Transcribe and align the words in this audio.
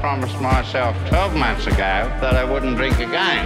Promised 0.00 0.40
myself 0.40 0.96
12 1.08 1.36
months 1.36 1.66
ago 1.66 1.76
that 1.76 2.34
I 2.34 2.44
wouldn't 2.44 2.76
drink 2.76 2.96
again. 2.96 3.44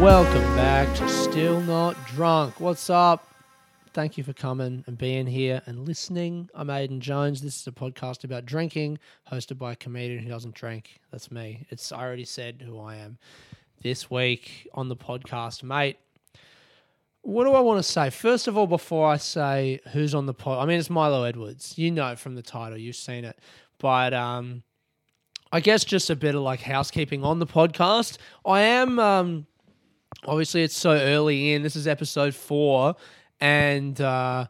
Welcome 0.00 0.42
back 0.56 0.92
to 0.96 1.08
Still 1.08 1.60
Not 1.60 1.96
Drunk. 2.06 2.58
What's 2.58 2.90
up? 2.90 3.28
Thank 3.92 4.18
you 4.18 4.24
for 4.24 4.32
coming 4.32 4.82
and 4.86 4.98
being 4.98 5.26
here 5.26 5.62
and 5.66 5.86
listening. 5.86 6.48
I'm 6.54 6.70
Aidan 6.70 7.00
Jones. 7.00 7.40
This 7.40 7.60
is 7.60 7.66
a 7.66 7.72
podcast 7.72 8.24
about 8.24 8.46
drinking, 8.46 8.98
hosted 9.30 9.58
by 9.58 9.72
a 9.72 9.76
comedian 9.76 10.22
who 10.22 10.28
doesn't 10.28 10.54
drink. 10.54 11.00
That's 11.12 11.30
me. 11.30 11.66
It's 11.70 11.92
I 11.92 12.02
already 12.02 12.24
said 12.24 12.62
who 12.64 12.80
I 12.80 12.96
am. 12.96 13.18
This 13.82 14.10
week 14.10 14.68
on 14.74 14.88
the 14.88 14.96
podcast, 14.96 15.62
mate. 15.62 15.98
What 17.22 17.44
do 17.44 17.52
I 17.52 17.60
want 17.60 17.78
to 17.78 17.82
say? 17.82 18.10
First 18.10 18.48
of 18.48 18.56
all, 18.56 18.66
before 18.66 19.08
I 19.08 19.18
say 19.18 19.80
who's 19.92 20.14
on 20.14 20.26
the 20.26 20.34
pod, 20.34 20.62
I 20.62 20.66
mean 20.66 20.78
it's 20.78 20.90
Milo 20.90 21.22
Edwards. 21.22 21.78
You 21.78 21.90
know 21.90 22.16
from 22.16 22.34
the 22.34 22.42
title. 22.42 22.78
You've 22.78 22.96
seen 22.96 23.24
it, 23.24 23.38
but 23.78 24.14
um, 24.14 24.62
I 25.52 25.60
guess 25.60 25.84
just 25.84 26.10
a 26.10 26.16
bit 26.16 26.36
of 26.36 26.42
like 26.42 26.60
housekeeping 26.60 27.24
on 27.24 27.40
the 27.40 27.46
podcast. 27.46 28.18
I 28.46 28.60
am 28.60 29.00
um, 29.00 29.46
obviously 30.24 30.62
it's 30.62 30.76
so 30.76 30.92
early 30.92 31.52
in. 31.52 31.62
This 31.62 31.74
is 31.74 31.88
episode 31.88 32.36
four, 32.36 32.94
and 33.40 34.00
uh, 34.00 34.46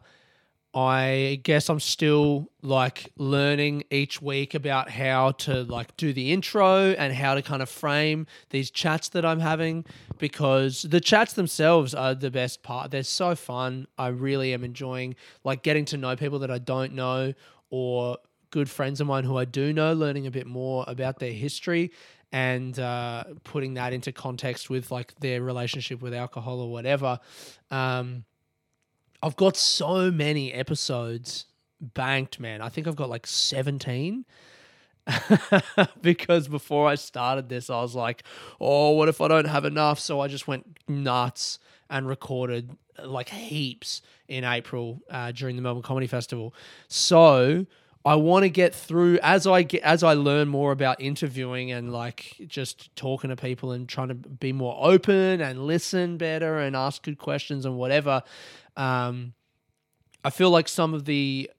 I 0.75 1.41
guess 1.41 1.69
I'm 1.69 1.79
still 1.79 2.51
like 2.61 3.11
learning 3.17 3.83
each 3.89 4.21
week 4.21 4.53
about 4.53 4.91
how 4.91 5.31
to 5.31 5.63
like 5.63 5.97
do 5.97 6.13
the 6.13 6.31
intro 6.31 6.91
and 6.91 7.11
how 7.11 7.33
to 7.33 7.41
kind 7.41 7.63
of 7.63 7.69
frame 7.69 8.27
these 8.51 8.69
chats 8.69 9.09
that 9.09 9.25
I'm 9.25 9.39
having 9.39 9.85
because 10.19 10.83
the 10.83 11.01
chats 11.01 11.33
themselves 11.33 11.95
are 11.95 12.13
the 12.13 12.29
best 12.29 12.61
part. 12.61 12.91
They're 12.91 13.01
so 13.01 13.33
fun. 13.33 13.87
I 13.97 14.09
really 14.09 14.53
am 14.53 14.63
enjoying 14.63 15.15
like 15.43 15.63
getting 15.63 15.85
to 15.85 15.97
know 15.97 16.15
people 16.15 16.37
that 16.39 16.51
I 16.51 16.59
don't 16.59 16.93
know 16.93 17.33
or 17.71 18.17
good 18.51 18.69
friends 18.69 19.01
of 19.01 19.07
mine 19.07 19.23
who 19.23 19.37
I 19.37 19.45
do 19.45 19.73
know, 19.73 19.93
learning 19.93 20.27
a 20.27 20.31
bit 20.31 20.45
more 20.45 20.85
about 20.87 21.19
their 21.19 21.31
history 21.31 21.91
and 22.31 22.77
uh, 22.79 23.23
putting 23.43 23.73
that 23.73 23.93
into 23.93 24.11
context 24.11 24.69
with 24.69 24.91
like 24.91 25.15
their 25.19 25.41
relationship 25.41 26.01
with 26.01 26.13
alcohol 26.13 26.61
or 26.61 26.71
whatever. 26.71 27.19
Um, 27.69 28.25
I've 29.23 29.35
got 29.35 29.57
so 29.57 30.11
many 30.11 30.53
episodes 30.53 31.45
banked, 31.79 32.39
man. 32.39 32.61
I 32.61 32.69
think 32.69 32.87
I've 32.87 32.95
got 32.95 33.09
like 33.09 33.27
17. 33.27 34.25
because 36.01 36.47
before 36.47 36.87
I 36.87 36.95
started 36.95 37.49
this, 37.49 37.69
I 37.69 37.81
was 37.81 37.95
like, 37.95 38.23
oh, 38.59 38.91
what 38.91 39.09
if 39.09 39.19
I 39.19 39.27
don't 39.27 39.45
have 39.45 39.65
enough? 39.65 39.99
So 39.99 40.19
I 40.19 40.27
just 40.27 40.47
went 40.47 40.77
nuts 40.87 41.59
and 41.89 42.07
recorded 42.07 42.77
like 43.03 43.29
heaps 43.29 44.01
in 44.27 44.43
April 44.43 45.01
uh, 45.09 45.31
during 45.31 45.55
the 45.55 45.61
Melbourne 45.61 45.83
Comedy 45.83 46.07
Festival. 46.07 46.53
So 46.87 47.65
I 48.03 48.15
want 48.15 48.43
to 48.43 48.49
get 48.49 48.73
through 48.73 49.19
as 49.21 49.45
I 49.45 49.61
get 49.61 49.83
as 49.83 50.03
I 50.03 50.13
learn 50.13 50.47
more 50.47 50.71
about 50.71 50.99
interviewing 50.99 51.71
and 51.71 51.93
like 51.93 52.35
just 52.47 52.95
talking 52.95 53.29
to 53.29 53.35
people 53.35 53.71
and 53.71 53.87
trying 53.87 54.07
to 54.07 54.15
be 54.15 54.51
more 54.51 54.75
open 54.79 55.39
and 55.39 55.67
listen 55.67 56.17
better 56.17 56.57
and 56.59 56.75
ask 56.75 57.03
good 57.03 57.19
questions 57.19 57.65
and 57.65 57.77
whatever. 57.77 58.23
Um, 58.75 59.33
I 60.23 60.31
feel 60.31 60.49
like 60.49 60.67
some 60.67 60.93
of 60.93 61.05
the 61.05 61.51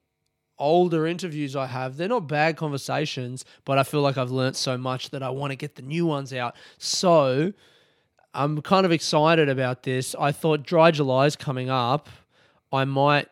older 0.58 1.06
interviews 1.06 1.54
I 1.54 1.66
have, 1.66 1.96
they're 1.96 2.08
not 2.08 2.28
bad 2.28 2.56
conversations, 2.56 3.44
but 3.64 3.78
I 3.78 3.84
feel 3.84 4.00
like 4.00 4.16
I've 4.16 4.30
learnt 4.30 4.56
so 4.56 4.76
much 4.76 5.10
that 5.10 5.22
I 5.22 5.30
want 5.30 5.50
to 5.52 5.56
get 5.56 5.76
the 5.76 5.82
new 5.82 6.06
ones 6.06 6.32
out. 6.32 6.56
So 6.78 7.52
I'm 8.34 8.62
kind 8.62 8.86
of 8.86 8.92
excited 8.92 9.48
about 9.48 9.82
this. 9.82 10.14
I 10.18 10.32
thought 10.32 10.62
Dry 10.62 10.90
July 10.90 11.26
is 11.26 11.36
coming 11.36 11.70
up. 11.70 12.08
I 12.72 12.84
might 12.84 13.28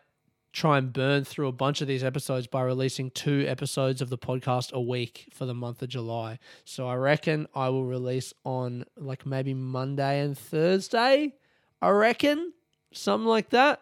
try 0.51 0.77
and 0.77 0.91
burn 0.91 1.23
through 1.23 1.47
a 1.47 1.53
bunch 1.53 1.81
of 1.81 1.87
these 1.87 2.03
episodes 2.03 2.47
by 2.47 2.61
releasing 2.61 3.09
two 3.11 3.45
episodes 3.47 4.01
of 4.01 4.09
the 4.09 4.17
podcast 4.17 4.73
a 4.73 4.81
week 4.81 5.29
for 5.33 5.45
the 5.45 5.53
month 5.53 5.81
of 5.81 5.89
July. 5.89 6.39
So 6.65 6.87
I 6.87 6.95
reckon 6.95 7.47
I 7.55 7.69
will 7.69 7.85
release 7.85 8.33
on 8.43 8.85
like 8.97 9.25
maybe 9.25 9.53
Monday 9.53 10.19
and 10.19 10.37
Thursday. 10.37 11.33
I 11.81 11.89
reckon 11.89 12.53
something 12.91 13.27
like 13.27 13.49
that. 13.51 13.81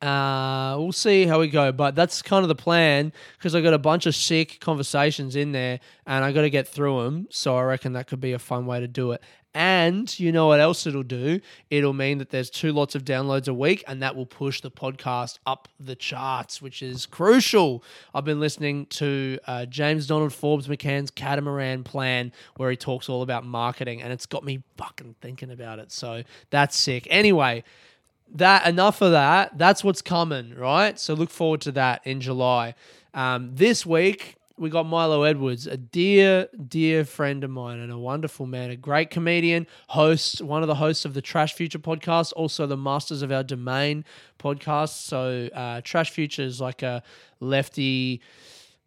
Uh, 0.00 0.74
we'll 0.78 0.90
see 0.90 1.26
how 1.26 1.38
we 1.38 1.46
go, 1.46 1.70
but 1.70 1.94
that's 1.94 2.22
kind 2.22 2.42
of 2.42 2.48
the 2.48 2.56
plan 2.56 3.12
because 3.38 3.54
I 3.54 3.60
got 3.60 3.72
a 3.72 3.78
bunch 3.78 4.06
of 4.06 4.16
sick 4.16 4.58
conversations 4.58 5.36
in 5.36 5.52
there, 5.52 5.78
and 6.06 6.24
I 6.24 6.32
got 6.32 6.40
to 6.40 6.50
get 6.50 6.66
through 6.66 7.04
them. 7.04 7.28
So 7.30 7.56
I 7.56 7.62
reckon 7.62 7.92
that 7.92 8.08
could 8.08 8.20
be 8.20 8.32
a 8.32 8.38
fun 8.40 8.66
way 8.66 8.80
to 8.80 8.88
do 8.88 9.12
it. 9.12 9.22
And 9.54 10.18
you 10.18 10.32
know 10.32 10.46
what 10.46 10.60
else 10.60 10.86
it'll 10.86 11.02
do? 11.02 11.40
It'll 11.68 11.92
mean 11.92 12.18
that 12.18 12.30
there's 12.30 12.48
two 12.48 12.72
lots 12.72 12.94
of 12.94 13.04
downloads 13.04 13.48
a 13.48 13.54
week, 13.54 13.84
and 13.86 14.02
that 14.02 14.16
will 14.16 14.26
push 14.26 14.62
the 14.62 14.70
podcast 14.70 15.38
up 15.44 15.68
the 15.78 15.94
charts, 15.94 16.62
which 16.62 16.82
is 16.82 17.04
crucial. 17.04 17.84
I've 18.14 18.24
been 18.24 18.40
listening 18.40 18.86
to 18.86 19.38
uh, 19.46 19.66
James 19.66 20.06
Donald 20.06 20.32
Forbes 20.32 20.68
McCann's 20.68 21.10
Catamaran 21.10 21.84
Plan, 21.84 22.32
where 22.56 22.70
he 22.70 22.76
talks 22.76 23.10
all 23.10 23.20
about 23.20 23.44
marketing, 23.44 24.00
and 24.00 24.10
it's 24.10 24.26
got 24.26 24.42
me 24.42 24.62
fucking 24.78 25.16
thinking 25.20 25.50
about 25.50 25.78
it. 25.78 25.92
So 25.92 26.22
that's 26.48 26.74
sick. 26.74 27.06
Anyway, 27.10 27.62
that 28.34 28.66
enough 28.66 29.02
of 29.02 29.12
that. 29.12 29.58
That's 29.58 29.84
what's 29.84 30.00
coming, 30.00 30.54
right? 30.54 30.98
So 30.98 31.12
look 31.12 31.30
forward 31.30 31.60
to 31.62 31.72
that 31.72 32.00
in 32.06 32.22
July. 32.22 32.74
Um, 33.12 33.50
this 33.54 33.84
week 33.84 34.36
we 34.62 34.70
got 34.70 34.86
Milo 34.86 35.24
Edwards, 35.24 35.66
a 35.66 35.76
dear, 35.76 36.48
dear 36.68 37.04
friend 37.04 37.42
of 37.42 37.50
mine 37.50 37.80
and 37.80 37.90
a 37.90 37.98
wonderful 37.98 38.46
man, 38.46 38.70
a 38.70 38.76
great 38.76 39.10
comedian, 39.10 39.66
host, 39.88 40.40
one 40.40 40.62
of 40.62 40.68
the 40.68 40.76
hosts 40.76 41.04
of 41.04 41.14
the 41.14 41.20
Trash 41.20 41.54
Future 41.54 41.80
podcast, 41.80 42.32
also 42.36 42.68
the 42.68 42.76
Masters 42.76 43.22
of 43.22 43.32
Our 43.32 43.42
Domain 43.42 44.04
podcast. 44.38 45.02
So 45.02 45.48
uh, 45.52 45.80
Trash 45.82 46.10
Future 46.10 46.42
is 46.42 46.60
like 46.60 46.82
a 46.82 47.02
lefty. 47.40 48.22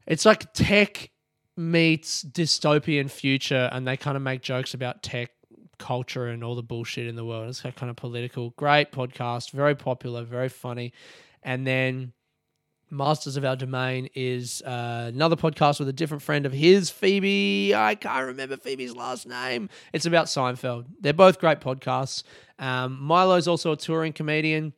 It's 0.08 0.24
like 0.24 0.54
tech 0.54 1.12
meets 1.58 2.24
dystopian 2.24 3.12
future, 3.12 3.70
and 3.74 3.86
they 3.86 3.98
kind 3.98 4.16
of 4.16 4.24
make 4.24 4.42
jokes 4.42 4.74
about 4.74 5.04
tech 5.04 5.32
culture 5.78 6.28
and 6.28 6.42
all 6.42 6.56
the 6.56 6.64
bullshit 6.64 7.06
in 7.06 7.18
the 7.18 7.26
world. 7.26 7.50
It's 7.50 7.60
kind 7.60 7.90
of 7.90 7.98
political. 7.98 8.52
Great 8.52 8.94
podcast, 8.94 9.52
very 9.52 9.76
popular, 9.76 10.24
very 10.24 10.48
funny. 10.48 10.94
And 11.44 11.68
then 11.68 12.14
Masters 12.96 13.36
of 13.36 13.44
Our 13.44 13.56
Domain 13.56 14.10
is 14.16 14.62
uh, 14.62 15.12
another 15.14 15.36
podcast 15.36 15.80
with 15.80 15.90
a 15.90 15.94
different 15.94 16.24
friend 16.24 16.46
of 16.46 16.54
his, 16.54 16.90
Phoebe. 16.90 17.76
I 17.76 17.96
can't 17.96 18.28
remember 18.28 18.58
Phoebe's 18.58 18.96
last 18.96 19.28
name. 19.28 19.70
It's 19.94 20.06
about 20.06 20.28
Seinfeld. 20.28 20.86
They're 21.00 21.14
both 21.14 21.40
great 21.40 21.60
podcasts. 21.60 22.24
Um, 22.58 22.98
Milo's 23.02 23.48
also 23.48 23.74
a 23.74 23.78
touring 23.78 24.14
comedian. 24.14 24.74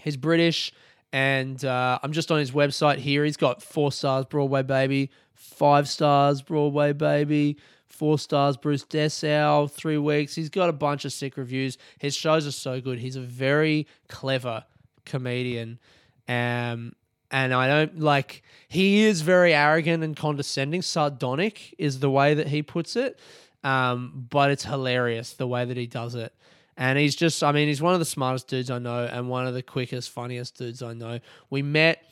He's 0.00 0.16
British, 0.16 0.72
and 1.12 1.62
uh, 1.64 1.98
I'm 2.02 2.12
just 2.12 2.30
on 2.30 2.38
his 2.38 2.52
website 2.52 2.98
here. 2.98 3.24
He's 3.24 3.36
got 3.36 3.62
four 3.62 3.90
stars 3.90 4.26
Broadway 4.26 4.62
Baby, 4.62 5.10
five 5.34 5.88
stars 5.88 6.42
Broadway 6.42 6.92
Baby, 6.92 7.58
four 7.88 8.18
stars 8.18 8.56
Bruce 8.56 8.84
Dessau, 8.84 9.70
three 9.70 9.98
weeks. 9.98 10.34
He's 10.36 10.50
got 10.50 10.68
a 10.68 10.72
bunch 10.72 11.04
of 11.04 11.12
sick 11.12 11.36
reviews. 11.36 11.78
His 11.98 12.14
shows 12.14 12.46
are 12.46 12.52
so 12.52 12.80
good. 12.80 13.00
He's 13.00 13.16
a 13.16 13.20
very 13.20 13.88
clever 14.08 14.64
comedian. 15.04 15.80
Um, 16.28 16.92
and 17.30 17.54
I 17.54 17.68
don't 17.68 18.00
like 18.00 18.42
he 18.68 19.02
is 19.02 19.22
very 19.22 19.52
arrogant 19.52 20.04
and 20.04 20.16
condescending. 20.16 20.82
Sardonic 20.82 21.74
is 21.78 22.00
the 22.00 22.10
way 22.10 22.34
that 22.34 22.48
he 22.48 22.62
puts 22.62 22.96
it. 22.96 23.18
Um, 23.62 24.26
but 24.30 24.50
it's 24.50 24.64
hilarious 24.64 25.34
the 25.34 25.46
way 25.46 25.64
that 25.64 25.76
he 25.76 25.86
does 25.86 26.14
it. 26.14 26.32
And 26.76 26.98
he's 26.98 27.14
just, 27.14 27.42
I 27.44 27.52
mean, 27.52 27.68
he's 27.68 27.82
one 27.82 27.92
of 27.92 27.98
the 27.98 28.06
smartest 28.06 28.48
dudes 28.48 28.70
I 28.70 28.78
know 28.78 29.04
and 29.04 29.28
one 29.28 29.46
of 29.46 29.54
the 29.54 29.62
quickest, 29.62 30.10
funniest 30.10 30.56
dudes 30.56 30.82
I 30.82 30.94
know. 30.94 31.20
We 31.50 31.62
met 31.62 32.02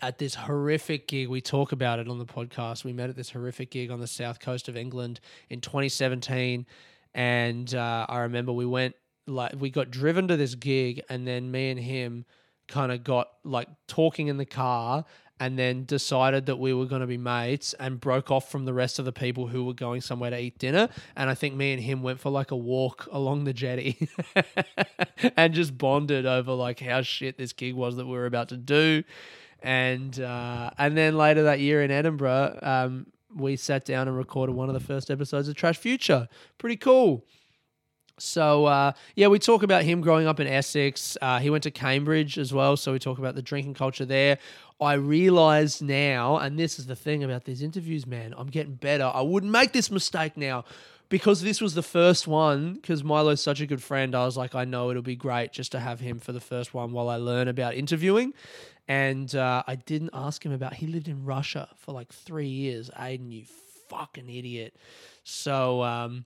at 0.00 0.18
this 0.18 0.34
horrific 0.34 1.08
gig. 1.08 1.28
We 1.28 1.40
talk 1.40 1.72
about 1.72 1.98
it 1.98 2.08
on 2.08 2.18
the 2.18 2.24
podcast. 2.24 2.84
We 2.84 2.92
met 2.92 3.10
at 3.10 3.16
this 3.16 3.30
horrific 3.30 3.70
gig 3.70 3.90
on 3.90 3.98
the 3.98 4.06
south 4.06 4.38
coast 4.38 4.68
of 4.68 4.76
England 4.76 5.18
in 5.50 5.60
2017. 5.60 6.66
And 7.14 7.74
uh, 7.74 8.06
I 8.08 8.18
remember 8.18 8.52
we 8.52 8.66
went, 8.66 8.94
like, 9.26 9.54
we 9.58 9.70
got 9.70 9.90
driven 9.90 10.28
to 10.28 10.36
this 10.36 10.54
gig, 10.54 11.02
and 11.08 11.26
then 11.26 11.50
me 11.50 11.70
and 11.70 11.80
him 11.80 12.26
kind 12.68 12.92
of 12.92 13.02
got 13.02 13.30
like 13.44 13.68
talking 13.86 14.28
in 14.28 14.36
the 14.36 14.46
car 14.46 15.04
and 15.40 15.58
then 15.58 15.84
decided 15.84 16.46
that 16.46 16.56
we 16.56 16.74
were 16.74 16.86
going 16.86 17.00
to 17.00 17.06
be 17.06 17.16
mates 17.16 17.74
and 17.74 18.00
broke 18.00 18.30
off 18.30 18.50
from 18.50 18.64
the 18.64 18.72
rest 18.72 18.98
of 18.98 19.04
the 19.04 19.12
people 19.12 19.46
who 19.46 19.64
were 19.64 19.74
going 19.74 20.00
somewhere 20.00 20.30
to 20.30 20.38
eat 20.38 20.58
dinner. 20.58 20.88
And 21.16 21.30
I 21.30 21.34
think 21.34 21.54
me 21.54 21.72
and 21.72 21.82
him 21.82 22.02
went 22.02 22.18
for 22.20 22.30
like 22.30 22.50
a 22.50 22.56
walk 22.56 23.08
along 23.12 23.44
the 23.44 23.52
jetty 23.52 24.08
and 25.36 25.54
just 25.54 25.78
bonded 25.78 26.26
over 26.26 26.52
like 26.52 26.80
how 26.80 27.02
shit 27.02 27.38
this 27.38 27.52
gig 27.52 27.74
was 27.74 27.96
that 27.96 28.06
we 28.06 28.12
were 28.12 28.26
about 28.26 28.48
to 28.48 28.56
do. 28.56 29.04
And 29.62 30.18
uh, 30.20 30.70
and 30.78 30.96
then 30.96 31.16
later 31.16 31.44
that 31.44 31.60
year 31.60 31.82
in 31.82 31.90
Edinburgh, 31.90 32.58
um, 32.62 33.06
we 33.34 33.56
sat 33.56 33.84
down 33.84 34.08
and 34.08 34.16
recorded 34.16 34.54
one 34.54 34.68
of 34.68 34.74
the 34.74 34.80
first 34.80 35.10
episodes 35.10 35.48
of 35.48 35.56
Trash 35.56 35.78
Future. 35.78 36.28
Pretty 36.58 36.76
cool. 36.76 37.24
So 38.18 38.66
uh, 38.66 38.92
yeah, 39.14 39.28
we 39.28 39.38
talk 39.38 39.62
about 39.62 39.82
him 39.84 40.00
growing 40.00 40.26
up 40.26 40.40
in 40.40 40.46
Essex. 40.46 41.16
Uh, 41.20 41.38
he 41.38 41.50
went 41.50 41.64
to 41.64 41.70
Cambridge 41.70 42.38
as 42.38 42.52
well, 42.52 42.76
so 42.76 42.92
we 42.92 42.98
talk 42.98 43.18
about 43.18 43.34
the 43.34 43.42
drinking 43.42 43.74
culture 43.74 44.04
there. 44.04 44.38
I 44.80 44.94
realize 44.94 45.82
now, 45.82 46.36
and 46.36 46.58
this 46.58 46.78
is 46.78 46.86
the 46.86 46.94
thing 46.94 47.24
about 47.24 47.44
these 47.44 47.62
interviews, 47.62 48.06
man. 48.06 48.34
I'm 48.36 48.46
getting 48.46 48.74
better. 48.74 49.10
I 49.12 49.22
wouldn't 49.22 49.50
make 49.50 49.72
this 49.72 49.90
mistake 49.90 50.36
now 50.36 50.64
because 51.08 51.42
this 51.42 51.60
was 51.60 51.74
the 51.74 51.82
first 51.82 52.28
one. 52.28 52.74
Because 52.74 53.02
Milo's 53.02 53.40
such 53.40 53.60
a 53.60 53.66
good 53.66 53.82
friend, 53.82 54.14
I 54.14 54.24
was 54.24 54.36
like, 54.36 54.54
I 54.54 54.64
know 54.64 54.90
it'll 54.90 55.02
be 55.02 55.16
great 55.16 55.52
just 55.52 55.72
to 55.72 55.80
have 55.80 56.00
him 56.00 56.20
for 56.20 56.32
the 56.32 56.40
first 56.40 56.74
one 56.74 56.92
while 56.92 57.08
I 57.08 57.16
learn 57.16 57.48
about 57.48 57.74
interviewing. 57.74 58.34
And 58.86 59.34
uh, 59.34 59.64
I 59.66 59.74
didn't 59.74 60.10
ask 60.12 60.44
him 60.44 60.52
about. 60.52 60.74
He 60.74 60.86
lived 60.86 61.08
in 61.08 61.24
Russia 61.24 61.68
for 61.76 61.92
like 61.92 62.12
three 62.12 62.48
years. 62.48 62.90
Aidan, 62.98 63.32
you 63.32 63.44
fucking 63.88 64.28
idiot. 64.28 64.76
So. 65.24 65.82
Um, 65.82 66.24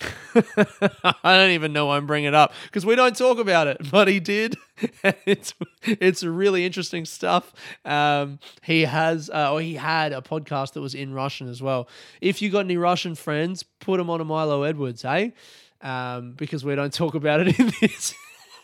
I 0.34 1.36
don't 1.36 1.52
even 1.52 1.72
know 1.72 1.86
why 1.86 1.96
I'm 1.96 2.06
bringing 2.06 2.28
it 2.28 2.34
up 2.34 2.52
because 2.64 2.84
we 2.84 2.96
don't 2.96 3.16
talk 3.16 3.38
about 3.38 3.66
it, 3.68 3.90
but 3.90 4.08
he 4.08 4.20
did. 4.20 4.56
it's 5.26 5.54
it's 5.82 6.22
really 6.24 6.66
interesting 6.66 7.04
stuff. 7.04 7.52
Um, 7.84 8.40
he 8.62 8.82
has 8.82 9.30
uh, 9.30 9.52
or 9.52 9.60
he 9.60 9.74
had 9.74 10.12
a 10.12 10.20
podcast 10.20 10.72
that 10.72 10.80
was 10.80 10.94
in 10.94 11.12
Russian 11.12 11.48
as 11.48 11.62
well. 11.62 11.88
If 12.20 12.42
you 12.42 12.50
got 12.50 12.60
any 12.60 12.76
Russian 12.76 13.14
friends, 13.14 13.62
put 13.62 13.98
them 13.98 14.10
on 14.10 14.20
a 14.20 14.24
Milo 14.24 14.62
Edwards, 14.64 15.02
hey, 15.02 15.32
um, 15.80 16.32
because 16.32 16.64
we 16.64 16.74
don't 16.74 16.92
talk 16.92 17.14
about 17.14 17.40
it 17.40 17.58
in 17.58 17.72
this 17.80 18.14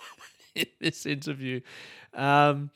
in 0.54 0.66
this 0.80 1.06
interview. 1.06 1.60
Um, 2.12 2.70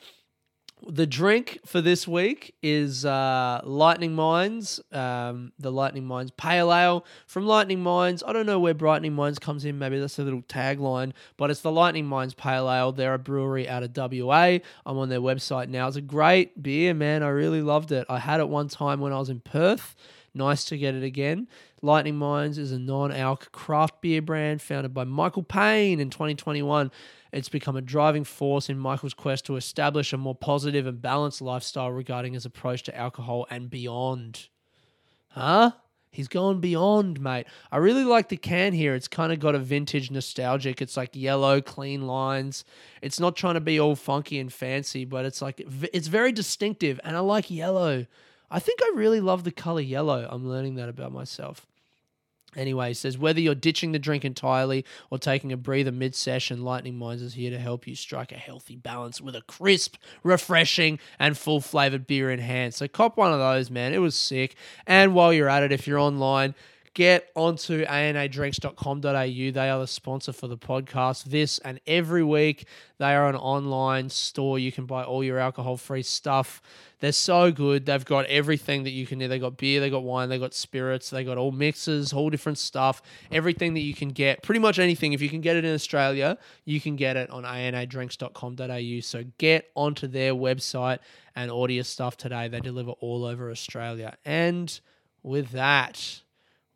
the 0.89 1.07
drink 1.07 1.59
for 1.65 1.81
this 1.81 2.07
week 2.07 2.55
is 2.63 3.05
uh, 3.05 3.61
Lightning 3.65 4.15
Minds, 4.15 4.81
um, 4.93 5.53
the 5.59 5.71
Lightning 5.71 6.05
Minds 6.05 6.33
Pale 6.37 6.73
Ale 6.73 7.05
from 7.27 7.47
Lightning 7.47 7.83
Minds. 7.83 8.23
I 8.27 8.33
don't 8.33 8.47
know 8.47 8.59
where 8.59 8.75
Brightening 8.75 9.13
Minds 9.15 9.39
comes 9.39 9.65
in. 9.65 9.79
Maybe 9.79 9.99
that's 9.99 10.19
a 10.19 10.23
little 10.23 10.43
tagline, 10.43 11.13
but 11.37 11.51
it's 11.51 11.61
the 11.61 11.73
Lightning 11.73 12.07
Minds 12.07 12.35
Pale 12.35 12.71
Ale. 12.71 12.93
They're 12.93 13.15
a 13.15 13.19
brewery 13.19 13.69
out 13.69 13.83
of 13.83 13.97
WA. 13.97 14.59
I'm 14.87 14.99
on 14.99 15.09
their 15.09 15.21
website 15.21 15.69
now. 15.69 15.89
It's 15.89 15.97
a 15.97 16.01
great 16.01 16.63
beer, 16.63 16.95
man. 16.95 17.23
I 17.23 17.29
really 17.29 17.63
loved 17.63 17.93
it. 17.93 18.07
I 18.09 18.19
had 18.19 18.41
it 18.41 18.49
one 18.49 18.69
time 18.69 19.01
when 19.01 19.13
I 19.13 19.19
was 19.19 19.31
in 19.31 19.41
Perth. 19.41 19.95
Nice 20.35 20.65
to 20.67 20.77
get 20.77 20.97
it 20.97 21.05
again. 21.05 21.47
Lightning 21.81 22.17
Minds 22.17 22.59
is 22.59 22.73
a 22.73 22.79
non 22.79 23.13
alc 23.13 23.53
craft 23.53 24.01
beer 24.01 24.21
brand 24.21 24.61
founded 24.61 24.93
by 24.93 25.05
Michael 25.05 25.45
Payne 25.45 26.01
in 26.01 26.11
2021. 26.11 26.91
It's 27.33 27.49
become 27.49 27.77
a 27.77 27.81
driving 27.83 28.25
force 28.25 28.69
in 28.69 28.79
Michael's 28.79 29.15
quest 29.15 29.47
to 29.47 29.57
establish 29.57 30.13
a 30.13 30.17
more 30.17 30.35
positive 30.35 30.87
and 30.87 31.01
balanced 31.01 31.41
lifestyle 31.41 31.91
regarding 31.91 32.35
his 32.35 32.45
approach 32.45 32.83
to 32.85 32.97
alcohol 32.97 33.47
and 33.51 33.71
beyond. 33.71 34.49
Huh? 35.31 35.73
He's 36.11 36.29
going 36.29 36.61
beyond, 36.61 37.21
mate. 37.21 37.47
I 37.73 37.79
really 37.79 38.05
like 38.05 38.29
the 38.29 38.37
can 38.37 38.73
here. 38.73 38.95
It's 38.95 39.09
kind 39.09 39.33
of 39.33 39.41
got 39.41 39.57
a 39.57 39.59
vintage 39.59 40.13
nostalgic. 40.13 40.81
It's 40.81 40.97
like 40.97 41.11
yellow, 41.17 41.61
clean 41.61 42.07
lines. 42.07 42.65
It's 43.03 43.19
not 43.19 43.35
trying 43.35 43.55
to 43.55 43.61
be 43.61 43.81
all 43.81 43.97
funky 43.97 44.39
and 44.39 44.53
fancy, 44.53 45.05
but 45.05 45.25
it's 45.25 45.43
like 45.43 45.61
it's 45.93 46.07
very 46.07 46.31
distinctive 46.31 47.01
and 47.03 47.17
I 47.17 47.21
like 47.21 47.51
yellow. 47.51 48.07
I 48.55 48.61
think 48.61 48.79
I 48.81 48.93
really 48.95 49.21
love 49.21 49.43
the 49.43 49.51
color 49.51 49.81
yellow. 49.81 50.29
I'm 50.31 50.49
learning 50.49 50.77
that 50.77 50.89
about 50.89 51.11
myself. 51.11 51.67
Anyway, 52.57 52.87
he 52.87 52.95
says 52.95 53.19
whether 53.19 53.41
you're 53.41 53.57
ditching 53.57 53.91
the 53.91 53.99
drink 53.99 54.25
entirely 54.25 54.85
or 55.11 55.19
taking 55.19 55.51
a 55.51 55.57
breather 55.57 55.91
mid 55.91 56.15
session, 56.15 56.63
Lightning 56.63 56.97
Minds 56.97 57.21
is 57.21 57.35
here 57.35 57.51
to 57.51 57.59
help 57.59 57.85
you 57.89 57.97
strike 57.97 58.31
a 58.31 58.37
healthy 58.37 58.77
balance 58.77 59.21
with 59.21 59.35
a 59.35 59.43
crisp, 59.43 59.97
refreshing, 60.23 61.01
and 61.19 61.37
full 61.37 61.61
flavored 61.61 62.07
beer 62.07 62.31
in 62.31 62.39
hand. 62.39 62.75
So, 62.75 62.87
cop 62.87 63.17
one 63.17 63.33
of 63.33 63.41
those, 63.41 63.73
man. 63.73 63.93
It 63.93 63.99
was 63.99 64.15
sick. 64.15 64.55
And 64.87 65.15
while 65.15 65.33
you're 65.33 65.49
at 65.49 65.65
it, 65.65 65.73
if 65.73 65.89
you're 65.89 65.99
online, 65.99 66.55
get 66.95 67.31
onto 67.35 67.85
anadrinks.com.au. 67.85 69.51
They 69.51 69.71
are 69.71 69.81
the 69.81 69.87
sponsor 69.87 70.33
for 70.33 70.47
the 70.47 70.57
podcast. 70.57 71.25
This 71.25 71.59
and 71.59 71.81
every 71.87 72.23
week, 72.23 72.67
they 72.99 73.15
are 73.15 73.29
an 73.29 73.35
online 73.35 74.09
store. 74.09 74.59
You 74.61 74.71
can 74.71 74.87
buy 74.87 75.03
all 75.03 75.23
your 75.25 75.39
alcohol 75.39 75.77
free 75.77 76.05
stuff. 76.05 76.63
They're 77.01 77.13
so 77.13 77.51
good. 77.51 77.85
They've 77.85 78.05
got 78.05 78.27
everything 78.27 78.85
that 78.85 78.91
you 78.91 79.07
can. 79.07 79.19
They 79.19 79.39
got 79.39 79.57
beer, 79.57 79.81
they 79.81 79.91
got 79.91 80.05
wine, 80.05 80.29
they 80.29 80.39
got 80.39 80.55
spirits, 80.55 81.11
they 81.11 81.25
got 81.25 81.37
all 81.37 81.53
mixes, 81.53 82.13
all 82.13 82.31
different 82.31 82.59
stuff. 82.59 83.03
Everything 83.33 83.75
that 83.75 83.81
you 83.81 83.95
can 83.95 84.09
get, 84.11 84.43
pretty 84.43 84.61
much 84.61 84.79
anything. 84.79 85.13
If 85.13 85.21
you 85.21 85.29
can 85.29 85.41
get 85.41 85.57
it 85.57 85.65
in 85.65 85.75
Australia, 85.75 86.39
you 86.65 86.81
can 86.81 86.97
get 86.97 87.17
it 87.17 87.29
on 87.29 87.43
anadrinks.com.au. 87.43 89.01
So 89.01 89.25
get 89.39 89.71
onto 89.75 90.07
their 90.07 90.33
website 90.33 91.01
and 91.35 91.51
order 91.51 91.73
your 91.75 91.85
stuff 91.85 92.17
today. 92.17 92.47
They 92.47 92.61
deliver 92.61 92.93
all 92.93 93.25
over 93.25 93.51
Australia. 93.51 94.17
And 94.25 94.79
with 95.25 95.51
that, 95.51 96.23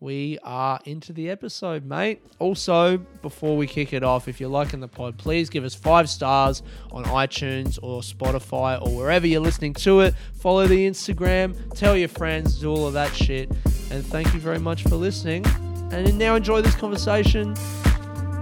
we 0.01 0.39
are 0.45 0.79
into 0.85 1.13
the 1.13 1.29
episode, 1.29 1.85
mate. 1.85 2.23
Also, 2.39 2.99
before 3.21 3.57
we 3.57 3.67
kick 3.67 3.93
it 3.93 4.05
off, 4.05 4.29
if 4.29 4.41
you're 4.41 4.49
liking 4.49 4.81
the 4.81 4.89
pod, 4.89 5.19
please 5.19 5.51
give 5.51 5.65
us 5.65 5.75
five 5.75 6.09
stars 6.09 6.63
on 6.93 7.05
iTunes 7.05 7.79
or 7.83 8.01
Spotify 8.01 8.81
or 8.81 8.97
wherever 8.97 9.27
you're 9.27 9.41
listening 9.41 9.75
to 9.75 10.01
it. 10.01 10.15
Follow 10.35 10.67
the 10.67 10.89
Instagram, 10.89 11.57
tell 11.75 11.97
your 11.97 12.09
friends, 12.09 12.61
do 12.61 12.71
all 12.71 12.87
of 12.87 12.93
that 12.93 13.15
shit. 13.15 13.51
And 13.91 14.07
thank 14.07 14.33
you 14.33 14.41
very 14.41 14.61
much 14.61 14.85
for 14.85 14.95
listening. 14.97 15.45
And 15.91 16.17
now 16.19 16.37
enjoy 16.37 16.61
this 16.63 16.75
conversation 16.77 17.51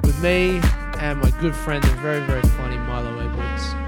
with 0.03 0.21
me 0.21 0.61
and 0.99 1.21
my 1.21 1.31
good 1.41 1.55
friend, 1.55 1.83
the 1.83 1.89
very, 2.03 2.25
very 2.27 2.43
funny 2.43 2.77
Milo 2.77 3.19
Edwards. 3.19 3.86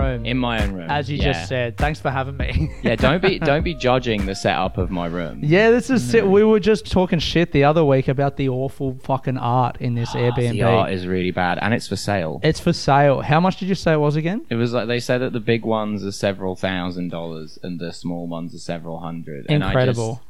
Own 0.00 0.18
room. 0.20 0.26
In 0.26 0.38
my 0.38 0.62
own 0.62 0.72
room. 0.72 0.90
as 0.90 1.10
you 1.10 1.18
Yeah. 1.18 1.32
just 1.32 1.48
said. 1.48 1.76
Thanks 1.76 2.00
for 2.00 2.10
having 2.10 2.36
me. 2.36 2.70
Yeah, 2.82 2.96
don't 2.96 3.20
be 3.22 3.38
don't 3.50 3.62
be 3.64 3.74
judging 3.74 4.26
the 4.26 4.34
setup 4.34 4.78
of 4.78 4.90
my 4.90 5.06
room. 5.06 5.40
Yeah, 5.42 5.70
this 5.70 5.90
is. 5.90 6.12
We 6.14 6.44
were 6.44 6.60
just 6.60 6.90
talking 6.90 7.18
shit 7.18 7.52
the 7.52 7.64
other 7.64 7.84
week 7.84 8.08
about 8.08 8.36
the 8.36 8.48
awful 8.48 8.98
fucking 9.02 9.38
art 9.38 9.76
in 9.80 9.94
this 9.94 10.10
Airbnb. 10.10 10.50
Ah, 10.50 10.52
The 10.52 10.62
art 10.64 10.92
is 10.92 11.06
really 11.06 11.30
bad 11.30 11.58
and 11.60 11.74
it's 11.74 11.88
for 11.88 11.96
sale. 11.96 12.40
it's 12.42 12.60
for 12.60 12.72
sale. 12.72 13.20
How 13.20 13.40
much 13.40 13.58
did 13.58 13.68
you 13.68 13.74
say 13.74 13.92
it 13.92 14.00
was 14.00 14.16
again? 14.16 14.46
It 14.50 14.56
was 14.56 14.72
like 14.72 14.88
they 14.88 15.00
said 15.00 15.18
that 15.18 15.32
the 15.32 15.40
big 15.40 15.64
ones 15.64 16.04
are 16.04 16.12
several 16.12 16.56
thousand 16.56 17.10
dollars 17.10 17.58
and 17.62 17.78
the 17.80 17.92
small 17.92 18.26
ones 18.26 18.54
are 18.54 18.58
several 18.58 19.00
hundred. 19.00 19.46
And 19.48 19.62
I 19.64 19.68
just- 19.68 19.98
Incredible. 19.98 20.22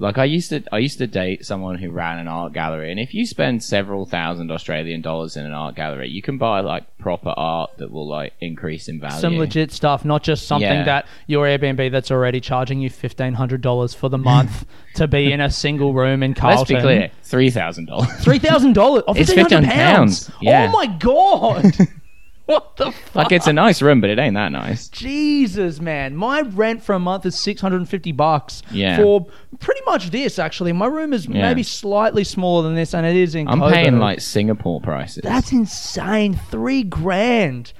Like 0.00 0.16
I 0.16 0.24
used 0.24 0.50
to 0.50 0.62
I 0.72 0.78
used 0.78 0.98
to 0.98 1.06
date 1.08 1.44
someone 1.44 1.76
who 1.76 1.90
ran 1.90 2.18
an 2.18 2.28
art 2.28 2.52
gallery 2.52 2.90
and 2.90 3.00
if 3.00 3.12
you 3.14 3.26
spend 3.26 3.64
several 3.64 4.06
thousand 4.06 4.50
Australian 4.52 5.00
dollars 5.00 5.36
in 5.36 5.44
an 5.44 5.52
art 5.52 5.74
gallery, 5.74 6.08
you 6.08 6.22
can 6.22 6.38
buy 6.38 6.60
like 6.60 6.84
proper 6.98 7.30
art 7.36 7.70
that 7.78 7.90
will 7.90 8.08
like 8.08 8.32
increase 8.40 8.88
in 8.88 9.00
value. 9.00 9.20
Some 9.20 9.36
legit 9.38 9.72
stuff, 9.72 10.04
not 10.04 10.22
just 10.22 10.46
something 10.46 10.68
Yeah. 10.68 10.84
that 10.84 11.06
your 11.26 11.46
Airbnb 11.46 11.90
that's 11.90 12.10
already 12.10 12.40
charging 12.40 12.80
you 12.80 12.90
fifteen 12.90 13.34
hundred 13.34 13.60
dollars 13.60 13.92
for 13.92 14.08
the 14.08 14.18
month 14.18 14.64
to 14.94 15.08
be 15.08 15.32
in 15.32 15.40
a 15.40 15.50
single 15.50 15.92
room 15.92 16.22
in 16.22 16.32
Carlton. 16.34 16.58
Let's 16.58 16.70
be 16.70 16.80
clear, 16.80 17.10
three 17.24 17.50
thousand 17.50 17.86
dollars. 17.86 18.08
Three 18.20 18.38
thousand 18.38 18.74
dollars. 18.74 19.02
It's 19.16 19.32
£1,500 19.32 19.64
£1,500, 19.64 20.30
yeah. 20.40 20.70
Oh 20.72 20.72
my 20.72 20.86
god. 20.86 21.72
what 22.48 22.76
the 22.76 22.90
fuck? 22.92 23.14
like 23.14 23.32
it's 23.32 23.46
a 23.46 23.52
nice 23.52 23.82
room, 23.82 24.00
but 24.00 24.10
it 24.10 24.18
ain't 24.18 24.34
that 24.34 24.50
nice. 24.52 24.88
Jesus, 24.88 25.80
man. 25.80 26.16
My 26.16 26.40
rent 26.40 26.82
for 26.82 26.94
a 26.94 26.98
month 26.98 27.26
is 27.26 27.38
650 27.38 28.12
bucks 28.12 28.62
Yeah. 28.70 28.96
for 28.96 29.26
pretty 29.60 29.80
much 29.86 30.10
this, 30.10 30.38
actually. 30.38 30.72
My 30.72 30.86
room 30.86 31.12
is 31.12 31.26
Yeah. 31.26 31.42
maybe 31.42 31.62
slightly 31.62 32.24
smaller 32.24 32.62
than 32.62 32.74
this, 32.74 32.94
and 32.94 33.06
it 33.06 33.16
is 33.16 33.34
in 33.34 33.48
I'm 33.48 33.60
paying 33.70 33.98
like 33.98 34.20
Singapore 34.20 34.80
prices. 34.80 35.22
That's 35.22 35.52
insane. 35.52 36.34
Three 36.50 36.82
grand. 36.82 37.72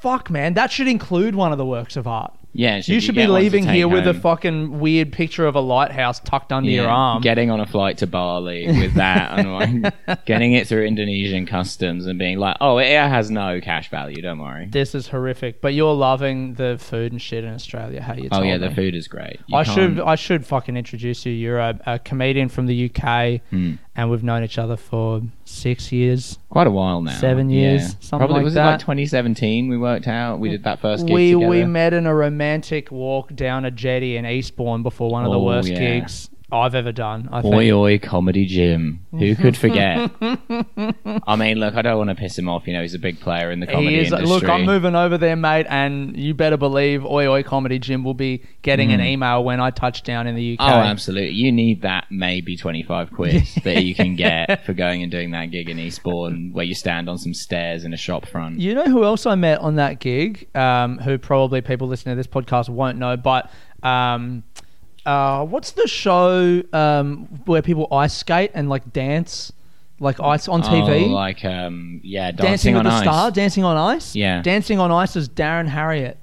Fuck, 0.00 0.30
man. 0.30 0.54
That 0.54 0.70
should 0.72 0.88
include 0.88 1.34
one 1.34 1.52
of 1.52 1.58
the 1.58 1.66
works 1.66 1.96
of 1.96 2.06
art. 2.06 2.32
Yeah. 2.56 2.80
You 2.84 3.00
should 3.00 3.14
be 3.14 3.22
get 3.22 3.30
one 3.30 3.38
to 3.38 3.44
leaving 3.44 3.68
here 3.68 3.86
with 3.88 4.06
a 4.06 4.14
fucking 4.14 4.80
weird 4.80 5.12
picture 5.12 5.46
of 5.46 5.54
a 5.54 5.60
lighthouse 5.60 6.20
tucked 6.20 6.52
under 6.52 6.70
your 6.70 6.88
arm. 6.88 7.22
Getting 7.22 7.50
on 7.50 7.60
a 7.60 7.66
flight 7.66 7.98
to 7.98 8.06
Bali 8.06 8.66
with 8.66 8.94
that 8.94 9.38
and 9.38 9.52
like 9.52 10.24
getting 10.24 10.52
it 10.52 10.66
through 10.66 10.84
Indonesian 10.86 11.46
customs 11.46 12.06
and 12.06 12.18
being 12.18 12.38
like, 12.38 12.56
oh, 12.60 12.78
it 12.78 12.88
has 12.88 13.30
no 13.30 13.60
cash 13.60 13.90
value. 13.90 14.22
Don't 14.22 14.38
worry. 14.38 14.66
this 14.66 14.94
is 14.94 15.08
horrific, 15.08 15.60
but 15.60 15.74
you're 15.74 15.94
loving 15.94 16.54
the 16.54 16.76
food 16.80 17.12
and 17.12 17.20
shit 17.22 17.44
in 17.44 17.52
Australia. 17.52 18.00
How 18.02 18.14
you? 18.14 18.28
Oh 18.32 18.42
yeah, 18.42 18.58
the 18.58 18.70
food 18.70 18.94
is 18.94 19.06
great. 19.08 19.40
You 19.46 19.56
I 19.58 19.62
should 19.62 19.96
can't- 19.96 20.08
I 20.08 20.14
should 20.14 20.46
fucking 20.46 20.76
introduce 20.76 21.26
you. 21.26 21.32
You're 21.32 21.58
a, 21.58 21.78
a 21.86 21.98
comedian 21.98 22.48
from 22.48 22.66
the 22.66 22.90
UK, 22.90 23.40
Hmm. 23.50 23.74
and 23.94 24.10
we've 24.10 24.22
known 24.24 24.42
each 24.44 24.58
other 24.58 24.76
for 24.76 25.22
six 25.48 25.92
years. 25.92 26.38
quite 26.50 26.66
a 26.66 26.70
while 26.70 27.00
now. 27.02 27.12
Seven 27.12 27.48
years, 27.50 27.82
Yeah. 27.82 27.88
something 28.00 28.18
Probably 28.18 28.34
like 28.36 28.44
was 28.44 28.54
that. 28.54 28.66
it 28.66 28.70
like 28.72 28.80
2017? 28.80 29.68
We 29.68 29.78
worked 29.78 30.08
out. 30.08 30.38
We 30.40 30.48
did 30.50 30.64
that 30.64 30.80
first 30.80 31.06
gig 31.06 31.14
We 31.14 31.32
together. 31.32 31.48
we 31.50 31.64
met 31.64 31.92
in 31.94 32.06
a 32.06 32.14
romantic 32.14 32.90
walk 32.90 33.34
down 33.34 33.64
a 33.64 33.70
jetty 33.70 34.16
in 34.16 34.26
Eastbourne 34.26 34.82
before 34.82 35.10
one 35.10 35.24
of 35.24 35.30
the 35.32 35.38
Oh, 35.38 35.44
worst 35.44 35.68
yeah. 35.68 35.78
gigs 35.78 36.28
I've 36.52 36.76
ever 36.76 36.92
done. 36.92 37.28
I 37.32 37.42
think. 37.42 37.54
Oi 37.54 37.70
oi 37.72 37.98
comedy 37.98 38.46
Jim. 38.46 39.04
Who 39.10 39.34
could 39.34 39.56
forget? 39.64 40.10
I 40.20 41.36
mean, 41.36 41.58
look, 41.58 41.74
I 41.74 41.82
don't 41.82 41.98
want 41.98 42.10
to 42.10 42.14
piss 42.14 42.38
him 42.38 42.48
off. 42.48 42.66
You 42.66 42.72
know, 42.74 42.82
he's 42.82 42.94
a 42.94 42.98
big 43.00 43.18
player 43.18 43.50
in 43.50 43.58
the 43.60 43.66
comedy 43.66 43.94
He 43.94 43.98
is. 44.00 44.12
industry. 44.12 44.28
Look, 44.28 44.48
I'm 44.48 44.64
moving 44.64 44.94
over 44.94 45.18
there, 45.18 45.34
mate, 45.34 45.66
and 45.68 46.16
you 46.16 46.34
better 46.34 46.56
believe 46.56 47.04
Oi 47.04 47.26
Oi 47.26 47.42
Comedy 47.42 47.78
Jim 47.80 48.04
will 48.04 48.14
be 48.14 48.44
getting 48.62 48.92
an 48.92 49.00
email 49.00 49.42
when 49.42 49.60
I 49.60 49.70
touch 49.70 50.02
down 50.04 50.26
in 50.28 50.36
the 50.36 50.56
UK. 50.56 50.60
Hmm. 50.64 50.72
Oh, 50.72 50.78
absolutely. 50.82 51.30
You 51.34 51.50
need 51.50 51.82
that 51.82 52.06
maybe 52.10 52.56
25 52.56 53.12
quid 53.12 53.42
that 53.64 53.82
you 53.84 53.94
can 53.94 54.14
get 54.14 54.64
for 54.66 54.72
going 54.72 55.02
and 55.02 55.10
doing 55.10 55.32
that 55.32 55.46
gig 55.46 55.68
in 55.68 55.78
Eastbourne 55.80 56.50
where 56.52 56.64
you 56.64 56.74
stand 56.74 57.08
on 57.08 57.18
some 57.18 57.34
stairs 57.34 57.84
in 57.84 57.92
a 57.92 57.96
shop 57.96 58.26
front. 58.26 58.60
You 58.60 58.74
know 58.74 58.84
who 58.84 59.04
else 59.04 59.26
I 59.26 59.34
met 59.34 59.58
on 59.60 59.76
that 59.76 59.98
gig? 59.98 60.48
Um, 60.56 60.98
who 60.98 61.18
probably 61.18 61.60
people 61.60 61.88
listening 61.88 62.12
to 62.14 62.16
this 62.16 62.26
podcast 62.28 62.68
won't 62.68 62.98
know, 62.98 63.16
but 63.16 63.50
um, 63.82 64.44
uh, 65.06 65.44
what's 65.44 65.70
the 65.72 65.86
show 65.86 66.62
um, 66.72 67.26
where 67.46 67.62
people 67.62 67.86
ice 67.92 68.12
skate 68.14 68.50
and 68.54 68.68
like 68.68 68.92
dance, 68.92 69.52
like 70.00 70.20
ice 70.20 70.48
on 70.48 70.62
TV? 70.62 71.04
Oh, 71.06 71.10
like, 71.12 71.44
um, 71.44 72.00
yeah, 72.02 72.30
Dancing, 72.32 72.74
Dancing 72.74 72.76
on 72.76 72.84
with 72.84 72.92
the 72.92 72.96
Ice. 72.98 73.02
Star, 73.04 73.30
Dancing 73.30 73.64
on 73.64 73.76
Ice. 73.76 74.14
Yeah. 74.16 74.42
Dancing 74.42 74.78
on 74.80 74.90
Ice 74.92 75.16
is 75.16 75.28
Darren 75.28 75.68
Harriott. 75.68 76.18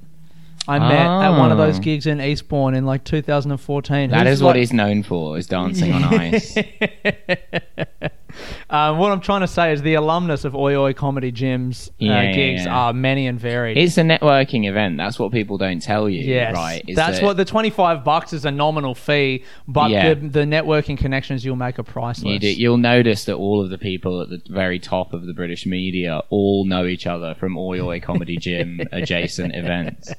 I 0.66 0.80
met 0.80 0.92
at 1.06 1.38
one 1.38 1.52
of 1.52 1.58
those 1.58 1.78
Oh. 1.78 1.82
gigs 1.82 2.08
in 2.08 2.22
Eastbourne 2.22 2.74
in 2.74 2.86
like 2.86 3.04
2014. 3.04 4.12
That 4.12 4.28
is 4.28 4.42
what 4.42 4.56
he's 4.56 4.72
known 4.72 5.04
for, 5.04 5.38
is 5.38 5.46
dancing 5.48 5.92
on 5.92 6.04
ice. 6.14 6.58
Um, 8.70 8.98
what 8.98 9.12
I'm 9.12 9.20
trying 9.22 9.42
to 9.42 9.48
say 9.48 9.74
is 9.74 9.82
the 9.82 9.96
alumnus 9.96 10.46
of 10.46 10.56
Oi 10.56 10.76
Oi 10.76 10.94
Comedy 10.94 11.32
Gyms 11.32 11.90
uh, 11.90 11.94
Yeah, 12.00 12.22
yeah, 12.24 12.32
gigs 12.32 12.66
yeah. 12.66 12.74
are 12.76 12.94
many 12.94 13.28
and 13.28 13.40
varied. 13.40 13.78
It's 13.78 13.98
a 13.98 14.02
networking 14.02 14.68
event. 14.68 14.98
That's 14.98 15.20
what 15.20 15.32
people 15.32 15.58
don't 15.58 15.82
tell 15.82 16.10
you, 16.10 16.22
Yes, 16.22 16.54
right? 16.56 16.82
is 16.88 16.96
that's 16.96 17.20
that- 17.20 17.26
what 17.26 17.38
the 17.38 17.46
twenty-five 17.46 18.04
bucks 18.04 18.34
is 18.34 18.46
a 18.46 18.52
nominal 18.52 18.96
fee, 18.96 19.44
but 19.68 19.92
Yeah. 19.92 20.14
the, 20.14 20.28
the 20.30 20.40
networking 20.42 20.98
connections 20.98 21.44
you'll 21.46 21.56
make 21.56 21.78
are 21.78 21.84
priceless. 21.84 22.32
You 22.34 22.40
do, 22.40 22.48
you'll 22.54 22.78
notice 22.78 23.26
that 23.26 23.36
all 23.36 23.62
of 23.62 23.70
the 23.70 23.78
people 23.78 24.22
at 24.22 24.30
the 24.30 24.42
very 24.50 24.80
top 24.80 25.14
of 25.14 25.26
the 25.26 25.34
British 25.34 25.66
media 25.66 26.22
all 26.30 26.66
know 26.66 26.86
each 26.86 27.06
other 27.06 27.36
from 27.36 27.58
Oi 27.58 27.80
Oi 27.82 28.00
Comedy 28.00 28.38
Gym 28.38 28.80
adjacent 28.92 29.56
events. 29.56 30.12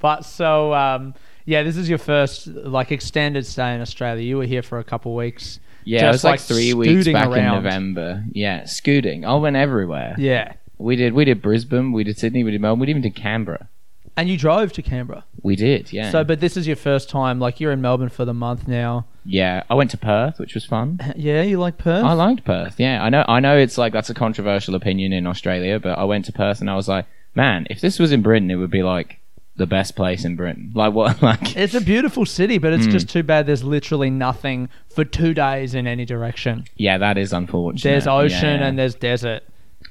But 0.00 0.24
so, 0.24 0.74
um, 0.74 1.14
yeah, 1.44 1.62
this 1.62 1.76
is 1.76 1.88
your 1.88 1.98
first 1.98 2.46
like 2.48 2.90
extended 2.92 3.46
stay 3.46 3.74
in 3.74 3.80
Australia. 3.80 4.22
You 4.24 4.38
were 4.38 4.46
here 4.46 4.62
for 4.62 4.78
a 4.78 4.84
couple 4.84 5.14
weeks. 5.14 5.60
Yeah, 5.84 6.08
it 6.08 6.12
was 6.12 6.24
like 6.24 6.32
like, 6.32 6.40
three 6.40 6.74
weeks 6.74 7.08
back 7.08 7.26
in. 7.36 7.44
November. 7.44 8.24
Yeah, 8.32 8.64
scooting. 8.64 9.24
I 9.24 9.34
went 9.36 9.56
everywhere. 9.56 10.14
Yeah, 10.18 10.54
We 10.78 10.96
did. 10.96 11.12
We 11.14 11.24
did 11.24 11.42
Brisbane. 11.42 11.92
We 11.92 12.04
did 12.04 12.18
Sydney. 12.18 12.44
We 12.44 12.50
did 12.50 12.60
Melbourne. 12.60 12.80
We 12.80 12.88
even 12.90 13.02
did 13.02 13.14
Canberra. 13.14 13.68
and 14.16 14.28
you 14.28 14.36
drove 14.36 14.72
to 14.74 14.82
Canberra. 14.82 15.24
We 15.42 15.56
did. 15.56 15.92
Yeah. 15.92 16.10
So, 16.10 16.22
but 16.24 16.40
this 16.40 16.56
is 16.56 16.66
your 16.66 16.76
first 16.76 17.08
time. 17.08 17.38
Like 17.40 17.60
you're 17.60 17.72
in 17.72 17.80
Melbourne 17.80 18.10
for 18.10 18.24
the 18.24 18.34
month 18.34 18.68
now. 18.68 19.06
yeah, 19.24 19.62
I 19.70 19.74
went 19.74 19.90
to 19.92 19.98
Perth, 19.98 20.38
which 20.38 20.54
was 20.54 20.64
fun. 20.64 20.98
Yeah, 21.16 21.42
you 21.42 21.58
like 21.58 21.78
Perth? 21.78 22.04
I 22.04 22.12
liked 22.12 22.44
Perth. 22.44 22.74
Yeah, 22.78 23.02
I 23.02 23.08
know. 23.08 23.24
I 23.26 23.40
know 23.40 23.56
it's 23.56 23.78
like 23.78 23.92
that's 23.92 24.10
a 24.10 24.14
controversial 24.14 24.74
opinion 24.74 25.12
in 25.12 25.26
Australia, 25.26 25.78
but 25.80 25.98
I 25.98 26.04
went 26.04 26.24
to 26.26 26.32
Perth 26.32 26.60
and 26.60 26.68
I 26.70 26.76
was 26.76 26.88
like, 26.88 27.06
man, 27.34 27.66
if 27.70 27.80
this 27.80 27.98
was 27.98 28.12
in 28.12 28.20
Britain, 28.22 28.50
it 28.50 28.56
would 28.56 28.70
be 28.70 28.82
like 28.82 29.18
the 29.62 29.66
best 29.68 29.94
place 29.94 30.24
in 30.24 30.34
Britain. 30.34 30.72
Like 30.74 30.92
what? 30.92 31.22
Like 31.28 31.56
It's 31.56 31.74
a 31.74 31.80
beautiful 31.80 32.26
city, 32.26 32.58
but 32.58 32.72
it's 32.72 32.86
hmm. 32.86 32.90
just 32.90 33.08
too 33.08 33.22
bad 33.22 33.46
there's 33.46 33.62
literally 33.62 34.10
nothing 34.10 34.68
for 34.94 35.04
two 35.04 35.32
days 35.34 35.74
in 35.74 35.86
any 35.86 36.04
direction. 36.04 36.64
yeah, 36.76 36.98
that 36.98 37.16
is 37.16 37.32
unfortunate. 37.32 37.88
There's 37.88 38.06
ocean 38.08 38.60
Yeah. 38.60 38.66
and 38.66 38.76
there's 38.78 38.96
desert. 38.96 39.42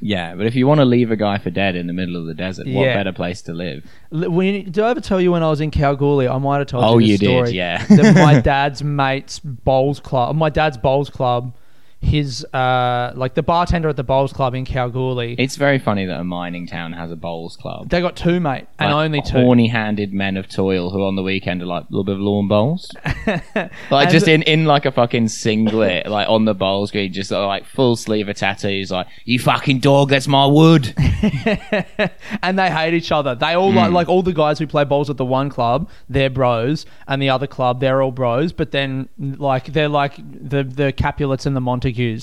yeah, 0.02 0.36
but 0.36 0.46
if 0.46 0.56
you 0.56 0.68
want 0.68 0.80
to 0.80 0.86
leave 0.86 1.10
a 1.10 1.16
guy 1.16 1.38
for 1.38 1.50
dead 1.52 1.76
in 1.76 1.88
the 1.88 1.94
middle 1.94 2.18
of 2.18 2.26
the 2.26 2.34
desert, 2.34 2.68
what 2.68 2.84
Yeah. 2.86 2.96
better 2.96 3.14
place 3.14 3.42
to 3.44 3.54
live? 3.54 3.86
When, 4.12 4.66
did 4.66 4.80
I 4.80 4.90
ever 4.90 5.00
tell 5.02 5.22
you 5.22 5.32
when 5.32 5.44
I 5.44 5.50
was 5.50 5.62
in 5.62 5.72
Kalgoorlie? 5.72 6.28
I 6.28 6.38
might 6.38 6.58
have 6.58 6.68
told 6.68 6.84
Oh, 6.84 6.98
you 6.98 7.18
this 7.18 7.22
you 7.22 7.46
did, 7.46 7.54
yeah. 7.54 7.86
that 7.86 8.16
my 8.16 8.42
dad's 8.52 8.84
mate's 8.84 9.40
bowls 9.40 10.00
club, 10.02 10.36
my 10.36 10.50
dad's 10.50 10.78
bowls 10.78 11.10
club, 11.10 11.56
his 12.04 12.44
uh, 12.54 13.12
like 13.16 13.36
the 13.36 13.44
bartender 13.44 13.88
at 13.88 13.96
the 13.96 14.04
bowls 14.04 14.34
club 14.34 14.56
in 14.56 14.66
Kalgoorlie. 14.66 15.36
It's 15.38 15.56
very 15.56 15.78
funny 15.78 16.06
that 16.08 16.20
a 16.20 16.24
mining 16.24 16.66
town 16.66 16.94
has 16.94 17.12
a 17.12 17.16
bowls 17.16 17.56
club. 17.56 17.90
they 17.90 18.02
got 18.02 18.16
two, 18.16 18.40
mate, 18.40 18.66
and 18.80 18.92
Like, 18.94 19.06
only 19.06 19.22
two. 19.22 19.38
Horny-handed 19.38 20.12
men 20.12 20.36
of 20.36 20.50
toil 20.50 20.90
who 20.90 21.04
on 21.06 21.16
the 21.16 21.22
weekend 21.22 21.62
are 21.62 21.68
like 21.68 21.84
a 21.84 21.88
little 21.92 22.04
bit 22.04 22.16
of 22.16 22.22
lawn 22.22 22.48
bowls. 22.48 22.90
like 23.56 23.72
And- 23.92 24.10
just 24.10 24.28
in, 24.28 24.42
in 24.44 24.66
like 24.66 24.86
a 24.86 24.92
fucking 24.92 25.28
singlet, 25.28 26.08
like 26.08 26.28
on 26.28 26.46
the 26.46 26.56
bowls 26.56 26.90
green, 26.92 27.14
just 27.14 27.32
uh, 27.32 27.46
like 27.46 27.66
full 27.66 27.96
sleeve 27.96 28.28
of 28.28 28.36
tattoos, 28.36 28.90
like 28.92 29.06
you 29.26 29.38
fucking 29.38 29.80
dog, 29.80 30.10
that's 30.10 30.28
my 30.28 30.46
wood. 30.48 30.94
and 32.42 32.58
they 32.58 32.70
hate 32.72 32.94
each 32.94 33.12
other. 33.12 33.36
They 33.36 33.54
all 33.54 33.72
Hmm. 33.72 33.78
like 33.78 33.92
like 33.92 34.10
all 34.10 34.24
the 34.24 34.34
guys 34.34 34.58
who 34.60 34.68
play 34.68 34.84
bowls 34.84 35.10
at 35.10 35.18
the 35.18 35.26
one 35.26 35.50
club, 35.50 35.88
they're 36.10 36.30
bros, 36.30 36.86
and 37.08 37.22
the 37.22 37.30
other 37.30 37.48
club, 37.48 37.80
they're 37.80 38.02
all 38.02 38.12
bros. 38.12 38.52
But 38.54 38.72
then 38.72 39.08
like 39.20 39.66
they're 39.74 39.88
like 39.88 40.16
the 40.18 40.64
the 40.64 40.92
Capulets 40.92 41.46
and 41.46 41.56
the 41.56 41.62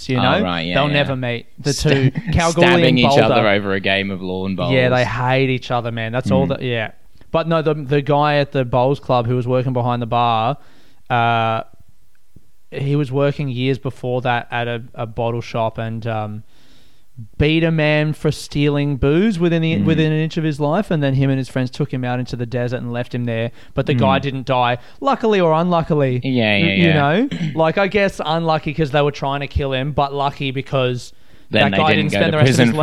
You 0.09 0.17
know, 0.17 0.37
Oh, 0.37 0.43
right, 0.43 0.63
yeah, 0.63 0.75
they'll 0.75 0.87
yeah. 0.89 0.93
never 0.93 1.17
meet. 1.17 1.47
The 1.59 1.73
two 1.73 2.11
Kalgoorlie 2.33 2.69
stabbing 2.69 2.85
and 2.89 2.99
each 2.99 3.19
other 3.19 3.47
over 3.49 3.73
a 3.73 3.81
game 3.81 4.11
of 4.11 4.21
lawn 4.23 4.57
bowls. 4.57 4.73
Yeah, 4.73 4.89
they 4.89 5.05
hate 5.05 5.51
each 5.51 5.71
other, 5.71 5.91
man. 5.93 6.13
That's 6.13 6.29
Hmm. 6.29 6.35
all 6.35 6.47
that. 6.49 6.63
Yeah, 6.63 6.93
but 7.31 7.49
no, 7.49 7.63
the 7.63 7.75
the 7.75 8.03
guy 8.03 8.37
at 8.39 8.53
the 8.53 8.65
bowls 8.65 9.01
club 9.01 9.27
who 9.27 9.37
was 9.37 9.47
working 9.47 9.73
behind 9.73 10.01
the 10.03 10.07
bar, 10.07 10.59
uh, 11.11 11.63
he 12.71 12.97
was 12.97 13.11
working 13.11 13.49
years 13.49 13.79
before 13.79 14.21
that 14.23 14.47
at 14.51 14.69
a, 14.69 14.83
a 14.95 15.07
bottle 15.07 15.41
shop 15.41 15.79
and 15.79 16.07
um, 16.07 16.45
beat 17.37 17.65
a 17.65 17.71
man 17.71 18.13
for 18.13 18.31
stealing 18.31 18.97
booze 18.97 19.39
within 19.39 19.63
the 19.63 19.75
mm. 19.75 19.85
within 19.85 20.13
an 20.13 20.19
inch 20.19 20.37
of 20.37 20.45
his 20.45 20.61
life, 20.61 20.91
and 20.91 21.03
then 21.03 21.15
him 21.15 21.31
and 21.31 21.39
his 21.39 21.49
friends 21.49 21.71
took 21.71 21.93
him 21.93 22.05
out 22.05 22.21
into 22.21 22.37
the 22.37 22.47
desert 22.47 22.77
and 22.77 22.93
left 22.93 23.15
him 23.15 23.25
there. 23.25 23.51
But 23.75 23.87
the 23.87 23.95
guy 23.95 24.19
mm. 24.19 24.23
didn't 24.23 24.47
die, 24.47 24.79
luckily 25.01 25.41
or 25.41 25.53
unluckily. 25.53 26.21
Yeah, 26.23 26.57
yeah, 26.57 26.67
you 26.67 26.85
yeah. 26.89 26.93
know, 26.95 27.29
like 27.55 27.79
I 27.79 27.89
guess 27.89 28.21
unlucky 28.25 28.71
because 28.71 28.91
they 28.91 29.03
were 29.03 29.13
trying 29.13 29.41
to 29.41 29.49
kill 29.49 29.73
him, 29.73 29.93
but 29.93 30.13
lucky 30.13 30.51
because. 30.51 31.13
Then 31.51 31.71
that 31.71 31.79
guy 31.79 31.95
didn't, 31.95 32.11
didn't, 32.11 32.21
spend 32.21 32.35
the 32.35 32.37
rest 32.37 32.59
of 32.59 32.67
his 32.67 32.75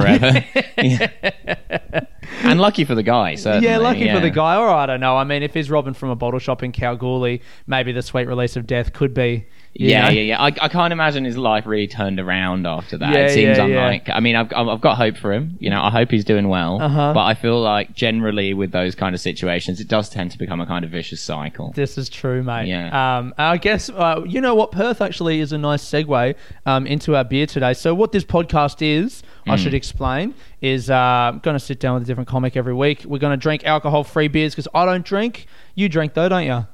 life. 1.94 2.08
And 2.44 2.60
lucky 2.60 2.86
for 2.86 2.96
the 2.96 3.04
guy, 3.04 3.36
certainly. 3.36 3.68
Yeah, 3.68 3.78
lucky 3.78 4.12
for 4.12 4.20
the 4.20 4.30
guy. 4.30 4.58
Right, 4.58 4.84
I 4.84 4.86
don't 4.86 5.00
know. 5.00 5.18
I 5.18 5.24
mean, 5.24 5.44
if 5.44 5.54
he's 5.54 5.70
robbing 5.70 5.94
from 5.94 6.10
a 6.10 6.16
bottle 6.16 6.40
shop 6.40 6.64
in 6.64 6.72
Kalgoorlie, 6.72 7.42
maybe 7.68 7.92
the 7.92 8.02
sweet 8.02 8.28
release 8.28 8.56
of 8.56 8.68
death 8.68 8.94
could 8.94 9.14
be. 9.14 9.48
Yeah, 9.78 10.10
yeah, 10.10 10.22
yeah. 10.22 10.42
I, 10.42 10.48
I 10.48 10.70
can't 10.70 10.94
imagine 10.94 11.26
his 11.26 11.38
life 11.38 11.66
really 11.66 11.88
turned 11.88 12.20
around 12.20 12.66
after 12.66 12.98
that. 12.98 13.14
Yeah, 13.14 13.20
it 13.26 13.32
seems 13.32 13.58
yeah, 13.58 13.66
unlike. 13.66 14.10
I 14.10 14.22
mean, 14.22 14.36
I've, 14.38 14.52
I've 14.54 14.80
got 14.80 14.96
hope 14.96 15.18
for 15.18 15.34
him. 15.34 15.58
You 15.60 15.70
know, 15.70 15.82
I 15.82 15.90
hope 15.90 16.12
he's 16.12 16.24
doing 16.24 16.48
well. 16.48 16.82
Uh-huh. 16.82 17.14
But 17.14 17.26
I 17.26 17.34
feel 17.34 17.60
like 17.62 17.94
generally 17.94 18.54
with 18.54 18.72
those 18.72 18.96
kind 18.96 19.14
of 19.14 19.20
situations, 19.20 19.82
it 19.82 19.90
does 19.90 20.10
tend 20.10 20.32
to 20.32 20.38
become 20.38 20.62
a 20.62 20.66
kind 20.66 20.86
of 20.86 20.92
vicious 20.92 21.22
cycle. 21.22 21.74
This 21.76 21.98
is 21.98 22.08
true, 22.08 22.42
mate. 22.42 22.68
Yeah. 22.68 23.18
Um, 23.18 23.34
I 23.38 23.58
guess 23.58 23.90
uh, 23.90 24.22
you 24.26 24.40
know 24.40 24.56
what 24.56 24.72
Perth 24.72 25.02
actually 25.02 25.42
is 25.42 25.52
a 25.52 25.58
nice 25.58 25.84
segue 25.84 26.36
um, 26.66 26.88
into 26.88 27.16
our 27.16 27.26
beer 27.26 27.46
today. 27.46 27.74
So 27.74 27.94
what 27.94 28.12
this 28.12 28.24
podcast 28.24 28.82
is, 28.82 29.24
Hmm. 29.46 29.52
I 29.52 29.56
should 29.58 29.76
explain, 29.76 30.34
is 30.62 30.90
uh, 30.90 30.96
I'm 30.96 31.40
going 31.40 31.54
to 31.54 31.60
sit 31.60 31.80
down 31.80 31.94
with 31.94 32.04
a 32.04 32.06
different 32.08 32.28
comic 32.28 32.58
every 32.58 32.74
week. 32.74 33.04
We're 33.06 33.20
going 33.20 33.38
to 33.38 33.38
drink 33.38 33.64
alcohol-free 33.64 34.30
beers 34.30 34.54
because 34.56 34.68
I 34.74 34.86
don't 34.86 35.06
drink. 35.06 35.46
You 35.76 35.88
drink 35.88 36.16
though, 36.16 36.28
don't 36.30 36.46
you? 36.46 36.66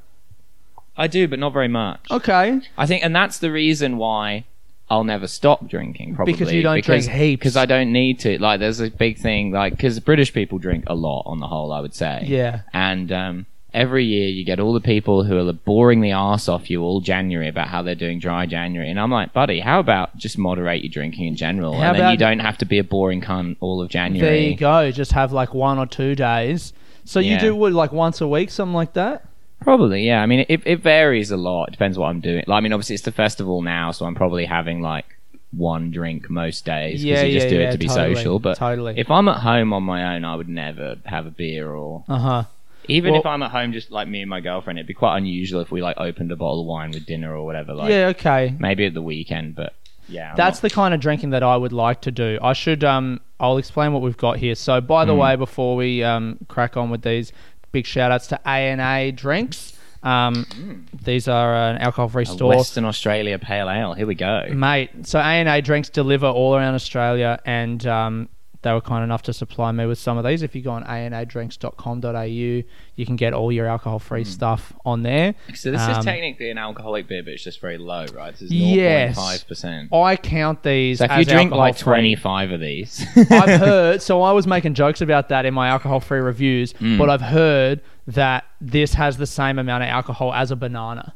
I 1.01 1.07
do, 1.07 1.27
but 1.27 1.39
not 1.39 1.51
very 1.53 1.67
much. 1.67 1.99
Okay. 2.11 2.61
I 2.77 2.85
think, 2.85 3.03
and 3.03 3.15
that's 3.15 3.39
the 3.39 3.51
reason 3.51 3.97
why 3.97 4.45
I'll 4.89 5.03
never 5.03 5.27
stop 5.27 5.67
drinking. 5.67 6.15
Probably 6.15 6.33
Because 6.33 6.51
you 6.53 6.61
don't 6.61 6.83
drink 6.83 7.05
heaps. 7.07 7.39
Because 7.39 7.57
I 7.57 7.65
don't 7.65 7.91
need 7.91 8.19
to. 8.21 8.37
Like, 8.39 8.59
there's 8.59 8.79
a 8.79 8.89
big 8.89 9.17
thing. 9.17 9.51
Like, 9.51 9.73
because 9.75 9.99
British 9.99 10.31
people 10.33 10.57
drink 10.59 10.83
a 10.87 10.95
lot 10.95 11.23
on 11.25 11.39
the 11.39 11.47
whole. 11.47 11.71
I 11.71 11.79
would 11.79 11.95
say. 11.95 12.23
Yeah. 12.25 12.61
And 12.73 13.11
um, 13.11 13.45
every 13.73 14.03
year 14.05 14.27
you 14.27 14.43
get 14.43 14.59
all 14.59 14.73
the 14.73 14.81
people 14.81 15.23
who 15.23 15.37
are 15.47 15.53
boring 15.53 16.01
the 16.01 16.11
arse 16.11 16.49
off 16.49 16.69
you 16.69 16.81
all 16.83 16.99
January 16.99 17.47
about 17.47 17.69
how 17.69 17.81
they're 17.81 17.95
doing 17.95 18.19
dry 18.19 18.45
January, 18.45 18.89
and 18.89 18.99
I'm 18.99 19.11
like, 19.11 19.31
buddy, 19.33 19.61
how 19.61 19.79
about 19.79 20.17
just 20.17 20.37
moderate 20.37 20.83
your 20.83 20.91
drinking 20.91 21.25
in 21.27 21.35
general, 21.35 21.73
How 21.73 21.87
and 21.87 21.95
then 21.95 22.01
about- 22.01 22.11
you 22.11 22.17
don't 22.17 22.39
have 22.39 22.57
to 22.59 22.65
be 22.65 22.77
a 22.79 22.83
boring 22.83 23.21
cunt 23.21 23.55
all 23.61 23.81
of 23.81 23.89
January. 23.89 24.29
There 24.39 24.49
you 24.49 24.55
go. 24.57 24.91
Just 24.91 25.13
have 25.13 25.31
like 25.31 25.53
one 25.53 25.79
or 25.79 25.85
two 25.87 26.15
days. 26.15 26.73
So 27.05 27.19
you 27.19 27.31
Yeah. 27.31 27.39
do 27.39 27.55
what, 27.55 27.71
like 27.73 27.91
once 27.91 28.19
a 28.21 28.27
week, 28.27 28.51
something 28.51 28.75
like 28.75 28.93
that. 28.93 29.25
Probably, 29.61 30.05
yeah. 30.05 30.21
I 30.21 30.25
mean, 30.25 30.45
it, 30.49 30.61
it 30.65 30.81
varies 30.81 31.31
a 31.31 31.37
lot. 31.37 31.69
It 31.69 31.71
depends 31.71 31.97
what 31.97 32.07
I'm 32.07 32.19
doing. 32.19 32.43
Like, 32.47 32.57
I 32.57 32.61
mean, 32.61 32.73
obviously 32.73 32.95
it's 32.95 33.03
the 33.03 33.11
festival 33.11 33.61
now, 33.61 33.91
so 33.91 34.05
I'm 34.05 34.15
probably 34.15 34.45
having 34.45 34.81
like 34.81 35.05
one 35.51 35.91
drink 35.91 36.29
most 36.29 36.65
days 36.65 37.03
because 37.03 37.21
Yeah, 37.21 37.23
you 37.23 37.33
just 37.33 37.45
yeah, 37.45 37.49
do 37.49 37.55
yeah, 37.61 37.69
it 37.69 37.71
to 37.73 37.77
be 37.77 37.87
totally, 37.87 38.15
social. 38.15 38.39
But 38.39 38.57
totally. 38.57 38.95
if 38.97 39.11
I'm 39.11 39.27
at 39.27 39.37
home 39.41 39.71
on 39.73 39.83
my 39.83 40.15
own, 40.15 40.25
I 40.25 40.35
would 40.35 40.49
never 40.49 40.95
have 41.05 41.25
a 41.27 41.31
beer 41.31 41.69
or 41.71 42.03
Uh 42.09 42.17
huh. 42.17 42.43
even 42.87 43.11
Well- 43.11 43.19
if 43.21 43.25
I'm 43.25 43.43
at 43.43 43.51
home 43.51 43.71
just 43.73 43.91
like 43.91 44.07
me 44.07 44.21
and 44.21 44.29
my 44.29 44.39
girlfriend. 44.41 44.79
It'd 44.79 44.87
be 44.87 44.93
quite 44.93 45.17
unusual 45.17 45.61
if 45.61 45.71
we 45.71 45.81
like 45.81 45.97
opened 45.99 46.31
a 46.31 46.35
bottle 46.35 46.61
of 46.61 46.67
wine 46.67 46.91
with 46.91 47.05
dinner 47.05 47.35
or 47.35 47.45
whatever. 47.45 47.73
Like 47.73 47.89
yeah. 47.91 48.07
Okay. 48.07 48.55
maybe 48.59 48.85
at 48.87 48.93
the 48.95 49.01
weekend, 49.01 49.55
but 49.55 49.73
yeah, 50.07 50.31
I'm 50.31 50.37
That's 50.37 50.59
the 50.61 50.69
kind 50.69 50.93
of 50.93 50.99
drinking 50.99 51.29
that 51.29 51.43
I 51.43 51.55
would 51.55 51.71
like 51.71 52.01
to 52.01 52.11
do. 52.11 52.39
I 52.41 52.53
should. 52.53 52.83
Um, 52.83 53.21
I'll 53.39 53.57
explain 53.57 53.93
what 53.93 54.01
we've 54.01 54.17
got 54.17 54.37
here. 54.37 54.55
So, 54.55 54.81
by 54.81 55.03
Hmm. 55.03 55.07
the 55.09 55.15
way, 55.15 55.35
before 55.35 55.75
we 55.75 56.03
um, 56.03 56.37
crack 56.47 56.75
on 56.77 56.89
with 56.89 57.01
these, 57.03 57.31
big 57.71 57.85
shout 57.85 58.11
outs 58.11 58.27
to 58.27 58.39
A 58.45 58.69
and 58.71 58.81
A 58.81 59.11
Drinks. 59.11 59.77
Um, 60.03 60.87
These 61.03 61.27
are 61.27 61.53
an 61.55 61.77
alcohol-free 61.77 62.25
Hmm. 62.25 62.31
store, 62.33 62.55
Western 62.55 62.85
Australia 62.85 63.37
Pale 63.37 63.69
Ale. 63.69 63.93
Here 63.93 64.07
we 64.07 64.15
go. 64.15 64.45
mate. 64.51 64.89
So 65.05 65.19
A 65.19 65.23
and 65.23 65.47
A 65.47 65.61
Drinks 65.61 65.89
deliver 65.89 66.25
all 66.27 66.55
around 66.55 66.73
Australia, 66.75 67.39
and 67.45 67.85
um, 67.85 68.29
they 68.63 68.71
were 68.71 68.81
kind 68.81 69.03
enough 69.03 69.21
to 69.23 69.33
supply 69.33 69.71
me 69.71 69.85
with 69.85 69.97
some 69.97 70.17
of 70.17 70.23
these. 70.23 70.43
If 70.43 70.55
you 70.55 70.61
go 70.61 70.71
on 70.71 70.83
anadrinks.com.au, 70.83 72.21
you 72.23 73.05
can 73.05 73.15
get 73.15 73.33
all 73.33 73.51
your 73.51 73.65
alcohol-free 73.67 74.23
stuff 74.23 74.73
on 74.85 75.03
there. 75.03 75.33
So 75.53 75.71
this 75.71 75.81
Um, 75.81 75.99
is 75.99 76.05
technically 76.05 76.49
an 76.49 76.57
alcoholic 76.57 77.07
beer, 77.07 77.23
but 77.23 77.33
it's 77.33 77.43
just 77.43 77.59
very 77.59 77.77
low, 77.77 78.05
right? 78.15 78.31
This 78.33 78.43
is 78.43 78.51
Yes. 78.51 79.17
0.5%. 79.17 79.89
I 80.03 80.15
count 80.15 80.63
these. 80.63 80.99
So 80.99 81.05
if 81.05 81.17
you 81.17 81.25
drink 81.25 81.51
like 81.51 81.77
25 81.77 82.51
of 82.51 82.59
these, 82.59 83.05
I've 83.31 83.59
heard. 83.59 84.01
So 84.01 84.21
I 84.21 84.31
was 84.31 84.45
making 84.47 84.73
jokes 84.75 85.01
about 85.01 85.29
that 85.29 85.45
in 85.45 85.53
my 85.53 85.67
alcohol-free 85.69 86.19
reviews, 86.19 86.73
Mm. 86.73 86.97
but 86.97 87.09
I've 87.09 87.21
heard 87.21 87.81
that 88.07 88.45
this 88.59 88.93
has 88.95 89.17
the 89.17 89.27
same 89.27 89.59
amount 89.59 89.83
of 89.83 89.89
alcohol 89.89 90.33
as 90.33 90.51
a 90.51 90.55
banana, 90.55 91.13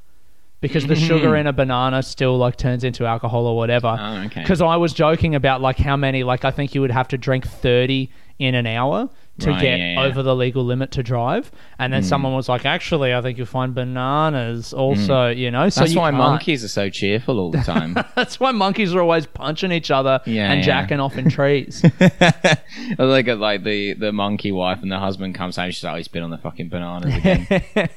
because 0.62 0.88
the 0.88 0.96
sugar 0.96 1.28
mm-hmm. 1.28 1.42
in 1.42 1.48
a 1.48 1.54
banana 1.54 2.02
still 2.02 2.38
like 2.38 2.56
turns 2.56 2.84
into 2.84 3.06
alcohol 3.06 3.46
or 3.46 3.56
whatever. 3.56 3.96
Oh, 4.00 4.24
okay. 4.26 4.42
Because 4.42 4.62
I 4.62 4.78
was 4.78 4.94
joking 4.94 5.36
about 5.36 5.62
like 5.62 5.78
how 5.78 5.96
many, 5.96 6.24
like 6.24 6.46
I 6.46 6.52
think 6.52 6.74
you 6.74 6.82
would 6.82 6.92
have 6.92 7.08
to 7.10 7.18
drink 7.18 7.48
thirty 7.48 8.10
in 8.40 8.56
an 8.56 8.68
hour 8.68 9.10
to 9.40 9.50
Right, 9.50 9.62
get 9.62 9.80
yeah, 9.80 9.94
yeah. 9.94 10.02
over 10.04 10.24
the 10.24 10.34
legal 10.34 10.64
limit 10.64 10.92
to 10.92 11.04
drive, 11.04 11.52
and 11.78 11.92
then 11.92 12.04
someone 12.04 12.34
was 12.34 12.48
like, 12.48 12.66
"Actually, 12.66 13.14
I 13.14 13.22
think 13.22 13.38
you'll 13.38 13.48
find 13.48 13.76
bananas 13.76 14.72
also." 14.72 15.28
You 15.28 15.52
know, 15.52 15.68
so 15.68 15.82
that's 15.82 15.94
you 15.94 16.00
why 16.00 16.08
can't. 16.12 16.18
monkeys 16.18 16.64
are 16.64 16.70
so 16.70 16.90
cheerful 16.90 17.40
all 17.40 17.52
the 17.52 17.58
time. 17.74 17.96
That's 18.16 18.40
why 18.40 18.52
monkeys 18.52 18.94
are 18.96 19.02
always 19.02 19.26
punching 19.26 19.72
each 19.74 19.92
other 19.92 20.22
Yeah, 20.26 20.52
and 20.54 20.64
jacking 20.64 21.00
off 21.02 21.18
in 21.18 21.30
trees. 21.30 21.84
Look 22.98 23.28
at 23.28 23.40
like 23.40 23.64
the, 23.64 23.94
the 23.94 24.12
monkey 24.12 24.52
wife 24.52 24.82
and 24.82 24.92
the 24.92 25.00
husband 25.00 25.36
comes 25.36 25.56
home. 25.58 25.72
She's 25.72 25.84
like, 25.84 25.94
oh, 25.94 25.98
he's 25.98 26.08
been 26.08 26.24
on 26.24 26.30
the 26.30 26.38
fucking 26.38 26.70
bananas 26.70 27.16
again. 27.16 27.48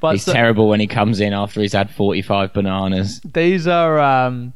but 0.00 0.12
he's 0.12 0.24
so- 0.24 0.32
terrible 0.32 0.68
when 0.68 0.80
he 0.80 0.86
comes 0.86 1.20
in 1.20 1.32
after 1.32 1.60
he's 1.60 1.72
had 1.72 1.90
45 1.90 2.52
bananas. 2.52 3.20
these 3.24 3.66
are 3.66 3.98
um, 4.00 4.54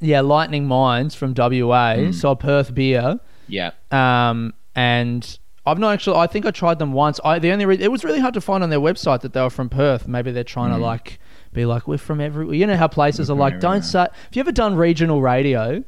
yeah, 0.00 0.20
Lightning 0.20 0.66
Minds 0.66 1.14
from 1.14 1.34
WA, 1.36 1.94
Hmm. 1.96 2.12
so 2.12 2.34
Perth 2.34 2.74
beer. 2.74 3.18
Yeah. 3.48 3.70
Um, 3.90 4.52
and 4.78 5.38
I've 5.66 5.80
not 5.80 5.92
actually. 5.92 6.18
I 6.18 6.28
think 6.28 6.46
I 6.46 6.52
tried 6.52 6.78
them 6.78 6.92
once. 6.92 7.18
I 7.24 7.40
the 7.40 7.50
only 7.50 7.66
re- 7.66 7.78
it 7.80 7.90
was 7.90 8.04
really 8.04 8.20
hard 8.20 8.34
to 8.34 8.40
find 8.40 8.62
on 8.62 8.70
their 8.70 8.78
website 8.78 9.22
that 9.22 9.32
they 9.32 9.42
were 9.42 9.50
from 9.50 9.68
Perth. 9.68 10.06
Maybe 10.06 10.30
they're 10.30 10.44
trying 10.44 10.70
to 10.70 10.78
mm. 10.78 10.82
like 10.82 11.18
be 11.52 11.66
like 11.66 11.88
we're 11.88 11.98
from 11.98 12.20
everywhere. 12.20 12.54
You 12.54 12.64
know 12.64 12.76
how 12.76 12.86
places 12.86 13.28
are 13.28 13.32
from 13.32 13.40
like 13.40 13.58
don't 13.58 13.82
say. 13.82 13.98
Have 13.98 14.12
you 14.32 14.40
ever 14.40 14.52
done 14.52 14.76
regional 14.76 15.20
radio? 15.20 15.82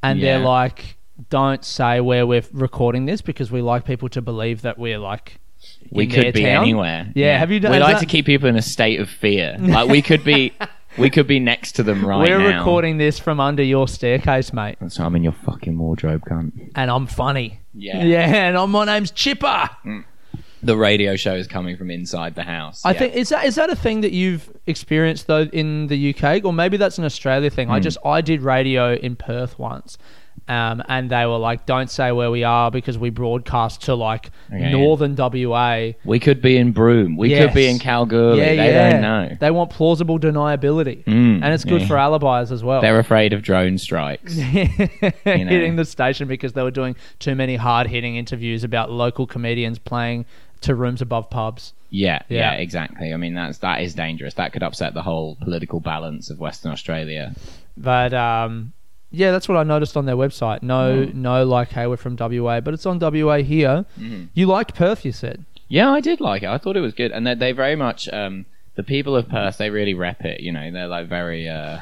And 0.00 0.22
they're 0.22 0.38
like, 0.38 0.96
don't 1.28 1.64
say 1.64 2.00
where 2.00 2.24
we're 2.24 2.44
recording 2.52 3.06
this 3.06 3.20
because 3.20 3.50
we 3.50 3.60
like 3.62 3.84
people 3.84 4.08
to 4.10 4.22
believe 4.22 4.62
that 4.62 4.78
we're 4.78 4.98
like. 4.98 5.40
We 5.90 6.06
could 6.06 6.32
be 6.32 6.42
town. 6.42 6.62
anywhere. 6.62 7.10
Yeah, 7.16 7.38
have 7.38 7.50
you 7.50 7.58
done- 7.58 7.72
We 7.72 7.80
like 7.80 7.94
that- 7.94 8.00
to 8.00 8.06
keep 8.06 8.26
people 8.26 8.48
in 8.48 8.54
a 8.54 8.62
state 8.62 9.00
of 9.00 9.10
fear. 9.10 9.56
Like 9.60 9.88
we 9.88 10.00
could 10.00 10.22
be, 10.22 10.52
we 10.98 11.10
could 11.10 11.26
be 11.26 11.40
next 11.40 11.72
to 11.72 11.82
them 11.82 12.04
right 12.04 12.28
now. 12.28 12.38
we're 12.38 12.50
now. 12.50 12.58
recording 12.58 12.98
this 12.98 13.18
from 13.18 13.40
under 13.40 13.62
your 13.62 13.88
staircase, 13.88 14.52
mate, 14.52 14.76
So 14.88 15.04
I'm 15.04 15.14
in 15.16 15.22
your 15.22 15.32
fucking 15.32 15.76
wardrobe, 15.78 16.24
cunt. 16.24 16.70
and 16.74 16.90
I'm 16.90 17.06
funny. 17.06 17.60
Yeah. 17.74 18.02
Yeah, 18.02 18.48
and 18.48 18.56
I'm, 18.56 18.70
my 18.70 18.84
name's 18.84 19.10
Chipper. 19.10 19.68
Mm. 19.84 20.04
The 20.62 20.76
radio 20.76 21.16
show 21.16 21.34
is 21.34 21.46
coming 21.46 21.76
from 21.76 21.90
inside 21.90 22.34
the 22.34 22.42
house. 22.42 22.82
I 22.84 22.92
Yeah. 22.92 22.98
think 22.98 23.14
is 23.14 23.28
that 23.28 23.44
is 23.44 23.54
that 23.56 23.70
a 23.70 23.76
thing 23.76 24.00
that 24.00 24.12
you've 24.12 24.50
experienced 24.66 25.26
though 25.26 25.42
in 25.52 25.86
the 25.88 26.14
UK, 26.14 26.44
or 26.44 26.52
maybe 26.52 26.76
that's 26.76 26.98
an 26.98 27.04
Australia 27.04 27.50
thing. 27.50 27.70
I 27.70 27.78
mm. 27.78 27.82
just 27.82 27.98
I 28.04 28.20
did 28.22 28.40
radio 28.42 28.94
in 28.94 29.16
Perth 29.16 29.58
once, 29.58 29.98
um, 30.48 30.82
and 30.88 31.10
they 31.10 31.26
were 31.26 31.38
like, 31.38 31.66
"Don't 31.66 31.90
say 31.90 32.12
where 32.12 32.30
we 32.30 32.44
are 32.44 32.70
because 32.70 32.96
we 32.98 33.10
broadcast 33.10 33.82
to 33.82 33.94
like 33.94 34.30
Okay. 34.52 34.70
northern 34.70 35.14
WA." 35.16 35.92
we 36.04 36.18
could 36.20 36.40
be 36.40 36.56
in 36.56 36.72
Broome. 36.72 37.16
We 37.16 37.34
could 37.34 37.52
be 37.54 37.66
in 37.68 37.78
Kalgoorlie. 37.78 38.38
yeah, 38.38 38.54
they 38.54 38.56
yeah. 38.72 38.90
don't 38.92 39.00
know. 39.02 39.36
They 39.40 39.50
want 39.50 39.70
plausible 39.70 40.18
deniability, 40.18 41.04
Mm, 41.04 41.42
and 41.42 41.46
it's 41.52 41.64
good 41.64 41.82
for 41.86 41.96
alibis 41.96 42.50
as 42.52 42.62
well. 42.62 42.80
They're 42.80 42.98
afraid 42.98 43.32
of 43.32 43.42
drone 43.42 43.78
strikes. 43.78 44.34
hitting 45.24 45.76
the 45.76 45.84
station 45.84 46.28
because 46.28 46.52
they 46.52 46.62
were 46.62 46.70
doing 46.70 46.96
too 47.18 47.34
many 47.34 47.56
hard 47.56 47.86
hitting 47.86 48.16
interviews 48.16 48.64
about 48.64 48.90
local 48.90 49.26
comedians 49.26 49.78
playing 49.78 50.24
to 50.62 50.74
rooms 50.74 51.02
above 51.02 51.28
pubs. 51.30 51.72
Yeah, 51.90 52.20
yeah, 52.28 52.52
Yeah. 52.52 52.58
exactly. 52.60 53.12
I 53.12 53.16
mean, 53.16 53.34
that's 53.34 53.58
that 53.58 53.82
is 53.82 53.94
dangerous. 53.94 54.34
That 54.34 54.52
could 54.52 54.62
upset 54.62 54.94
the 54.94 55.02
whole 55.02 55.36
political 55.40 55.80
balance 55.80 56.30
of 56.30 56.38
Western 56.40 56.72
Australia. 56.72 57.34
But 57.76 58.12
um, 58.14 58.72
yeah, 59.10 59.30
that's 59.30 59.48
what 59.48 59.56
I 59.56 59.62
noticed 59.62 59.96
on 59.96 60.06
their 60.06 60.16
website. 60.16 60.62
No, 60.62 61.04
no, 61.04 61.44
like, 61.44 61.70
hey, 61.70 61.86
we're 61.86 61.96
from 61.96 62.16
WA, 62.16 62.60
but 62.60 62.74
it's 62.74 62.86
on 62.86 62.98
WA 62.98 63.38
here. 63.38 63.84
You 64.34 64.46
liked 64.46 64.74
Perth, 64.74 65.04
you 65.04 65.12
said. 65.12 65.44
Yeah, 65.68 65.90
I 65.90 66.00
did 66.00 66.20
like 66.20 66.42
it. 66.42 66.48
I 66.48 66.58
thought 66.58 66.76
it 66.76 66.80
was 66.80 66.94
good, 66.94 67.12
and 67.12 67.26
they 67.26 67.34
they 67.34 67.52
very 67.52 67.76
much 67.76 68.08
um, 68.12 68.46
the 68.76 68.82
people 68.82 69.16
of 69.16 69.28
Perth. 69.28 69.58
They 69.58 69.70
really 69.70 69.94
rep 69.94 70.24
it. 70.24 70.40
You 70.40 70.52
know, 70.52 70.70
they're 70.70 70.86
like 70.86 71.08
very 71.08 71.48
uh, 71.48 71.80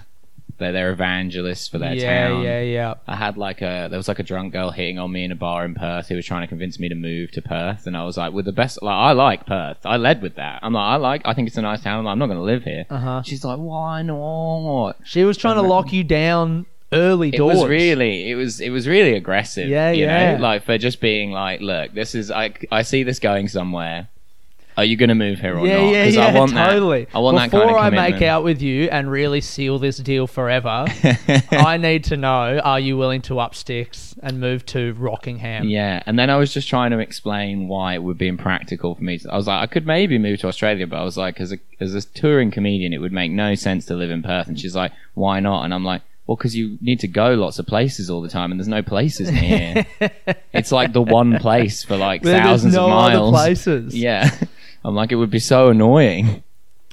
they're 0.59 0.73
they're 0.73 0.93
evangelists 0.93 1.69
for 1.69 1.79
their 1.79 1.95
yeah, 1.95 2.29
town. 2.29 2.43
yeah, 2.43 2.61
yeah. 2.61 2.73
Yeah. 2.73 2.95
I 3.07 3.17
had 3.17 3.37
like 3.37 3.61
a 3.61 3.89
there 3.91 3.99
was 3.99 4.09
like 4.09 4.19
a 4.19 4.23
drunk 4.23 4.53
girl 4.53 4.71
hitting 4.71 4.99
on 4.99 5.13
me 5.13 5.25
in 5.25 5.33
a 5.33 5.37
bar 5.37 5.65
in 5.65 5.75
Perth 5.75 6.09
who 6.09 6.17
was 6.17 6.25
trying 6.25 6.43
to 6.43 6.47
convince 6.47 6.79
me 6.79 6.89
to 6.89 6.95
move 6.95 7.31
to 7.33 7.43
Perth, 7.43 7.87
and 7.87 7.97
I 7.97 8.05
was 8.05 8.17
like, 8.17 8.33
with 8.33 8.45
the 8.45 8.53
best, 8.53 8.83
like 8.83 8.95
I 8.95 9.13
like 9.13 9.47
Perth. 9.47 9.79
I 9.85 9.97
led 9.97 10.23
with 10.23 10.37
that. 10.37 10.61
I'm 10.63 10.73
like, 10.73 10.83
I 10.83 10.97
like, 10.97 11.23
I 11.25 11.35
think 11.35 11.49
it's 11.49 11.57
a 11.57 11.63
nice 11.63 11.83
town. 11.83 11.99
I'm, 11.99 12.05
like, 12.05 12.13
I'm 12.13 12.19
not 12.19 12.27
going 12.27 12.39
to 12.39 12.45
live 12.45 12.63
here. 12.63 12.87
Uh-huh. 12.89 13.23
She's 13.23 13.45
like, 13.45 13.59
why 13.59 14.03
not? 14.03 14.97
She 15.05 15.25
was 15.25 15.37
trying 15.37 15.57
to 15.57 15.63
lock 15.63 15.93
you 15.93 16.05
down 16.05 16.67
early 16.93 17.29
It 17.29 17.37
doors. 17.39 17.59
was 17.59 17.67
really, 17.67 18.31
it 18.31 18.35
was, 18.35 18.61
it 18.61 18.71
was 18.71 18.87
really 18.87 19.15
aggressive. 19.15 19.69
Yeah, 19.69 19.91
you 19.91 20.05
yeah. 20.05 20.37
Know? 20.37 20.43
Like 20.43 20.65
for 20.65 20.79
just 20.79 21.01
being 21.01 21.33
like, 21.33 21.61
look, 21.61 21.93
this 21.93 22.15
is, 22.15 22.31
I, 22.31 22.55
I 22.71 22.83
see 22.83 23.03
this 23.03 23.19
going 23.19 23.49
somewhere. 23.49 24.09
Are 24.77 24.85
you 24.85 24.97
going 24.97 25.09
to 25.09 25.15
move 25.15 25.39
here 25.39 25.57
or 25.57 25.67
yeah, 25.67 25.81
not? 25.81 25.93
yeah, 25.93 26.05
yeah, 26.05 26.27
I 26.27 26.39
want 26.39 26.53
totally. 26.53 27.05
That, 27.05 27.15
I 27.15 27.19
want 27.21 27.37
that 27.37 27.51
Before 27.51 27.67
kind 27.67 27.95
of 27.95 27.95
I 27.95 28.11
make 28.11 28.23
out 28.23 28.43
with 28.43 28.61
you 28.61 28.89
and 28.91 29.09
really 29.09 29.41
seal 29.41 29.79
this 29.79 29.99
deal 29.99 30.27
forever, 30.27 30.87
I 31.53 31.77
need 31.77 32.05
to 32.05 32.17
know: 32.17 32.59
Are 32.59 32.81
you 32.81 32.97
willing 32.97 33.23
to 33.23 33.39
up 33.39 33.55
sticks 33.55 34.17
and 34.21 34.41
move 34.41 34.67
to 34.67 34.93
Rockingham? 34.95 35.69
Yeah, 35.69 36.03
and 36.07 36.19
then 36.19 36.29
I 36.29 36.37
was 36.37 36.53
just 36.53 36.69
trying 36.69 36.91
to 36.91 36.99
explain 36.99 37.69
why 37.69 37.95
it 37.95 38.03
would 38.03 38.19
be 38.19 38.27
impractical 38.27 38.97
for 38.97 39.05
me. 39.05 39.19
To, 39.19 39.33
I 39.33 39.37
was 39.37 39.47
like, 39.47 39.63
I 39.63 39.73
could 39.73 39.87
maybe 39.87 40.19
move 40.19 40.41
to 40.41 40.49
Australia, 40.49 40.89
but 40.89 40.99
I 40.99 41.05
was 41.05 41.17
like, 41.17 41.41
as 41.41 41.53
a 41.53 41.59
as 41.79 41.95
a 41.95 42.03
touring 42.03 42.51
comedian, 42.51 42.93
it 42.93 42.99
would 42.99 43.13
make 43.13 43.31
no 43.31 43.55
sense 43.55 43.87
to 43.87 43.95
live 43.95 44.11
in 44.11 44.25
Perth. 44.25 44.49
And 44.49 44.59
she's 44.59 44.75
like, 44.75 44.91
why 45.15 45.39
not? 45.39 45.65
And 45.65 45.73
I'm 45.73 45.85
like, 45.85 46.03
well, 46.27 46.37
because 46.37 46.57
you 46.57 46.79
need 46.81 47.01
to 47.01 47.09
go 47.09 47.35
lots 47.35 47.59
of 47.59 47.67
places 47.67 48.09
all 48.09 48.23
the 48.23 48.29
time, 48.29 48.51
and 48.51 48.59
there's 48.59 48.69
no 48.69 48.83
places 48.83 49.31
near. 49.31 49.87
it's 50.53 50.73
like 50.73 50.93
the 50.93 51.03
one 51.03 51.39
place 51.39 51.85
for 51.85 51.97
like 51.97 52.23
thousands 52.23 52.75
no 52.75 52.87
of 52.87 52.93
other 52.93 53.15
miles. 53.17 53.31
places. 53.31 53.95
Yeah, 54.05 54.31
I'm 54.85 54.95
like, 54.95 55.13
it 55.13 55.17
would 55.17 55.31
be 55.31 55.39
so 55.39 55.69
annoying. 55.69 56.43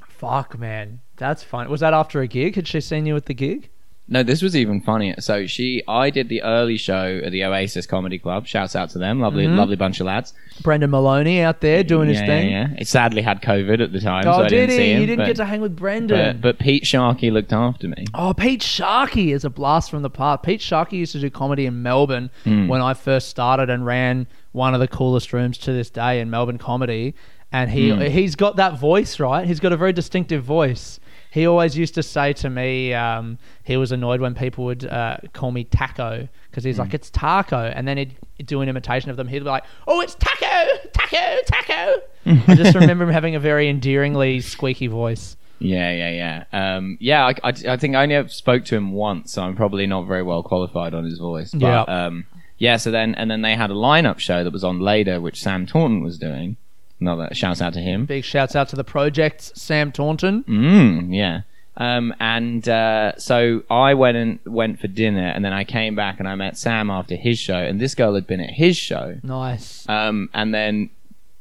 Fuck, 0.07 0.59
man, 0.59 1.01
that's 1.17 1.43
fun. 1.43 1.69
Was 1.69 1.79
that 1.79 1.93
after 1.93 2.21
a 2.21 2.27
gig? 2.27 2.55
Had 2.55 2.67
she 2.67 2.81
seen 2.81 3.05
you 3.05 3.15
at 3.15 3.25
the 3.25 3.33
gig? 3.33 3.69
No, 4.07 4.23
this 4.23 4.41
was 4.41 4.57
even 4.57 4.81
funnier. 4.81 5.15
So 5.19 5.47
she, 5.47 5.81
I 5.87 6.09
did 6.09 6.27
the 6.27 6.41
early 6.43 6.75
show 6.75 7.21
at 7.23 7.31
the 7.31 7.45
Oasis 7.45 7.85
Comedy 7.85 8.19
Club. 8.19 8.45
Shouts 8.45 8.75
out 8.75 8.89
to 8.89 8.99
them, 8.99 9.21
lovely, 9.21 9.45
Mm-hmm. 9.45 9.55
lovely 9.55 9.77
bunch 9.77 10.01
of 10.01 10.05
lads. 10.07 10.33
Brendan 10.63 10.89
Maloney 10.91 11.39
out 11.39 11.61
there 11.61 11.81
doing 11.81 12.09
his 12.09 12.19
yeah, 12.19 12.25
thing. 12.25 12.49
Yeah, 12.51 12.67
yeah. 12.71 12.75
It 12.77 12.87
sadly 12.87 13.21
had 13.21 13.41
COVID 13.41 13.81
at 13.81 13.93
the 13.93 14.01
time, 14.01 14.25
Oh, 14.27 14.33
so 14.33 14.43
I 14.43 14.47
did 14.49 14.67
didn't 14.67 14.69
he? 14.71 14.75
see 14.77 14.91
him. 14.91 14.99
you 15.01 15.05
didn't 15.07 15.19
but, 15.19 15.27
get 15.27 15.35
to 15.37 15.45
hang 15.45 15.61
with 15.61 15.77
Brendan. 15.77 16.41
but, 16.41 16.57
but 16.57 16.59
Pete 16.59 16.85
Sharkey 16.85 17.31
looked 17.31 17.53
after 17.53 17.87
me. 17.87 18.05
Oh, 18.13 18.33
Pete 18.33 18.61
Sharkey 18.61 19.31
is 19.31 19.45
a 19.45 19.49
blast 19.49 19.89
from 19.89 20.01
the 20.01 20.09
past. 20.09 20.43
Pete 20.43 20.61
Sharkey 20.61 20.97
used 20.97 21.13
to 21.13 21.19
do 21.21 21.29
comedy 21.29 21.65
in 21.65 21.81
Melbourne 21.81 22.31
Hmm. 22.43 22.67
when 22.67 22.81
I 22.81 22.93
first 22.93 23.29
started 23.29 23.69
and 23.69 23.85
ran 23.85 24.27
one 24.51 24.73
of 24.73 24.81
the 24.81 24.89
coolest 24.89 25.31
rooms 25.31 25.57
to 25.59 25.71
this 25.71 25.89
day 25.89 26.19
in 26.19 26.29
Melbourne 26.29 26.57
comedy. 26.57 27.15
And 27.53 27.69
he 27.71 27.89
Hmm. 27.91 28.01
he's 28.01 28.35
got 28.35 28.55
that 28.57 28.77
voice, 28.79 29.19
right? 29.19 29.45
He's 29.47 29.59
got 29.59 29.71
a 29.73 29.77
very 29.77 29.91
distinctive 29.93 30.43
voice. 30.43 30.99
He 31.31 31.47
always 31.47 31.77
used 31.77 31.95
to 31.95 32.03
say 32.03 32.33
to 32.33 32.49
me, 32.49 32.93
um, 32.93 33.37
he 33.63 33.77
was 33.77 33.93
annoyed 33.93 34.19
when 34.19 34.35
people 34.35 34.65
would 34.65 34.85
uh, 34.85 35.15
call 35.31 35.51
me 35.51 35.63
Taco 35.63 36.27
because 36.49 36.65
he's 36.65 36.77
like, 36.77 36.93
it's 36.93 37.09
Taco. 37.09 37.57
And 37.57 37.87
then 37.87 37.97
he'd 37.97 38.15
do 38.45 38.59
an 38.59 38.67
imitation 38.67 39.09
of 39.09 39.15
them. 39.15 39.29
He'd 39.29 39.39
be 39.39 39.45
like, 39.45 39.63
oh, 39.87 40.01
it's 40.01 40.15
Taco, 40.15 40.67
Taco, 40.91 41.37
Taco. 41.45 42.01
I 42.51 42.55
just 42.55 42.75
remember 42.75 43.05
him 43.05 43.11
having 43.11 43.35
a 43.35 43.39
very 43.39 43.69
endearingly 43.69 44.41
squeaky 44.41 44.87
voice. 44.87 45.37
Yeah, 45.59 45.91
yeah, 45.93 46.43
yeah. 46.51 46.75
Um, 46.75 46.97
yeah, 46.99 47.25
I, 47.27 47.49
I, 47.49 47.53
I 47.69 47.77
think 47.77 47.95
I 47.95 48.03
only 48.03 48.27
spoke 48.27 48.65
to 48.65 48.75
him 48.75 48.91
once, 48.91 49.31
so 49.31 49.43
I'm 49.43 49.55
probably 49.55 49.87
not 49.87 50.07
very 50.07 50.23
well 50.23 50.43
qualified 50.43 50.93
on 50.93 51.05
his 51.05 51.17
voice. 51.17 51.51
But, 51.51 51.61
Yeah. 51.61 51.83
Um, 51.83 52.25
yeah. 52.57 52.75
So 52.75 52.91
then, 52.91 53.15
and 53.15 53.31
then 53.31 53.41
they 53.41 53.55
had 53.55 53.71
a 53.71 53.75
lineup 53.75 54.19
show 54.19 54.43
that 54.43 54.51
was 54.51 54.65
on 54.65 54.81
later, 54.81 55.21
which 55.21 55.41
Sam 55.41 55.65
Taunton 55.65 56.03
was 56.03 56.17
doing. 56.17 56.57
Another 57.01 57.29
shouts 57.33 57.61
out 57.61 57.73
to 57.73 57.79
him. 57.79 58.05
Big 58.05 58.23
shouts 58.23 58.55
out 58.55 58.69
to 58.69 58.75
the 58.75 58.83
project, 58.83 59.41
Sam 59.57 59.91
Taunton. 59.91 60.43
Mm, 60.47 61.13
yeah. 61.15 61.41
Um, 61.77 62.13
and 62.19 62.67
uh, 62.69 63.17
so 63.17 63.63
I 63.71 63.95
went 63.95 64.15
and 64.17 64.39
went 64.45 64.79
for 64.79 64.87
dinner, 64.87 65.27
and 65.27 65.43
then 65.43 65.51
I 65.53 65.63
came 65.63 65.95
back 65.95 66.19
and 66.19 66.27
I 66.27 66.35
met 66.35 66.57
Sam 66.57 66.91
after 66.91 67.15
his 67.15 67.39
show, 67.39 67.57
and 67.57 67.79
this 67.81 67.95
girl 67.95 68.13
had 68.13 68.27
been 68.27 68.39
at 68.39 68.51
his 68.51 68.77
show, 68.77 69.17
Nice. 69.23 69.87
um, 69.89 70.29
and 70.33 70.53
then 70.53 70.89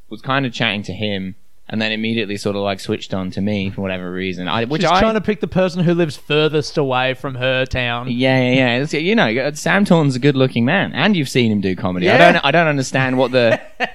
was 0.09 0.21
kind 0.21 0.45
of 0.45 0.51
chatting 0.53 0.83
to 0.83 0.93
him, 0.93 1.35
and 1.69 1.81
then 1.81 1.91
immediately 1.91 2.37
sort 2.37 2.55
of 2.55 2.63
like 2.63 2.79
switched 2.79 3.13
on 3.13 3.29
to 3.31 3.41
me 3.41 3.69
for 3.69 3.81
whatever 3.81 4.11
reason. 4.11 4.47
I, 4.47 4.65
which 4.65 4.81
She's 4.81 4.89
I 4.91 4.99
trying 4.99 5.13
to 5.13 5.21
pick 5.21 5.41
the 5.41 5.47
person 5.47 5.83
who 5.83 5.93
lives 5.93 6.15
furthest 6.17 6.77
away 6.77 7.13
from 7.13 7.35
her 7.35 7.65
town. 7.65 8.09
Yeah, 8.09 8.39
yeah, 8.51 8.85
yeah. 8.89 8.99
You 8.99 9.15
know, 9.15 9.51
Sam 9.51 9.85
Taunton's 9.85 10.15
a 10.15 10.19
good-looking 10.19 10.65
man, 10.65 10.91
and 10.93 11.15
you've 11.15 11.29
seen 11.29 11.51
him 11.51 11.61
do 11.61 11.75
comedy. 11.75 12.09
I 12.09 12.17
don't, 12.17 12.43
I 12.45 12.51
don't 12.51 12.67
understand 12.67 13.17
what 13.17 13.31
the 13.31 13.59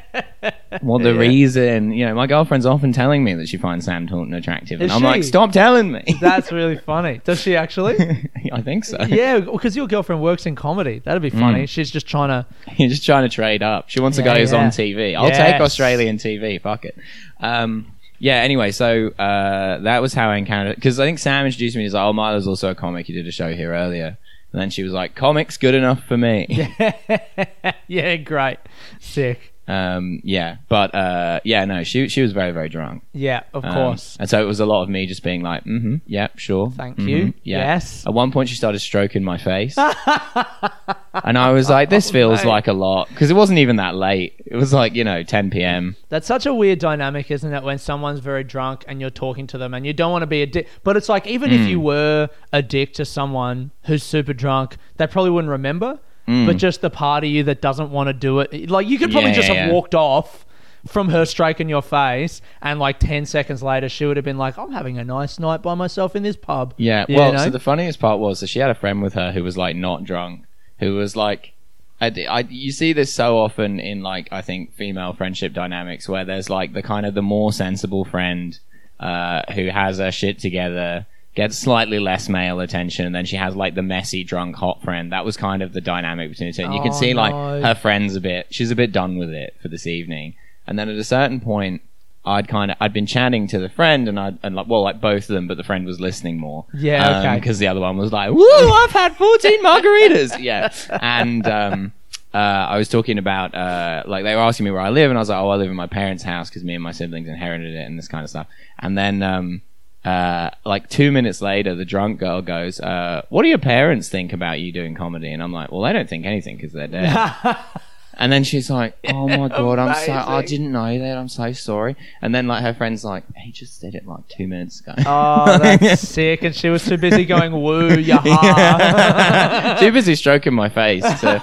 what 0.86 1.02
the 1.02 1.14
reason. 1.14 1.92
You 1.92 2.06
know, 2.06 2.14
my 2.14 2.26
girlfriend's 2.26 2.66
often 2.66 2.92
telling 2.92 3.24
me 3.24 3.34
that 3.34 3.48
she 3.48 3.56
finds 3.56 3.84
Sam 3.84 4.06
Taunton 4.06 4.34
attractive, 4.34 4.80
and 4.80 4.90
Is 4.90 4.96
I'm 4.96 5.02
like, 5.02 5.24
stop 5.24 5.52
telling 5.52 5.92
me. 5.92 6.02
That's 6.20 6.52
really 6.52 6.78
funny. 6.78 7.20
Does 7.24 7.40
she 7.40 7.56
actually? 7.56 7.96
I 8.52 8.62
think 8.62 8.84
so. 8.84 9.02
yeah, 9.02 9.40
because 9.40 9.76
your 9.76 9.86
girlfriend 9.86 10.22
works 10.22 10.46
in 10.46 10.54
comedy. 10.54 11.00
That'd 11.00 11.22
be 11.22 11.30
funny. 11.30 11.64
Mm. 11.64 11.68
She's 11.68 11.90
just 11.90 12.06
trying 12.06 12.28
to. 12.28 12.46
You're 12.76 12.88
just 12.88 13.04
trying 13.04 13.28
to 13.28 13.34
trade 13.34 13.62
up. 13.62 13.88
She 13.88 14.00
wants 14.00 14.18
a 14.18 14.22
Yeah, 14.22 14.26
guy 14.34 14.40
who's 14.40 14.52
yeah. 14.52 14.64
on 14.64 14.70
TV. 14.70 15.16
I'll 15.16 15.30
take 15.30 15.60
Australian 15.60 16.18
TV. 16.18 16.60
Fuck 16.60 16.84
it. 16.84 16.96
Um, 17.40 17.92
yeah. 18.18 18.36
Anyway, 18.36 18.70
so 18.70 19.08
uh, 19.18 19.78
that 19.80 20.00
was 20.00 20.14
how 20.14 20.30
I 20.30 20.36
encountered. 20.36 20.76
Because 20.76 20.98
I 21.00 21.04
think 21.04 21.18
Sam 21.18 21.44
introduced 21.46 21.76
me. 21.76 21.82
He's 21.82 21.94
like, 21.94 22.04
"Oh, 22.04 22.12
Milo's 22.12 22.46
also 22.46 22.70
a 22.70 22.74
comic. 22.74 23.06
He 23.06 23.12
did 23.12 23.26
a 23.26 23.32
show 23.32 23.52
here 23.52 23.72
earlier." 23.74 24.16
And 24.52 24.62
then 24.62 24.70
she 24.70 24.82
was 24.82 24.92
like, 24.92 25.14
"Comics 25.14 25.56
good 25.56 25.74
enough 25.74 26.04
for 26.04 26.16
me." 26.16 26.46
Yeah, 26.48 27.72
yeah, 27.88 28.16
great, 28.16 28.58
sick. 29.00 29.52
Um, 29.68 30.20
yeah. 30.22 30.58
But 30.68 30.94
uh, 30.94 31.40
yeah, 31.44 31.64
no, 31.64 31.82
she 31.84 32.08
she 32.08 32.22
was 32.22 32.32
very 32.32 32.52
very 32.52 32.68
drunk. 32.68 33.02
Yeah, 33.12 33.42
of 33.52 33.64
Um, 33.64 33.72
course. 33.74 34.16
And 34.20 34.28
so 34.30 34.40
it 34.40 34.46
was 34.46 34.60
a 34.60 34.66
lot 34.66 34.82
of 34.82 34.88
me 34.88 35.06
just 35.06 35.22
being 35.22 35.42
like, 35.42 35.64
"Mm-hmm, 35.64 35.96
yeah, 36.06 36.28
sure." 36.36 36.70
Thank 36.70 36.98
mhm, 36.98 37.08
you. 37.08 37.34
Yeah. 37.42 37.58
Yes. 37.58 38.06
At 38.06 38.14
one 38.14 38.30
point, 38.32 38.48
she 38.48 38.54
started 38.54 38.78
stroking 38.78 39.24
my 39.24 39.38
face. 39.38 39.76
and 41.24 41.38
I 41.38 41.50
was 41.52 41.68
like, 41.70 41.90
this 41.90 42.10
feels 42.10 42.44
mate. 42.44 42.48
like 42.50 42.68
a 42.68 42.72
lot. 42.72 43.08
Because 43.08 43.30
it 43.30 43.34
wasn't 43.34 43.58
even 43.58 43.76
that 43.76 43.94
late. 43.94 44.34
It 44.46 44.56
was 44.56 44.72
like, 44.72 44.94
you 44.94 45.04
know, 45.04 45.22
10 45.22 45.50
p.m. 45.50 45.96
That's 46.08 46.26
such 46.26 46.46
a 46.46 46.54
weird 46.54 46.78
dynamic, 46.78 47.30
isn't 47.30 47.52
it? 47.52 47.62
When 47.62 47.78
someone's 47.78 48.20
very 48.20 48.44
drunk 48.44 48.84
and 48.86 49.00
you're 49.00 49.10
talking 49.10 49.46
to 49.48 49.58
them 49.58 49.74
and 49.74 49.86
you 49.86 49.92
don't 49.92 50.12
want 50.12 50.22
to 50.22 50.26
be 50.26 50.42
a 50.42 50.46
dick. 50.46 50.68
But 50.84 50.96
it's 50.96 51.08
like, 51.08 51.26
even 51.26 51.50
if 51.50 51.68
you 51.68 51.80
were 51.80 52.28
a 52.52 52.62
dick 52.62 52.92
to 52.94 53.04
someone 53.04 53.70
who's 53.84 54.02
super 54.02 54.32
drunk, 54.32 54.76
they 54.96 55.06
probably 55.06 55.30
wouldn't 55.30 55.50
remember. 55.50 55.98
But 56.26 56.56
just 56.56 56.80
the 56.80 56.90
part 56.90 57.22
of 57.24 57.30
you 57.30 57.44
that 57.44 57.60
doesn't 57.60 57.90
want 57.90 58.08
to 58.08 58.12
do 58.12 58.40
it. 58.40 58.68
Like, 58.68 58.88
you 58.88 58.98
could 58.98 59.12
probably 59.12 59.30
Mm. 59.30 59.34
Yeah, 59.34 59.36
just 59.36 59.48
yeah, 59.48 59.54
have 59.54 59.66
yeah. 59.68 59.72
walked 59.72 59.94
off 59.94 60.44
from 60.86 61.08
her 61.08 61.24
stroking 61.24 61.68
your 61.68 61.82
face 61.82 62.40
and 62.62 62.78
like 62.78 63.00
10 63.00 63.26
seconds 63.26 63.60
later 63.60 63.88
she 63.88 64.06
would 64.06 64.16
have 64.16 64.24
been 64.24 64.38
like 64.38 64.56
i'm 64.56 64.70
having 64.70 64.98
a 64.98 65.04
nice 65.04 65.36
night 65.40 65.60
by 65.60 65.74
myself 65.74 66.14
in 66.14 66.22
this 66.22 66.36
pub 66.36 66.72
Yeah. 66.76 67.04
You 67.08 67.16
well, 67.16 67.32
know? 67.32 67.38
so 67.44 67.50
the 67.50 67.58
funniest 67.58 67.98
part 67.98 68.20
was 68.20 68.38
that 68.38 68.46
she 68.46 68.60
had 68.60 68.70
a 68.70 68.74
friend 68.74 69.02
with 69.02 69.14
her 69.14 69.32
who 69.32 69.42
was 69.42 69.56
like 69.56 69.74
not 69.74 70.04
drunk, 70.04 70.44
who 70.78 70.94
was 70.94 71.16
like, 71.16 71.54
I, 72.00 72.12
I, 72.28 72.40
you 72.48 72.70
see 72.70 72.92
this 72.92 73.12
so 73.12 73.38
often 73.38 73.80
in 73.80 74.02
like 74.02 74.28
I 74.30 74.42
think 74.42 74.74
female 74.74 75.12
friendship 75.12 75.52
dynamics 75.54 76.08
where 76.08 76.24
there's 76.24 76.48
like 76.50 76.72
the 76.72 76.82
kind 76.82 77.04
of 77.06 77.14
the 77.14 77.22
more 77.22 77.52
sensible 77.52 78.04
friend 78.04 78.56
uh, 79.00 79.42
who 79.54 79.68
has 79.70 79.98
her 79.98 80.12
shit 80.12 80.38
together, 80.38 81.06
gets 81.36 81.56
slightly 81.58 82.00
less 82.00 82.28
male 82.28 82.58
attention, 82.60 83.06
and 83.06 83.14
then 83.14 83.24
she 83.26 83.36
has 83.36 83.54
like 83.54 83.74
the 83.76 83.82
messy 83.82 84.24
drunk 84.24 84.56
hot 84.56 84.82
friend. 84.82 85.12
That 85.12 85.24
was 85.24 85.36
kind 85.36 85.62
of 85.62 85.72
the 85.72 85.80
dynamic 85.80 86.30
between 86.30 86.48
the 86.50 86.52
two. 86.56 86.64
And 86.64 86.74
you 86.74 86.80
can 86.82 86.90
Oh, 86.92 86.98
see 86.98 87.14
like 87.14 87.32
no. 87.32 87.62
her 87.62 87.74
friend's 87.76 88.16
a 88.16 88.20
bit, 88.20 88.46
she's 88.50 88.70
a 88.72 88.76
bit 88.76 88.90
done 88.90 89.16
with 89.18 89.30
it 89.30 89.54
for 89.62 89.68
this 89.68 89.86
evening. 89.86 90.34
And 90.66 90.76
then 90.78 90.88
at 90.88 90.96
a 90.96 91.04
certain 91.04 91.38
point, 91.40 91.82
I'd 92.24 92.48
kind 92.48 92.72
of 92.72 92.76
I'd 92.80 92.92
been 92.92 93.06
chatting 93.06 93.46
to 93.48 93.58
the 93.60 93.68
friend 93.68 94.08
and 94.08 94.18
I 94.18 94.32
and 94.42 94.56
like 94.56 94.66
well 94.66 94.82
like 94.82 95.00
both 95.00 95.28
of 95.30 95.34
them, 95.36 95.46
but 95.46 95.56
the 95.58 95.62
friend 95.62 95.86
was 95.86 96.00
listening 96.00 96.38
more. 96.40 96.64
Yeah, 96.74 97.20
okay. 97.20 97.36
Because 97.36 97.60
the 97.60 97.68
other 97.68 97.78
one 97.78 97.96
was 97.98 98.12
like, 98.12 98.32
"Woo, 98.32 98.42
I've 98.72 98.90
had 98.90 99.14
fourteen 99.16 99.62
margaritas." 99.62 100.36
yeah, 100.40 100.72
and 101.00 101.46
um, 101.46 101.92
uh, 102.34 102.38
I 102.38 102.78
was 102.78 102.88
talking 102.88 103.18
about 103.18 103.54
uh, 103.54 104.02
like 104.06 104.24
they 104.24 104.34
were 104.34 104.40
asking 104.40 104.64
me 104.64 104.72
where 104.72 104.80
I 104.80 104.90
live, 104.90 105.08
and 105.10 105.16
I 105.16 105.20
was 105.20 105.28
like, 105.28 105.38
"Oh, 105.38 105.50
I 105.50 105.54
live 105.54 105.70
in 105.70 105.76
my 105.76 105.86
parents' 105.86 106.24
house 106.24 106.48
because 106.50 106.64
me 106.64 106.74
and 106.74 106.82
my 106.82 106.90
siblings 106.90 107.28
inherited 107.28 107.72
it 107.74 107.86
and 107.86 107.96
this 107.96 108.08
kind 108.08 108.24
of 108.24 108.30
stuff." 108.30 108.48
And 108.80 108.98
then 108.98 109.22
um, 109.22 109.62
uh, 110.06 110.50
like 110.64 110.88
two 110.88 111.10
minutes 111.10 111.42
later, 111.42 111.74
the 111.74 111.84
drunk 111.84 112.20
girl 112.20 112.40
goes, 112.40 112.78
uh, 112.80 113.22
"What 113.28 113.42
do 113.42 113.48
your 113.48 113.58
parents 113.58 114.08
think 114.08 114.32
about 114.32 114.60
you 114.60 114.72
doing 114.72 114.94
comedy?" 114.94 115.32
And 115.32 115.42
I'm 115.42 115.52
like, 115.52 115.72
"Well, 115.72 115.82
they 115.82 115.92
don't 115.92 116.08
think 116.08 116.26
anything 116.26 116.56
because 116.56 116.72
they're 116.72 116.86
dead." 116.86 117.12
And 118.18 118.32
then 118.32 118.44
she's 118.44 118.70
like, 118.70 118.96
"Oh 119.08 119.28
my 119.28 119.48
god, 119.60 119.78
I'm 119.78 119.94
so 120.06 120.12
I 120.12 120.38
Amazing. 120.38 120.56
didn't 120.58 120.72
know 120.72 120.98
that. 120.98 121.18
I'm 121.18 121.28
so 121.28 121.52
sorry." 121.52 121.96
And 122.22 122.34
then 122.34 122.46
like 122.46 122.62
her 122.62 122.72
friend's 122.72 123.04
like, 123.04 123.24
"He 123.36 123.52
just 123.52 123.78
said 123.78 123.94
it 123.94 124.06
like 124.06 124.26
two 124.28 124.48
minutes 124.48 124.80
ago." 124.80 124.94
oh 125.04 125.58
that's 125.58 126.00
sick 126.08 126.42
and 126.42 126.54
she 126.54 126.68
was 126.70 126.84
too 126.84 126.96
busy 126.96 127.24
going 127.26 127.52
woo 127.52 127.90
yaha 127.90 129.78
Too 129.80 129.92
busy 129.92 130.14
stroking 130.14 130.54
my 130.54 130.68
face. 130.70 131.02
To... 131.20 131.42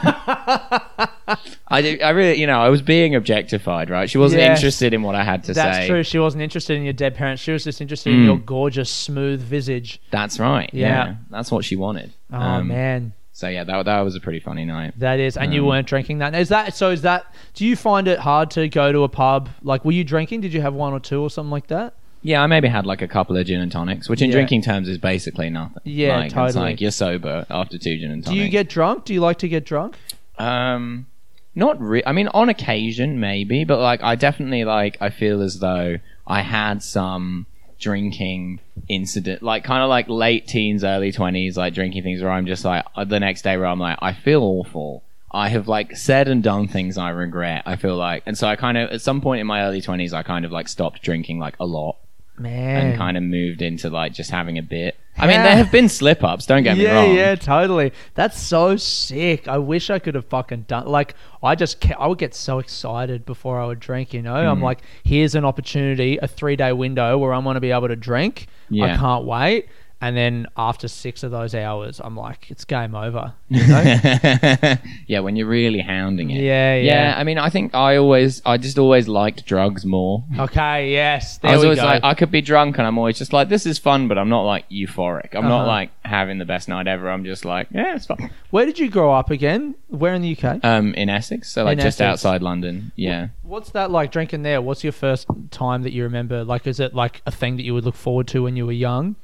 I, 1.67 1.81
did, 1.81 2.01
I 2.01 2.09
really, 2.11 2.39
you 2.39 2.47
know, 2.47 2.59
I 2.59 2.69
was 2.69 2.81
being 2.81 3.15
objectified, 3.15 3.89
right? 3.89 4.09
She 4.09 4.17
wasn't 4.17 4.41
Yes. 4.41 4.57
interested 4.59 4.93
in 4.93 5.01
what 5.01 5.15
I 5.15 5.23
had 5.23 5.43
to 5.45 5.53
say. 5.53 5.61
That's 5.61 5.77
say. 5.77 5.87
true. 5.87 6.03
She 6.03 6.19
wasn't 6.19 6.43
interested 6.43 6.77
in 6.77 6.83
your 6.83 6.93
dead 6.93 7.15
parents. 7.15 7.41
She 7.41 7.51
was 7.51 7.63
just 7.63 7.81
interested 7.81 8.13
in 8.13 8.19
Mm. 8.21 8.25
your 8.25 8.37
gorgeous, 8.39 8.89
smooth 8.89 9.41
visage. 9.41 10.01
That's 10.11 10.39
right. 10.39 10.69
Yeah. 10.73 10.87
Yeah. 10.87 11.15
that's 11.29 11.51
what 11.51 11.65
she 11.65 11.75
wanted. 11.75 12.11
Oh 12.31 12.37
Um, 12.37 12.67
man, 12.67 13.13
So 13.43 13.49
yeah, 13.49 13.65
that 13.65 13.83
that 13.85 13.99
was 14.01 14.15
a 14.15 14.21
pretty 14.21 14.39
funny 14.39 14.63
night. 14.63 14.93
that 14.99 15.19
is. 15.19 15.35
And 15.35 15.53
you 15.53 15.61
um, 15.63 15.67
weren't 15.67 15.87
drinking 15.87 16.19
that. 16.19 16.33
Is 16.33 16.47
that 16.49 16.73
so? 16.75 16.91
Is 16.91 17.01
that? 17.01 17.25
Do 17.53 17.65
you 17.65 17.75
find 17.75 18.07
it 18.07 18.19
hard 18.19 18.49
to 18.51 18.69
go 18.69 18.91
to 18.93 19.03
a 19.03 19.09
pub? 19.09 19.49
Like, 19.61 19.83
were 19.83 19.91
you 19.91 20.05
drinking? 20.05 20.39
Did 20.41 20.53
you 20.53 20.61
have 20.61 20.73
one 20.73 20.93
or 20.93 21.01
two 21.01 21.21
or 21.21 21.29
something 21.29 21.51
like 21.51 21.67
that? 21.67 21.93
Yeah, 22.21 22.41
I 22.41 22.47
maybe 22.47 22.69
had 22.69 22.85
like 22.85 23.01
a 23.01 23.07
couple 23.07 23.35
of 23.35 23.45
gin 23.45 23.59
and 23.59 23.69
tonics, 23.69 24.07
which 24.07 24.21
in 24.21 24.29
Yeah. 24.29 24.35
drinking 24.37 24.61
terms 24.61 24.87
is 24.87 24.97
basically 24.97 25.49
nothing. 25.49 25.81
Yeah, 25.83 26.15
like, 26.15 26.25
It's 26.27 26.33
totally. 26.33 26.63
like 26.71 26.79
you're 26.79 26.91
sober 26.91 27.45
after 27.49 27.77
two 27.77 27.97
gin 27.97 28.11
and 28.11 28.23
tonics. 28.23 28.29
Do 28.39 28.43
you 28.45 28.49
get 28.49 28.69
drunk? 28.69 29.03
Do 29.03 29.13
you 29.13 29.19
like 29.19 29.39
to 29.39 29.49
get 29.49 29.65
drunk? 29.65 29.97
Um, 30.39 31.07
not 31.53 31.81
re- 31.81 32.03
I 32.05 32.13
mean, 32.13 32.29
on 32.29 32.47
occasion 32.47 33.19
maybe, 33.19 33.65
but 33.65 33.79
like 33.79 34.01
I 34.01 34.15
definitely 34.15 34.63
like 34.63 34.97
I 35.01 35.09
feel 35.09 35.41
as 35.41 35.59
though 35.59 35.97
I 36.25 36.41
had 36.43 36.81
some 36.81 37.45
drinking 37.83 38.59
incident, 38.87 39.43
like 39.43 39.63
kind 39.63 39.83
of 39.83 39.89
like 39.89 40.07
late 40.09 40.47
teens, 40.47 40.83
early 40.83 41.11
twenties, 41.11 41.57
like 41.57 41.73
drinking 41.73 42.03
things 42.03 42.21
where 42.21 42.31
I'm 42.31 42.45
just 42.45 42.65
like 42.65 42.85
uh, 42.95 43.03
the 43.03 43.19
next 43.19 43.43
day 43.43 43.57
where 43.57 43.67
I'm 43.67 43.79
like 43.79 43.99
I 44.01 44.13
feel 44.13 44.41
awful. 44.41 45.03
I 45.31 45.49
have 45.49 45.67
like 45.67 45.97
said 45.97 46.27
and 46.27 46.43
done 46.43 46.67
things 46.67 46.97
I 46.97 47.09
regret. 47.09 47.63
I 47.65 47.75
feel 47.75 47.95
like, 47.95 48.23
and 48.25 48.37
so 48.37 48.47
I 48.47 48.55
kind 48.55 48.77
of 48.77 48.91
at 48.91 49.01
some 49.01 49.19
point 49.19 49.41
in 49.41 49.47
my 49.47 49.63
early 49.63 49.81
twenties, 49.81 50.13
I 50.13 50.23
kind 50.23 50.45
of 50.45 50.51
like 50.51 50.67
stopped 50.67 51.01
drinking 51.01 51.39
like 51.39 51.55
a 51.59 51.65
lot 51.65 51.97
Man, 52.37 52.87
and 52.87 52.97
kind 52.97 53.17
of 53.17 53.23
moved 53.23 53.61
into 53.61 53.89
like 53.89 54.13
just 54.13 54.31
having 54.31 54.57
a 54.57 54.63
bit. 54.63 54.95
I 55.17 55.27
mean, 55.27 55.43
there 55.43 55.55
have 55.55 55.71
been 55.71 55.89
slip 55.89 56.23
ups. 56.23 56.45
Don't 56.47 56.63
get 56.63 56.77
me 56.77 56.87
wrong. 56.87 57.13
yeah, 57.13 57.35
totally. 57.35 57.93
That's 58.15 58.39
so 58.39 58.75
sick. 58.77 59.47
I 59.47 59.57
wish 59.59 59.89
I 59.89 59.99
could 59.99 60.15
have 60.15 60.25
fucking 60.25 60.63
done. 60.63 60.87
Like, 60.87 61.13
I 61.43 61.53
just, 61.55 61.85
I 61.99 62.07
would 62.07 62.17
get 62.17 62.33
so 62.33 62.57
excited 62.59 63.25
before 63.25 63.59
I 63.61 63.65
would 63.67 63.79
drink. 63.79 64.13
You 64.13 64.21
know, 64.23 64.35
I'm 64.35 64.57
Hmm. 64.57 64.63
like, 64.63 64.79
here's 65.03 65.35
an 65.35 65.45
opportunity, 65.45 66.17
a 66.17 66.27
three 66.27 66.55
day 66.55 66.73
window 66.73 67.17
where 67.17 67.33
I'm 67.33 67.43
going 67.43 67.55
to 67.55 67.61
be 67.61 67.71
able 67.71 67.89
to 67.89 67.95
drink. 67.95 68.47
I 68.73 68.97
can't 68.97 69.25
wait. 69.25 69.67
And 70.05 70.17
then 70.17 70.47
after 70.57 70.89
six 70.89 71.23
of 71.23 71.31
those 71.31 71.55
hours, 71.55 72.01
I'm 72.03 72.17
like, 72.17 72.51
it's 72.51 72.65
game 72.65 72.93
over. 72.93 73.33
You 73.53 73.65
know? 73.67 74.75
yeah, 75.07 75.19
when 75.21 75.35
you're 75.37 75.47
really 75.47 75.79
hounding 75.79 76.29
it. 76.31 76.41
Yeah, 76.43 76.75
yeah. 76.75 77.13
I 77.15 77.23
mean, 77.23 77.37
I 77.37 77.49
think 77.49 77.73
I 77.73 77.95
always, 77.97 78.41
I 78.45 78.57
just 78.57 78.77
always 78.77 79.07
liked 79.07 79.45
drugs 79.45 79.85
more. 79.85 80.23
okay, 80.39 80.91
yes, 80.91 81.37
there 81.37 81.51
I 81.51 81.55
was 81.55 81.63
always 81.63 81.79
go. 81.79 81.85
like, 81.85 82.03
I 82.03 82.15
could 82.15 82.31
be 82.31 82.41
drunk, 82.41 82.77
and 82.79 82.85
I'm 82.87 82.97
always 82.97 83.17
just 83.17 83.31
like, 83.31 83.47
this 83.47 83.65
is 83.65 83.79
fun, 83.79 84.07
but 84.09 84.17
I'm 84.17 84.27
not 84.27 84.41
like 84.41 84.67
euphoric. 84.69 85.35
I'm 85.35 85.43
not 85.45 85.61
Uh-huh. 85.61 85.67
like 85.67 85.91
having 86.03 86.37
the 86.39 86.45
best 86.45 86.67
night 86.67 86.87
ever. 86.87 87.09
I'm 87.09 87.23
just 87.23 87.45
like, 87.45 87.67
yeah, 87.71 87.95
it's 87.95 88.07
fun. 88.07 88.29
Where 88.49 88.65
did 88.65 88.79
you 88.79 88.89
grow 88.89 89.13
up 89.13 89.29
again? 89.31 89.75
Where 89.87 90.13
in 90.13 90.21
the 90.21 90.35
UK? 90.37 90.59
Um, 90.65 90.93
in 90.95 91.07
Essex, 91.09 91.49
so 91.49 91.63
like 91.63 91.77
In 91.77 91.83
just 91.85 92.01
Essex. 92.01 92.25
outside 92.25 92.41
London. 92.41 92.91
Yeah. 92.97 93.27
What's 93.43 93.69
that 93.71 93.89
like 93.91 94.11
drinking 94.11 94.41
there? 94.43 94.61
What's 94.61 94.83
your 94.83 94.93
first 94.93 95.27
time 95.51 95.83
that 95.83 95.93
you 95.93 96.03
remember? 96.03 96.43
Like, 96.43 96.67
is 96.67 96.79
it 96.81 96.93
like 96.93 97.21
a 97.25 97.31
thing 97.31 97.55
that 97.57 97.63
you 97.63 97.73
would 97.73 97.85
look 97.85 97.95
forward 97.95 98.27
to 98.29 98.43
when 98.43 98.55
you 98.57 98.65
were 98.65 98.71
young? 98.73 99.15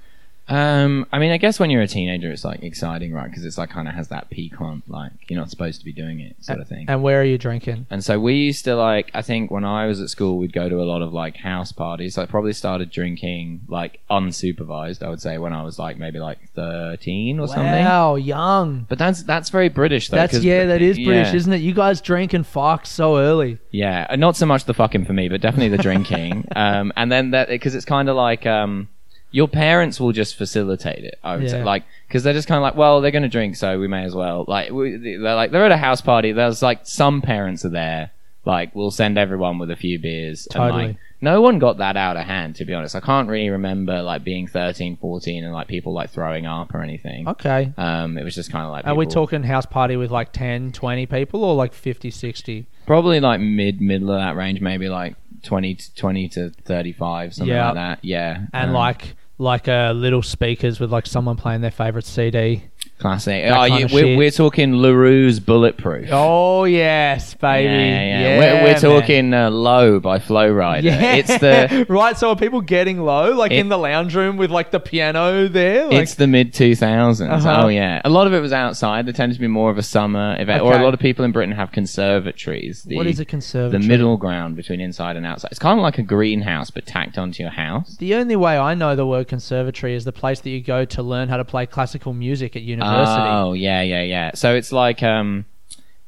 Um, 0.50 1.06
I 1.12 1.20
mean, 1.20 1.32
I 1.32 1.38
guess 1.38 1.60
when 1.60 1.70
you're 1.70 1.82
a 1.82 1.88
teenager, 1.88 2.32
it's 2.32 2.44
like 2.44 2.64
exciting, 2.64 3.14
right? 3.14 3.30
Because 3.30 3.46
it's 3.46 3.58
like 3.58 3.70
kind 3.70 3.88
of 3.88 3.94
has 3.94 4.08
that 4.10 4.30
piquant, 4.30 4.84
like 4.90 5.12
you're 5.30 5.40
not 5.40 5.50
supposed 5.50 5.80
to 5.80 5.86
be 5.86 5.94
doing 5.94 6.20
it, 6.20 6.36
sort 6.44 6.60
of 6.60 6.68
thing. 6.68 6.86
And 6.90 7.04
where 7.04 7.22
are 7.22 7.24
you 7.26 7.38
drinking? 7.38 7.86
And 7.90 8.04
so 8.04 8.20
we 8.20 8.34
used 8.36 8.66
to 8.66 8.76
like, 8.76 9.12
I 9.14 9.22
think 9.22 9.52
when 9.52 9.64
I 9.64 9.86
was 9.86 10.02
at 10.02 10.10
school, 10.10 10.38
we'd 10.38 10.54
go 10.54 10.68
to 10.68 10.82
a 10.82 10.84
lot 10.86 11.02
of 11.02 11.14
like 11.14 11.38
house 11.38 11.72
parties. 11.72 12.18
I 12.18 12.26
probably 12.26 12.54
started 12.54 12.90
drinking 12.90 13.62
like 13.68 14.00
unsupervised, 14.10 15.04
I 15.04 15.10
would 15.10 15.22
say, 15.22 15.38
when 15.38 15.54
I 15.54 15.64
was 15.64 15.78
like 15.78 15.98
maybe 15.98 16.20
like 16.20 16.40
13 16.56 17.40
or 17.40 17.48
something. 17.48 17.64
Wow, 17.66 18.16
young. 18.16 18.86
But 18.90 18.98
that's 18.98 19.24
that's 19.24 19.50
very 19.50 19.70
British 19.70 20.10
though. 20.10 20.18
That's 20.18 20.34
'cause- 20.34 20.44
yeah, 20.44 20.66
that 20.66 20.82
is 20.82 20.98
British, 20.98 21.28
yeah, 21.30 21.36
isn't 21.36 21.54
it? 21.54 21.62
You 21.62 21.74
guys 21.74 22.02
drink 22.02 22.34
and 22.34 22.46
fuck 22.46 22.86
so 22.86 23.18
early. 23.18 23.60
Yeah, 23.72 24.08
and 24.10 24.20
not 24.20 24.36
so 24.36 24.46
much 24.46 24.66
the 24.66 24.74
fucking 24.74 25.06
for 25.06 25.14
me, 25.14 25.30
but 25.30 25.42
definitely 25.42 25.70
the 25.70 25.78
drinking. 25.84 26.48
um, 26.56 26.92
and 26.96 27.12
then 27.12 27.32
that 27.32 27.50
because 27.50 27.76
it's 27.76 27.86
kind 27.86 28.10
of 28.10 28.16
like 28.16 28.46
um, 28.46 28.90
your 29.32 29.48
parents 29.48 30.00
will 30.00 30.12
just 30.12 30.36
facilitate 30.36 31.04
it. 31.04 31.20
I 31.24 31.36
would 31.38 31.50
say 31.50 31.64
like 31.64 31.84
because 32.08 32.24
they're 32.24 32.34
just 32.34 32.48
kind 32.48 32.58
of 32.58 32.64
like, 32.64 32.76
well, 32.76 33.02
they're 33.02 33.12
going 33.12 33.24
to 33.24 33.30
drink, 33.30 33.56
so 33.56 33.80
we 33.80 33.88
may 33.88 34.04
as 34.04 34.16
well. 34.16 34.46
Like 34.48 34.72
we, 34.72 34.96
they're 34.98 35.36
like 35.36 35.52
they're 35.52 35.66
at 35.66 35.72
a 35.72 35.78
house 35.78 36.02
party. 36.02 36.32
There's 36.32 36.62
like 36.62 36.82
some 36.88 37.22
parents 37.22 37.64
are 37.66 37.70
there. 37.70 38.12
Like 38.46 38.74
we'll 38.74 38.92
send 38.92 39.18
everyone 39.18 39.60
with 39.60 39.70
a 39.70 39.76
few 39.76 40.00
beers. 40.00 40.48
And, 40.48 40.54
Totally. 40.54 40.88
like, 40.88 40.98
no 41.22 41.42
one 41.42 41.60
got 41.60 41.78
that 41.80 41.98
out 41.98 42.16
of 42.16 42.26
hand, 42.26 42.56
to 42.56 42.66
be 42.66 42.74
honest. 42.74 42.96
I 42.96 43.02
can't 43.02 43.28
really 43.28 43.50
remember 43.50 44.02
like 44.02 44.24
being 44.24 44.48
13, 44.48 44.96
14 44.98 45.44
and 45.44 45.54
like 45.54 45.68
people 45.68 45.94
like 45.94 46.10
throwing 46.12 46.46
up 46.46 46.74
or 46.74 46.82
anything. 46.82 47.28
Okay. 47.28 47.74
Um, 47.78 48.18
it 48.18 48.24
was 48.24 48.34
just 48.34 48.52
kind 48.52 48.64
of 48.66 48.72
like 48.72 48.88
Are 48.88 48.96
we 48.96 49.06
talking 49.06 49.44
house 49.44 49.66
party 49.66 49.98
with 49.98 50.10
like 50.12 50.32
10, 50.32 50.72
20 50.72 51.06
people 51.08 51.44
or 51.44 51.54
like 51.56 51.74
50, 51.74 52.10
60? 52.10 52.66
probably 52.88 53.20
like 53.20 53.40
mid 53.42 53.80
middle 53.82 54.10
of 54.12 54.20
that 54.20 54.36
range, 54.38 54.62
maybe 54.62 54.88
like 54.90 55.16
20 55.44 55.76
to 55.76 55.96
20 55.96 56.30
to 56.30 56.50
35, 56.64 57.34
something 57.36 57.54
Yeah. 57.54 57.66
like 57.66 57.76
that. 57.76 58.00
Yeah. 58.06 58.46
And 58.54 58.70
Um, 58.70 58.74
like 58.76 59.16
like 59.40 59.68
uh, 59.68 59.94
little 59.96 60.22
speakers 60.22 60.80
with 60.80 60.92
like 60.92 61.08
someone 61.08 61.38
playing 61.38 61.62
their 61.62 61.72
favorite 61.72 62.06
CD. 62.06 62.66
Classic. 63.00 63.44
That 63.46 63.52
Oh, 63.54 63.68
kind 63.68 63.80
you, 63.80 63.86
of 63.86 63.92
we're, 63.94 64.00
shit. 64.04 64.18
we're 64.18 64.32
talking 64.32 64.74
La 64.74 64.90
Roux's 64.90 65.40
Bulletproof. 65.40 66.10
Oh 66.12 66.66
yes, 66.66 67.34
baby. 67.34 67.64
Yeah, 67.66 68.04
yeah, 68.04 68.38
we're, 68.40 68.64
we're 68.64 68.72
man. 68.74 68.82
talking 68.82 69.34
uh, 69.34 69.50
Low 69.50 70.00
by 70.02 70.20
Flo 70.20 70.52
Rida. 70.52 70.84
Yeah, 70.84 71.16
It's 71.16 71.38
the 71.40 71.86
right. 71.90 72.18
So 72.18 72.30
are 72.30 72.36
people 72.36 72.60
getting 72.62 73.00
low, 73.00 73.34
like 73.34 73.52
It- 73.52 73.60
in 73.60 73.70
the 73.70 73.78
lounge 73.78 74.16
room 74.16 74.36
with 74.36 74.52
like 74.52 74.72
the 74.72 74.80
piano 74.82 75.48
there? 75.48 75.86
Like, 75.86 75.94
it's 76.04 76.16
the 76.16 76.28
mid 76.28 76.54
2000s. 76.54 77.22
Uh-huh. 77.30 77.62
Oh 77.64 77.68
yeah, 77.70 78.02
a 78.04 78.10
lot 78.10 78.28
of 78.28 78.34
it 78.34 78.42
was 78.42 78.52
outside. 78.54 79.06
There 79.06 79.14
tended 79.14 79.36
to 79.38 79.42
be 79.42 79.48
more 79.48 79.72
of 79.72 79.78
a 79.78 79.84
summer 79.84 80.36
event, 80.40 80.62
or 80.62 80.74
Okay. 80.74 80.82
a 80.82 80.84
lot 80.86 80.94
of 80.94 81.00
people 81.00 81.24
in 81.24 81.32
Britain 81.32 81.56
have 81.56 81.72
conservatories. 81.72 82.84
The, 82.84 82.96
what 82.98 83.08
is 83.08 83.20
a 83.20 83.26
conservatory? 83.26 83.70
the 83.72 83.78
conservatory? 83.78 83.88
middle 83.98 84.18
ground 84.18 84.56
between 84.56 84.82
inside 84.82 85.16
and 85.16 85.26
outside. 85.26 85.52
It's 85.52 85.60
kind 85.60 85.80
of 85.80 85.84
like 85.84 85.98
a 85.98 86.04
greenhouse, 86.04 86.70
but 86.70 86.86
tacked 86.86 87.18
onto 87.18 87.44
your 87.44 87.52
house. 87.52 87.96
The 87.98 88.16
only 88.16 88.36
way 88.36 88.58
I 88.58 88.74
know 88.74 88.96
the 88.96 89.06
word 89.08 89.28
conservatory 89.28 89.96
is 89.96 90.04
the 90.06 90.12
place 90.12 90.42
that 90.42 90.50
you 90.50 90.62
go 90.62 90.86
to 90.86 91.02
learn 91.04 91.30
how 91.30 91.38
to 91.38 91.46
play 91.46 91.66
classical 91.66 92.14
music 92.14 92.56
at 92.56 92.64
university. 92.92 93.30
Oh 93.30 93.54
yeah, 93.54 93.82
yeah, 93.82 94.02
yeah. 94.04 94.32
So 94.36 94.56
it's 94.56 94.72
like 94.72 95.02
um, 95.04 95.46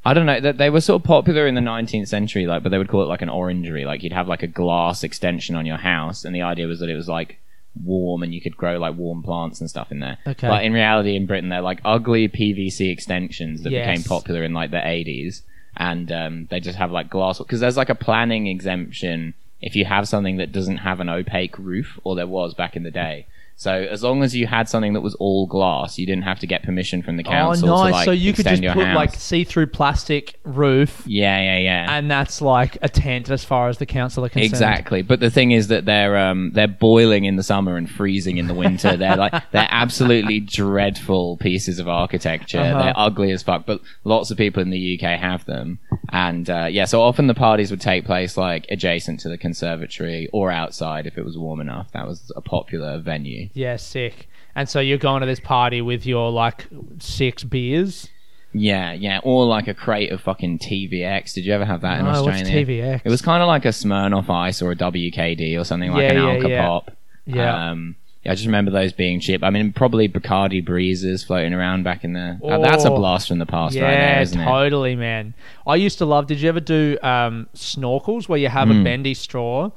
I 0.04 0.14
don't 0.14 0.26
know. 0.26 0.40
That 0.40 0.58
they 0.58 0.70
were 0.70 0.80
sort 0.80 1.02
of 1.02 1.06
popular 1.06 1.46
in 1.46 1.54
the 1.54 1.60
19th 1.60 2.08
century, 2.08 2.46
like, 2.46 2.62
but 2.62 2.70
they 2.70 2.78
would 2.78 2.88
call 2.88 3.02
it 3.02 3.06
like 3.06 3.22
an 3.22 3.28
orangery. 3.28 3.84
Like 3.84 4.02
you'd 4.02 4.12
have 4.12 4.28
like 4.28 4.42
a 4.42 4.46
glass 4.48 5.04
extension 5.04 5.54
on 5.54 5.66
your 5.66 5.76
house, 5.78 6.24
and 6.24 6.34
the 6.34 6.42
idea 6.42 6.66
was 6.66 6.80
that 6.80 6.88
it 6.88 6.96
was 6.96 7.08
like 7.08 7.38
warm 7.84 8.22
and 8.22 8.34
you 8.34 8.40
could 8.40 8.54
grow 8.56 8.76
like 8.78 8.96
warm 8.96 9.22
plants 9.22 9.60
and 9.60 9.70
stuff 9.70 9.90
in 9.90 10.00
there. 10.00 10.18
Okay. 10.26 10.46
But 10.48 10.64
in 10.64 10.72
reality, 10.74 11.16
in 11.16 11.24
Britain, 11.26 11.48
they're 11.48 11.62
like 11.62 11.80
ugly 11.84 12.28
PVC 12.28 12.90
extensions 12.92 13.62
that 13.62 13.70
Yes. 13.72 13.86
became 13.86 14.02
popular 14.04 14.42
in 14.44 14.52
like 14.52 14.70
the 14.72 14.76
80s, 14.76 15.42
and 15.76 16.10
um, 16.12 16.46
they 16.50 16.60
just 16.60 16.76
have 16.78 16.90
like 16.90 17.08
glass 17.08 17.38
because 17.38 17.60
there's 17.60 17.76
like 17.78 17.88
a 17.88 17.94
planning 17.94 18.46
exemption 18.46 19.34
if 19.60 19.76
you 19.76 19.84
have 19.84 20.08
something 20.08 20.38
that 20.38 20.50
doesn't 20.50 20.78
have 20.78 20.98
an 20.98 21.08
opaque 21.08 21.56
roof, 21.58 21.98
or 22.04 22.16
there 22.16 22.26
was 22.26 22.52
back 22.52 22.74
in 22.76 22.82
the 22.82 22.90
day. 22.90 23.26
So 23.62 23.72
as 23.72 24.02
long 24.02 24.24
as 24.24 24.34
you 24.34 24.48
had 24.48 24.68
something 24.68 24.92
that 24.94 25.02
was 25.02 25.14
all 25.20 25.46
glass, 25.46 25.96
you 25.96 26.04
didn't 26.04 26.24
have 26.24 26.40
to 26.40 26.48
get 26.48 26.64
permission 26.64 27.00
from 27.00 27.16
the 27.16 27.22
council. 27.22 27.68
Oh, 27.70 27.72
council 27.72 27.84
nice. 27.84 27.92
to 27.92 27.96
like 27.96 28.04
so 28.06 28.10
you 28.10 28.32
could 28.32 28.44
just 28.44 28.60
put 28.60 28.86
house. 28.86 28.96
like 28.96 29.14
see-through 29.14 29.68
plastic 29.68 30.34
roof, 30.42 31.04
yeah, 31.06 31.40
yeah, 31.40 31.58
yeah. 31.58 31.96
and 31.96 32.10
that's 32.10 32.42
like 32.42 32.76
a 32.82 32.88
tent 32.88 33.30
as 33.30 33.44
far 33.44 33.68
as 33.68 33.78
the 33.78 33.86
council 33.86 34.24
are 34.24 34.28
concerned. 34.28 34.52
Exactly, 34.52 35.02
but 35.02 35.20
the 35.20 35.30
thing 35.30 35.52
is 35.52 35.68
that 35.68 35.84
they're 35.84 36.16
um, 36.16 36.50
they're 36.54 36.66
boiling 36.66 37.24
in 37.24 37.36
the 37.36 37.44
summer 37.44 37.76
and 37.76 37.88
freezing 37.88 38.36
in 38.36 38.48
the 38.48 38.54
winter. 38.54 38.96
they're 38.96 39.16
like 39.16 39.32
they're 39.52 39.68
absolutely 39.70 40.40
dreadful 40.40 41.36
pieces 41.36 41.78
of 41.78 41.88
architecture. 41.88 42.58
Uh-huh. 42.58 42.82
They're 42.82 42.94
ugly 42.96 43.30
as 43.30 43.44
fuck, 43.44 43.64
but 43.64 43.80
lots 44.02 44.32
of 44.32 44.36
people 44.36 44.60
in 44.60 44.70
the 44.70 44.98
UK 45.00 45.20
have 45.20 45.44
them. 45.44 45.78
And 46.14 46.48
uh, 46.50 46.66
yeah, 46.70 46.84
so 46.84 47.00
often 47.02 47.26
the 47.26 47.34
parties 47.34 47.70
would 47.70 47.80
take 47.80 48.04
place 48.04 48.36
like 48.36 48.66
adjacent 48.68 49.20
to 49.20 49.30
the 49.30 49.38
conservatory 49.38 50.28
or 50.32 50.50
outside 50.50 51.06
if 51.06 51.16
it 51.16 51.24
was 51.24 51.38
warm 51.38 51.60
enough. 51.60 51.90
That 51.92 52.06
was 52.06 52.30
a 52.36 52.42
popular 52.42 52.98
venue. 52.98 53.48
Yeah, 53.54 53.76
sick. 53.76 54.28
And 54.54 54.68
so 54.68 54.78
you're 54.80 54.98
going 54.98 55.20
to 55.22 55.26
this 55.26 55.40
party 55.40 55.80
with 55.80 56.04
your 56.04 56.30
like 56.30 56.66
six 56.98 57.42
beers. 57.44 58.08
Yeah, 58.54 58.92
yeah, 58.92 59.20
or 59.22 59.46
like 59.46 59.66
a 59.66 59.72
crate 59.72 60.12
of 60.12 60.20
fucking 60.20 60.58
TVX. 60.58 61.32
Did 61.32 61.46
you 61.46 61.54
ever 61.54 61.64
have 61.64 61.80
that 61.80 62.00
in 62.00 62.06
Oh, 62.06 62.22
what's 62.22 62.42
Australia? 62.42 62.66
TVX? 62.66 63.00
It 63.06 63.08
was 63.08 63.22
kind 63.22 63.42
of 63.42 63.46
like 63.46 63.64
a 63.64 63.68
Smirnoff 63.68 64.28
Ice 64.28 64.60
or 64.60 64.72
a 64.72 64.76
WKD 64.76 65.58
or 65.58 65.64
something 65.64 65.90
like 65.90 66.02
Yeah, 66.02 66.10
an 66.10 66.16
yeah, 66.16 66.32
Alka 66.34 66.48
yeah. 66.50 66.66
Pop. 66.66 66.90
Yeah. 67.24 67.70
Um, 67.70 67.96
yeah, 67.96 68.01
I 68.24 68.34
just 68.34 68.46
remember 68.46 68.70
those 68.70 68.92
being 68.92 69.18
cheap. 69.18 69.42
I 69.42 69.50
mean, 69.50 69.72
probably 69.72 70.08
Bacardi 70.08 70.64
Breezes 70.64 71.24
floating 71.24 71.52
around 71.52 71.82
back 71.82 72.04
in 72.04 72.12
there. 72.12 72.38
uh, 72.44 72.58
that's 72.58 72.84
a 72.84 72.90
Oh. 72.92 72.96
blast 72.96 73.26
from 73.28 73.38
the 73.40 73.46
past, 73.46 73.74
yeah, 73.74 73.82
right 73.82 73.90
there, 73.96 74.20
isn't 74.22 74.40
it? 74.40 74.44
totally, 74.44 74.94
man. 74.94 75.34
I 75.66 75.74
used 75.76 75.98
to 75.98 76.04
love. 76.06 76.26
Did 76.28 76.40
you 76.40 76.48
ever 76.48 76.60
do 76.60 76.96
um, 77.02 77.48
snorkels 77.56 78.28
where 78.28 78.38
you 78.38 78.48
have 78.48 78.70
a 78.70 78.82
bendy 78.84 79.14
straw? 79.14 79.70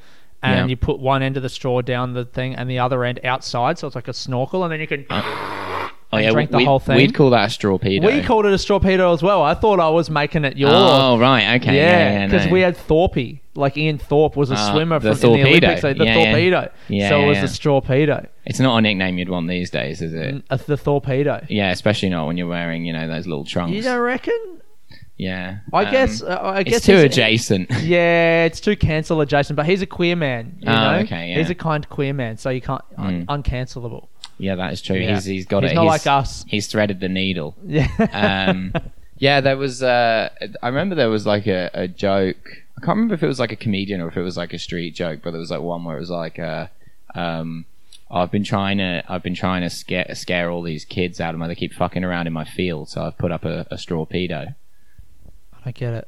And 0.43 0.53
Mm. 0.53 0.58
Yeah. 0.58 0.65
you 0.67 0.77
put 0.77 0.99
one 0.99 1.23
end 1.23 1.38
of 1.38 1.43
the 1.43 1.49
straw 1.49 1.81
down 1.81 2.13
the 2.13 2.23
thing 2.25 2.53
and 2.55 2.69
the 2.69 2.77
other 2.77 3.03
end 3.03 3.19
outside, 3.23 3.79
so 3.79 3.88
it's 3.88 3.95
like 3.95 4.08
a 4.08 4.13
snorkel, 4.13 4.63
and 4.63 4.71
then 4.71 4.79
you 4.79 4.86
can. 4.86 5.05
Oh 6.15 6.19
yeah, 6.19 6.32
drank 6.32 6.51
the 6.51 6.58
we'd, 6.58 6.65
whole 6.65 6.80
thing? 6.80 6.97
We'd 6.97 7.13
call 7.13 7.30
that 7.32 7.47
a 7.47 7.49
straw 7.49 7.78
pedo. 7.78 8.06
We 8.06 8.21
called 8.23 8.45
it 8.45 8.54
a 8.54 8.58
straw 8.58 8.80
pedo 8.80 9.13
as 9.13 9.21
well. 9.23 9.41
I 9.43 9.54
thought 9.54 9.80
I 9.80 9.89
was 9.89 10.10
making 10.10 10.45
it 10.45 10.58
your. 10.58 10.69
Oh 10.71 11.17
right, 11.17 11.62
okay, 11.62 11.75
yeah, 11.75 11.82
yeah, 11.82 12.12
yeah, 12.21 12.25
because 12.28 12.45
no. 12.47 12.51
we 12.54 12.62
had 12.62 12.75
Thorpe, 12.78 13.39
like 13.56 13.78
Ian 13.78 13.97
Thorpe 13.97 14.36
was 14.36 14.51
a 14.51 14.56
Ah, 14.56 14.71
swimmer 14.71 14.99
the 14.99 15.15
from 15.15 15.34
the 15.34 15.41
Olympics, 15.43 15.82
so 15.82 15.93
the 15.93 16.06
Yeah, 16.06 16.17
yeah. 16.17 16.25
torpedo. 16.25 16.71
Yeah, 16.88 17.10
so 17.10 17.21
it 17.21 17.28
was 17.28 17.36
yeah. 17.38 17.41
the 17.41 17.47
straw 17.47 17.82
pedo, 17.82 18.28
It's 18.45 18.60
not 18.60 18.78
a 18.78 18.82
nickname 18.82 19.17
you'd 19.17 19.30
want 19.30 19.47
these 19.47 19.69
days, 19.69 20.01
is 20.01 20.13
it? 20.13 20.43
uh, 20.49 20.58
the 20.58 20.78
torpedo. 20.78 21.45
Yeah, 21.49 21.71
especially 21.71 22.10
not 22.10 22.28
when 22.28 22.38
you're 22.38 22.47
wearing, 22.47 22.86
you 22.86 22.93
know, 22.93 23.08
those 23.08 23.28
little 23.28 23.45
trunks. 23.45 23.73
You 23.75 23.82
don't 23.82 24.01
reckon? 24.01 24.34
yeah, 25.17 25.60
I 25.71 25.86
Um, 25.86 25.91
guess. 25.91 26.21
Uh, 26.21 26.39
I 26.43 26.63
guess 26.63 26.78
it's 26.78 26.86
too 26.86 26.97
adjacent. 26.97 27.69
Yeah, 27.82 28.43
it's 28.43 28.60
too 28.60 28.75
cancel 28.75 29.21
adjacent, 29.21 29.56
but 29.56 29.65
he's 29.65 29.82
a 29.82 29.86
queer 29.86 30.15
man. 30.17 30.58
You 30.60 30.67
Oh, 30.69 30.73
know? 30.75 30.97
okay, 31.04 31.30
yeah. 31.30 31.38
He's 31.38 31.49
a 31.49 31.56
kind 31.56 31.88
queer 31.88 32.13
man, 32.13 32.36
so 32.38 32.49
you 32.49 32.60
can't 32.62 32.82
un- 32.97 33.25
uncancelable. 33.28 34.08
Yeah, 34.37 34.55
that 34.55 34.73
is 34.73 34.81
true. 34.81 34.97
Yeah. 34.97 35.15
He's 35.15 35.25
he's 35.25 35.45
got 35.45 35.63
it. 35.63 35.67
He's 35.67 35.71
it. 35.71 35.75
not 35.75 35.85
like 35.85 36.07
us. 36.07 36.43
He's 36.47 36.67
threaded 36.67 36.99
the 36.99 37.09
needle. 37.09 37.55
Yeah. 37.65 37.87
um, 38.49 38.73
yeah, 39.17 39.41
there 39.41 39.57
was. 39.57 39.81
Uh, 39.83 40.29
I 40.61 40.67
remember 40.67 40.95
there 40.95 41.09
was 41.09 41.25
like 41.25 41.47
a, 41.47 41.69
a 41.73 41.87
joke. 41.87 42.37
I 42.77 42.81
can't 42.81 42.95
remember 42.97 43.13
if 43.15 43.23
it 43.23 43.27
was 43.27 43.39
like 43.39 43.51
a 43.51 43.55
comedian 43.55 44.01
or 44.01 44.07
if 44.09 44.17
it 44.17 44.21
was 44.21 44.35
like 44.37 44.53
a 44.53 44.59
street 44.59 44.95
joke, 44.95 45.21
but 45.23 45.31
there 45.31 45.39
was 45.39 45.49
like 45.51 45.61
one 45.61 45.83
where 45.85 45.95
it 45.95 46.01
was 46.01 46.09
like, 46.09 46.37
uh, 46.39 46.67
um, 47.15 47.65
"I've 48.11 48.31
been 48.31 48.43
trying 48.43 48.79
to, 48.79 49.01
I've 49.07 49.23
been 49.23 49.35
trying 49.35 49.61
to 49.61 49.69
scare 49.69 50.13
scare 50.13 50.49
all 50.51 50.61
these 50.61 50.83
kids 50.85 51.21
out 51.21 51.33
of 51.33 51.39
my. 51.39 51.47
They 51.47 51.55
keep 51.55 51.73
fucking 51.73 52.03
around 52.03 52.27
in 52.27 52.33
my 52.33 52.43
field, 52.45 52.89
so 52.89 53.03
I've 53.03 53.17
put 53.17 53.31
up 53.31 53.45
a, 53.45 53.65
a 53.71 53.77
straw 53.77 54.05
pedo. 54.05 54.55
I 55.63 55.71
get 55.71 55.93
it. 55.93 56.07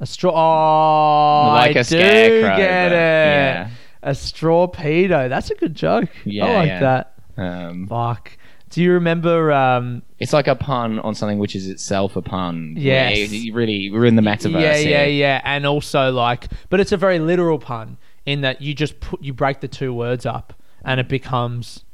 A 0.00 0.06
straw. 0.06 0.32
Oh, 0.32 1.48
Like 1.54 1.76
I 1.76 1.80
a 1.80 1.82
do 1.82 1.84
scarecrow, 1.84 2.56
get 2.56 2.88
but- 2.88 2.92
it. 2.92 2.96
yeah. 2.96 3.70
A 4.02 4.14
straw 4.14 4.66
pedo. 4.68 5.28
That's 5.28 5.50
a 5.50 5.54
good 5.56 5.74
joke. 5.74 6.10
Yeah, 6.24 6.44
I 6.46 6.54
like 6.54 6.68
yeah. 6.68 6.80
that. 6.80 7.17
Um, 7.38 7.86
Fuck. 7.86 8.36
Do 8.70 8.82
you 8.82 8.92
remember? 8.92 9.50
Um, 9.50 10.02
it's 10.18 10.32
like 10.34 10.46
a 10.46 10.54
pun 10.54 10.98
on 10.98 11.14
something 11.14 11.38
which 11.38 11.56
is 11.56 11.68
itself 11.68 12.16
a 12.16 12.22
pun. 12.22 12.74
Yeah, 12.76 13.08
really, 13.08 13.90
we're 13.90 14.04
in 14.04 14.16
the 14.16 14.22
metaverse. 14.22 14.60
yeah, 14.60 14.76
yeah, 14.76 15.04
here. 15.04 15.06
yeah, 15.06 15.40
and 15.44 15.64
also 15.64 16.10
like, 16.12 16.48
but 16.68 16.78
it's 16.80 16.92
a 16.92 16.98
very 16.98 17.18
literal 17.18 17.58
pun 17.58 17.96
in 18.26 18.42
that 18.42 18.60
you 18.60 18.74
just 18.74 19.00
put 19.00 19.22
you 19.22 19.32
break 19.32 19.60
the 19.60 19.68
two 19.68 19.94
words 19.94 20.26
up 20.26 20.52
and 20.84 21.00
it 21.00 21.08
becomes, 21.08 21.84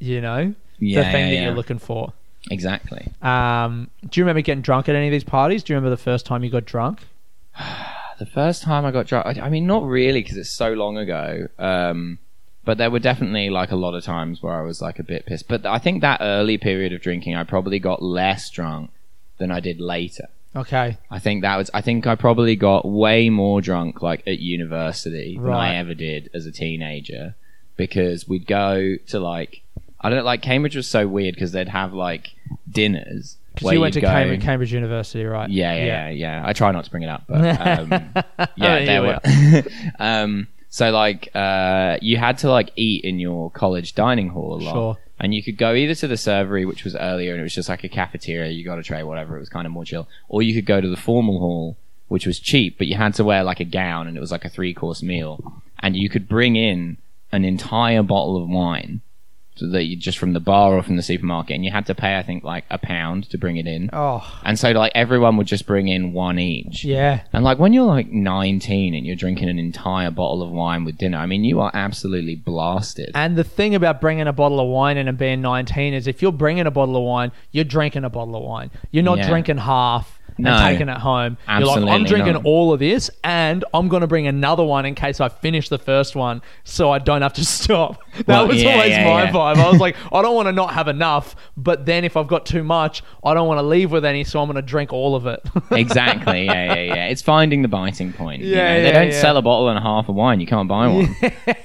you 0.00 0.20
know, 0.20 0.52
Yeah, 0.80 1.04
the 1.04 1.10
thing 1.12 1.20
yeah, 1.26 1.30
that 1.30 1.34
yeah. 1.34 1.44
you're 1.44 1.54
looking 1.54 1.78
for. 1.78 2.12
Exactly. 2.50 3.06
Um, 3.22 3.88
do 4.08 4.18
you 4.20 4.24
remember 4.24 4.40
getting 4.40 4.62
drunk 4.62 4.88
at 4.88 4.96
any 4.96 5.06
of 5.06 5.12
these 5.12 5.24
parties? 5.24 5.62
Do 5.62 5.72
you 5.72 5.76
remember 5.76 5.90
the 5.94 6.02
first 6.02 6.26
time 6.26 6.42
you 6.42 6.50
got 6.50 6.64
drunk? 6.64 7.02
The 8.18 8.24
first 8.24 8.62
time 8.62 8.86
I 8.86 8.92
got 8.92 9.06
drunk, 9.06 9.26
I, 9.26 9.42
I 9.42 9.50
mean, 9.50 9.66
not 9.66 9.84
really 9.84 10.22
because 10.22 10.38
it's 10.38 10.48
so 10.48 10.72
long 10.72 10.96
ago. 10.96 11.48
Um, 11.58 12.18
but 12.66 12.76
there 12.76 12.90
were 12.90 12.98
definitely 12.98 13.48
like 13.48 13.70
a 13.70 13.76
lot 13.76 13.94
of 13.94 14.04
times 14.04 14.42
where 14.42 14.52
I 14.52 14.60
was 14.62 14.82
like 14.82 14.98
a 14.98 15.02
bit 15.02 15.24
pissed. 15.24 15.48
But 15.48 15.64
I 15.64 15.78
think 15.78 16.02
that 16.02 16.18
early 16.20 16.58
period 16.58 16.92
of 16.92 17.00
drinking, 17.00 17.34
I 17.34 17.44
probably 17.44 17.78
got 17.78 18.02
less 18.02 18.50
drunk 18.50 18.90
than 19.38 19.50
I 19.50 19.60
did 19.60 19.80
later. 19.80 20.28
Okay. 20.54 20.98
I 21.10 21.18
think 21.18 21.42
that 21.42 21.56
was. 21.56 21.70
I 21.74 21.80
think 21.80 22.06
I 22.06 22.14
probably 22.14 22.56
got 22.56 22.86
way 22.86 23.28
more 23.30 23.60
drunk 23.60 24.02
like 24.02 24.22
at 24.26 24.38
university 24.38 25.34
than 25.36 25.44
Right. 25.44 25.72
I 25.72 25.76
ever 25.76 25.94
did 25.94 26.28
as 26.34 26.44
a 26.46 26.52
teenager 26.52 27.34
because 27.76 28.26
we'd 28.28 28.46
go 28.46 28.96
to 29.08 29.20
like 29.20 29.62
I 30.00 30.08
don't 30.10 30.24
like 30.24 30.40
Cambridge 30.42 30.74
was 30.76 30.86
so 30.88 31.06
weird 31.06 31.34
because 31.34 31.52
they'd 31.52 31.68
have 31.68 31.92
like 31.92 32.30
dinners 32.70 33.36
Because 33.54 33.64
where 33.66 33.74
you 33.74 33.80
went 33.80 33.94
to 33.94 34.00
you'd 34.00 34.06
go- 34.06 34.12
Cambridge, 34.12 34.42
Cambridge 34.42 34.72
University, 34.72 35.24
right? 35.24 35.50
yeah, 35.50 35.74
yeah, 35.74 35.84
yeah, 35.84 36.08
yeah. 36.10 36.42
I 36.44 36.52
try 36.52 36.72
not 36.72 36.84
to 36.84 36.90
bring 36.90 37.02
it 37.02 37.08
up, 37.08 37.24
but 37.28 37.42
um, 37.60 37.92
Oh, 38.38 38.46
yeah, 38.56 38.78
here 38.78 38.86
there 38.86 39.02
we 39.02 39.08
were. 39.08 39.62
um, 39.98 40.48
so 40.76 40.90
like, 40.90 41.22
uh, 41.34 41.96
you 42.02 42.16
had 42.18 42.36
to 42.42 42.50
like 42.50 42.70
eat 42.76 43.02
in 43.04 43.18
your 43.18 43.50
college 43.50 43.94
dining 43.94 44.28
hall 44.28 44.50
a 44.54 44.60
lot, 44.66 44.72
Sure. 44.74 44.98
and 45.20 45.32
you 45.34 45.42
could 45.42 45.56
go 45.56 45.72
either 45.74 45.94
to 46.02 46.06
the 46.06 46.16
servery, 46.28 46.66
which 46.70 46.84
was 46.84 46.94
earlier, 46.94 47.32
and 47.32 47.40
it 47.40 47.42
was 47.48 47.54
just 47.54 47.70
like 47.70 47.82
a 47.84 47.88
cafeteria. 47.88 48.50
You 48.50 48.62
got 48.64 48.78
a 48.78 48.82
tray, 48.82 49.02
whatever. 49.02 49.36
It 49.36 49.40
was 49.40 49.48
kind 49.48 49.66
of 49.66 49.72
more 49.72 49.86
chill, 49.86 50.06
or 50.28 50.42
you 50.42 50.52
could 50.54 50.66
go 50.66 50.80
to 50.82 50.88
the 50.94 50.96
formal 51.08 51.38
hall, 51.38 51.76
which 52.08 52.26
was 52.26 52.38
cheap, 52.38 52.76
but 52.78 52.86
you 52.88 52.96
had 52.96 53.14
to 53.14 53.24
wear 53.24 53.42
like 53.42 53.60
a 53.60 53.64
gown, 53.64 54.06
and 54.06 54.16
it 54.18 54.20
was 54.20 54.30
like 54.30 54.44
a 54.44 54.50
three 54.50 54.74
course 54.74 55.02
meal, 55.02 55.34
and 55.80 55.96
you 55.96 56.08
could 56.10 56.28
bring 56.28 56.56
in 56.56 56.98
an 57.32 57.44
entire 57.44 58.02
bottle 58.02 58.36
of 58.42 58.46
wine. 58.48 59.00
That 59.60 59.84
you 59.84 59.96
just 59.96 60.18
from 60.18 60.32
the 60.34 60.40
bar 60.40 60.74
or 60.76 60.82
from 60.82 60.96
the 60.96 61.02
supermarket, 61.02 61.54
and 61.56 61.64
you 61.64 61.70
had 61.70 61.86
to 61.86 61.94
pay, 61.94 62.18
I 62.18 62.22
think, 62.22 62.44
like 62.44 62.64
a 62.70 62.78
pound 62.78 63.30
to 63.30 63.38
bring 63.38 63.56
it 63.56 63.66
in. 63.66 63.88
Oh, 63.92 64.22
And 64.44 64.58
so 64.58 64.70
like 64.72 64.92
everyone 64.94 65.36
would 65.38 65.46
just 65.46 65.66
bring 65.66 65.88
in 65.88 66.12
one 66.12 66.38
each. 66.38 66.84
yeah. 66.84 67.22
And 67.32 67.42
like 67.44 67.58
when 67.58 67.72
you're 67.72 67.84
like 67.86 68.08
19 68.10 68.94
and 68.94 69.06
you're 69.06 69.16
drinking 69.16 69.48
an 69.48 69.58
entire 69.58 70.10
bottle 70.10 70.42
of 70.42 70.50
wine 70.50 70.84
with 70.84 70.98
dinner, 70.98 71.18
I 71.18 71.26
mean 71.26 71.44
you 71.44 71.60
are 71.60 71.70
absolutely 71.74 72.36
blasted. 72.36 73.10
And 73.14 73.36
the 73.36 73.44
thing 73.44 73.74
about 73.74 74.00
bringing 74.00 74.26
a 74.26 74.32
bottle 74.32 74.60
of 74.60 74.68
wine 74.68 74.96
in 74.96 75.08
and 75.08 75.16
being 75.18 75.40
19 75.40 75.94
is 75.94 76.06
if 76.06 76.20
you're 76.22 76.32
bringing 76.32 76.66
a 76.66 76.70
bottle 76.70 76.96
of 76.96 77.02
wine, 77.04 77.32
you're 77.52 77.64
drinking 77.64 78.04
a 78.04 78.10
bottle 78.10 78.36
of 78.36 78.42
wine. 78.42 78.70
You're 78.90 79.04
not 79.04 79.18
Yeah. 79.18 79.28
drinking 79.28 79.58
half 79.58 80.15
and 80.36 80.44
No. 80.44 80.58
taking 80.58 80.88
it 80.88 80.98
home. 80.98 81.36
you're 81.48 81.60
like, 81.66 81.84
I'm 81.84 82.04
drinking 82.04 82.34
not. 82.34 82.44
all 82.44 82.72
of 82.72 82.78
this 82.80 83.10
and 83.24 83.64
I'm 83.74 83.88
going 83.88 84.02
to 84.02 84.06
bring 84.06 84.26
another 84.26 84.64
one 84.64 84.84
in 84.86 84.94
case 84.94 85.20
I 85.20 85.28
finish 85.28 85.68
the 85.68 85.78
first 85.78 86.14
one 86.16 86.42
so 86.64 86.90
I 86.90 86.98
don't 86.98 87.22
have 87.22 87.32
to 87.34 87.44
stop. 87.56 88.00
That 88.16 88.26
Well, 88.28 88.48
was 88.48 88.62
yeah, 88.62 88.72
always 88.72 88.90
yeah, 88.90 89.04
my 89.04 89.22
yeah. 89.24 89.32
vibe. 89.32 89.56
I 89.56 89.70
was 89.70 89.80
like, 89.80 89.96
I 90.12 90.22
don't 90.22 90.34
want 90.34 90.46
to 90.46 90.52
not 90.52 90.74
have 90.74 90.88
enough, 90.88 91.36
but 91.56 91.86
then 91.86 92.04
if 92.04 92.16
I've 92.16 92.26
got 92.28 92.44
too 92.46 92.62
much, 92.62 93.02
I 93.24 93.34
don't 93.34 93.46
want 93.48 93.58
to 93.58 93.62
leave 93.62 93.90
with 93.92 94.04
any, 94.04 94.24
so 94.24 94.40
I'm 94.40 94.46
going 94.46 94.56
to 94.56 94.62
drink 94.62 94.92
all 94.92 95.14
of 95.14 95.26
it. 95.26 95.40
exactly. 95.70 96.44
Yeah, 96.46 96.74
yeah, 96.74 96.94
yeah. 96.94 97.06
It's 97.08 97.22
finding 97.22 97.62
the 97.62 97.68
biting 97.68 98.12
point. 98.12 98.42
you 98.42 98.54
Yeah, 98.54 98.76
know? 98.78 98.82
They 98.82 98.92
don't 98.92 99.12
sell 99.12 99.36
a 99.36 99.42
bottle 99.42 99.68
and 99.68 99.78
a 99.78 99.82
half 99.82 100.08
of 100.08 100.14
wine. 100.14 100.40
You 100.40 100.46
can't 100.46 100.68
buy 100.68 100.88
one. 100.88 101.16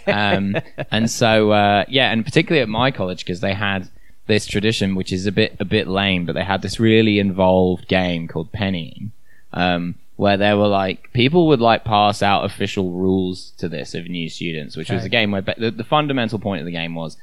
um, 0.08 0.56
and 0.92 1.10
so, 1.10 1.52
uh, 1.52 1.86
yeah, 1.88 2.12
and 2.12 2.26
particularly 2.26 2.62
at 2.62 2.70
my 2.70 2.92
college 2.92 3.20
because 3.26 3.40
they 3.42 3.54
had 3.54 3.90
this 4.28 4.46
tradition, 4.46 4.96
which 4.96 5.12
is 5.12 5.26
a 5.26 5.32
bit 5.32 5.56
a 5.60 5.66
bit 5.66 5.88
lame, 5.88 6.26
but 6.26 6.34
they 6.34 6.44
had 6.44 6.62
this 6.62 6.80
really 6.80 7.20
involved 7.20 7.88
game 7.88 8.28
called 8.28 8.52
pennying, 8.52 9.12
um, 9.54 9.96
where 10.16 10.38
there 10.38 10.58
were 10.58 10.68
like 10.68 11.12
people 11.14 11.48
would 11.48 11.62
like 11.62 11.84
pass 11.84 12.22
out 12.22 12.46
official 12.46 12.92
rules 12.92 13.52
to 13.58 13.68
this 13.68 13.94
of 13.94 14.08
new 14.08 14.30
students, 14.30 14.78
which 14.78 14.90
was 14.90 15.04
a 15.04 15.10
game 15.10 15.32
where 15.32 15.42
the, 15.42 15.72
the 15.72 15.84
fundamental 15.84 16.40
point 16.40 16.62
of 16.62 16.66
the 16.66 16.72
game 16.72 16.96
was 16.96 17.18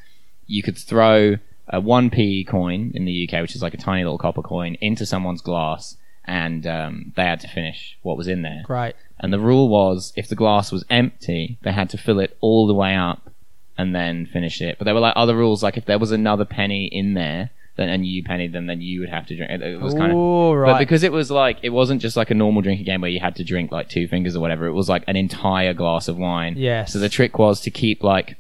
you 0.46 0.62
could 0.62 0.76
throw 0.76 1.36
a 1.68 1.80
one 1.80 2.10
p 2.10 2.44
coin 2.44 2.90
in 2.94 3.04
the 3.04 3.28
UK, 3.28 3.40
which 3.42 3.54
is 3.54 3.62
like 3.62 3.74
a 3.74 3.78
tiny 3.78 4.02
little 4.02 4.18
copper 4.18 4.42
coin, 4.42 4.76
into 4.80 5.06
someone's 5.06 5.42
glass, 5.42 5.96
and 6.24 6.66
um, 6.66 7.12
they 7.16 7.24
had 7.24 7.40
to 7.40 7.48
finish 7.48 7.96
what 8.02 8.16
was 8.16 8.26
in 8.28 8.42
there. 8.42 8.62
Great. 8.64 8.96
And 9.20 9.32
the 9.32 9.38
rule 9.38 9.68
was 9.68 10.12
if 10.16 10.28
the 10.28 10.34
glass 10.34 10.72
was 10.72 10.84
empty, 10.90 11.58
they 11.62 11.72
had 11.72 11.90
to 11.90 11.98
fill 11.98 12.20
it 12.20 12.36
all 12.40 12.66
the 12.66 12.74
way 12.74 12.94
up 12.94 13.30
and 13.78 13.94
then 13.94 14.26
finish 14.26 14.60
it. 14.60 14.76
But 14.78 14.84
there 14.84 14.94
were 14.94 15.00
like 15.00 15.14
other 15.16 15.36
rules, 15.36 15.62
like 15.62 15.76
if 15.78 15.86
there 15.86 15.98
was 15.98 16.10
another 16.12 16.44
penny 16.44 16.86
in 16.86 17.14
there, 17.14 17.50
then 17.76 17.88
and 17.88 18.04
you 18.04 18.24
pennied 18.24 18.52
them, 18.52 18.66
then 18.66 18.80
you 18.80 19.00
would 19.00 19.08
have 19.08 19.26
to 19.28 19.36
drink. 19.36 19.50
It, 19.52 19.62
it 19.62 19.80
was 19.80 19.94
kind 19.94 20.10
of. 20.12 20.18
Ooh, 20.18 20.64
But 20.66 20.78
because 20.80 21.04
it 21.04 21.12
was 21.12 21.30
like 21.30 21.58
it 21.62 21.70
wasn't 21.70 22.02
just 22.02 22.16
like 22.16 22.30
a 22.30 22.34
normal 22.34 22.60
drinking 22.60 22.84
game 22.86 23.00
where 23.00 23.10
you 23.10 23.20
had 23.20 23.36
to 23.36 23.44
drink 23.44 23.70
like 23.72 23.88
two 23.88 24.08
fingers 24.08 24.34
or 24.36 24.40
whatever. 24.40 24.66
It 24.66 24.72
was 24.72 24.88
like 24.88 25.04
an 25.06 25.14
entire 25.16 25.72
glass 25.72 26.08
of 26.08 26.18
wine. 26.18 26.54
Yes. 26.56 26.92
So 26.92 26.98
the 26.98 27.08
trick 27.08 27.38
was 27.38 27.60
to 27.62 27.70
keep 27.70 28.02
like 28.02 28.36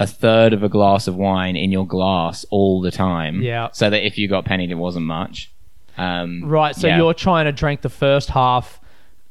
a 0.00 0.06
third 0.08 0.52
of 0.52 0.62
a 0.64 0.68
glass 0.68 1.06
of 1.06 1.14
wine 1.14 1.54
in 1.56 1.70
your 1.70 1.86
glass 1.86 2.44
all 2.50 2.80
the 2.80 2.90
time. 2.90 3.42
Yeah. 3.42 3.68
So 3.72 3.90
that 3.90 4.04
if 4.04 4.18
you 4.18 4.26
got 4.28 4.44
pennied, 4.44 4.70
it 4.72 4.74
wasn't 4.76 5.06
much. 5.06 5.50
Um, 5.98 6.42
Right, 6.46 6.74
so 6.74 6.86
yeah. 6.86 6.96
you're 6.96 7.12
trying 7.14 7.44
to 7.44 7.52
drink 7.52 7.82
the 7.82 7.90
first 7.90 8.30
half 8.30 8.80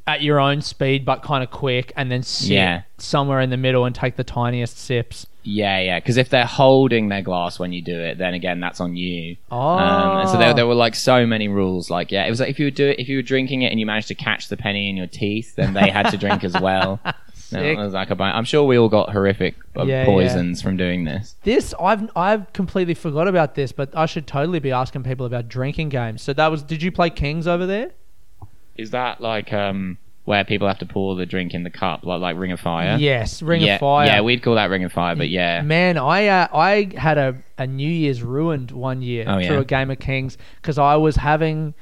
at 0.06 0.22
your 0.22 0.40
own 0.40 0.62
speed, 0.62 1.04
but 1.06 1.24
kind 1.24 1.44
of 1.44 1.50
quick, 1.50 1.92
and 1.96 2.12
then 2.12 2.22
sit 2.24 2.52
Yeah. 2.52 2.82
somewhere 3.00 3.40
in 3.42 3.50
the 3.50 3.58
middle 3.58 3.86
and 3.86 3.96
take 3.96 4.16
the 4.16 4.24
tiniest 4.24 4.78
sips. 4.78 5.26
Yeah, 5.52 5.80
yeah. 5.80 6.00
Because 6.00 6.18
if 6.18 6.30
they're 6.30 6.46
holding 6.46 7.10
their 7.10 7.22
glass 7.24 7.58
when 7.58 7.74
you 7.74 7.82
do 7.82 8.00
it, 8.00 8.18
then 8.20 8.34
again, 8.36 8.60
that's 8.60 8.80
on 8.80 8.96
you. 8.96 9.36
Oh, 9.52 9.58
Um, 9.58 10.18
and 10.20 10.30
so 10.30 10.38
there, 10.38 10.54
there 10.54 10.68
were 10.68 10.76
like 10.76 10.94
so 10.94 11.26
many 11.26 11.48
rules. 11.48 11.90
Like, 11.90 12.12
yeah, 12.12 12.26
it 12.26 12.30
was 12.30 12.40
like 12.40 12.50
if 12.50 12.60
you 12.60 12.66
would 12.68 12.76
do 12.76 12.88
it, 12.88 13.00
if 13.00 13.10
you 13.10 13.18
were 13.18 13.24
drinking 13.24 13.64
it 13.64 13.72
and 13.72 13.80
you 13.80 13.86
managed 13.86 14.10
to 14.10 14.16
catch 14.16 14.50
the 14.50 14.58
penny 14.58 14.90
in 14.90 14.96
your 14.98 15.08
teeth, 15.08 15.56
then 15.56 15.74
they 15.74 15.90
had 15.90 16.10
to 16.12 16.18
drink 16.18 16.44
as 16.44 16.54
well. 16.60 17.00
No, 17.52 17.58
Sick. 17.62 17.80
it 17.80 17.82
was 17.82 17.94
like 17.94 18.12
a 18.12 18.16
bunch. 18.16 18.36
I'm 18.36 18.44
sure 18.44 18.64
we 18.64 18.78
all 18.78 18.90
got 18.90 19.10
horrific 19.12 19.56
uh, 19.76 19.84
Yeah, 19.84 20.06
poisons 20.06 20.62
from 20.62 20.78
doing 20.78 21.06
this. 21.06 21.34
this 21.42 21.74
I've 21.82 22.08
I've 22.16 22.54
completely 22.54 22.94
forgot 22.94 23.28
about 23.28 23.56
this, 23.56 23.72
but 23.72 23.90
I 23.98 24.06
should 24.06 24.28
totally 24.28 24.60
be 24.60 24.72
asking 24.72 25.02
people 25.02 25.26
about 25.26 25.48
drinking 25.48 25.90
games. 25.90 26.22
So 26.22 26.32
that 26.34 26.52
was. 26.52 26.62
Did 26.62 26.84
you 26.84 26.92
play 26.92 27.10
Kings 27.10 27.48
over 27.48 27.66
there? 27.66 27.90
Is 28.78 28.92
that 28.92 29.20
like 29.20 29.52
um 29.52 29.98
where 30.30 30.46
people 30.46 30.68
have 30.68 30.78
to 30.78 30.86
pour 30.86 31.16
the 31.16 31.26
drink 31.26 31.56
in 31.56 31.64
the 31.64 31.72
cup, 31.72 32.06
like 32.06 32.22
like 32.22 32.38
Ring 32.38 32.52
of 32.52 32.60
Fire? 32.60 32.98
Yes, 33.00 33.42
Ring 33.42 33.62
yeah, 33.64 33.74
of 33.76 33.80
Fire. 33.80 34.06
Yeah, 34.06 34.22
we'd 34.22 34.44
call 34.44 34.54
that 34.56 34.70
Ring 34.70 34.84
of 34.84 34.94
Fire, 34.94 35.16
but 35.16 35.28
yeah. 35.30 35.62
Man, 35.64 35.98
I 35.98 36.28
uh, 36.28 36.48
I 36.54 36.92
had 36.96 37.18
a, 37.18 37.36
a 37.58 37.66
New 37.66 37.90
Year's 37.90 38.22
ruined 38.22 38.70
one 38.70 39.02
year 39.02 39.26
Oh, 39.28 39.44
through 39.44 39.56
yeah? 39.56 39.62
a 39.62 39.66
game 39.66 39.90
of 39.90 39.98
Kings 39.98 40.38
because 40.62 40.78
I 40.78 40.96
was 40.98 41.16
having 41.16 41.74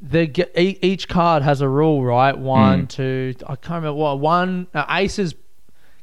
the 0.00 0.24
each 0.56 1.08
card 1.08 1.42
has 1.42 1.60
a 1.60 1.68
rule, 1.68 2.04
right? 2.04 2.38
One, 2.38 2.80
Hmm. 2.82 2.86
two, 2.86 3.34
I 3.44 3.56
can't 3.56 3.82
remember 3.82 3.94
what 3.94 4.20
one. 4.20 4.68
Uh, 4.72 4.84
ace 4.90 5.18
is 5.18 5.34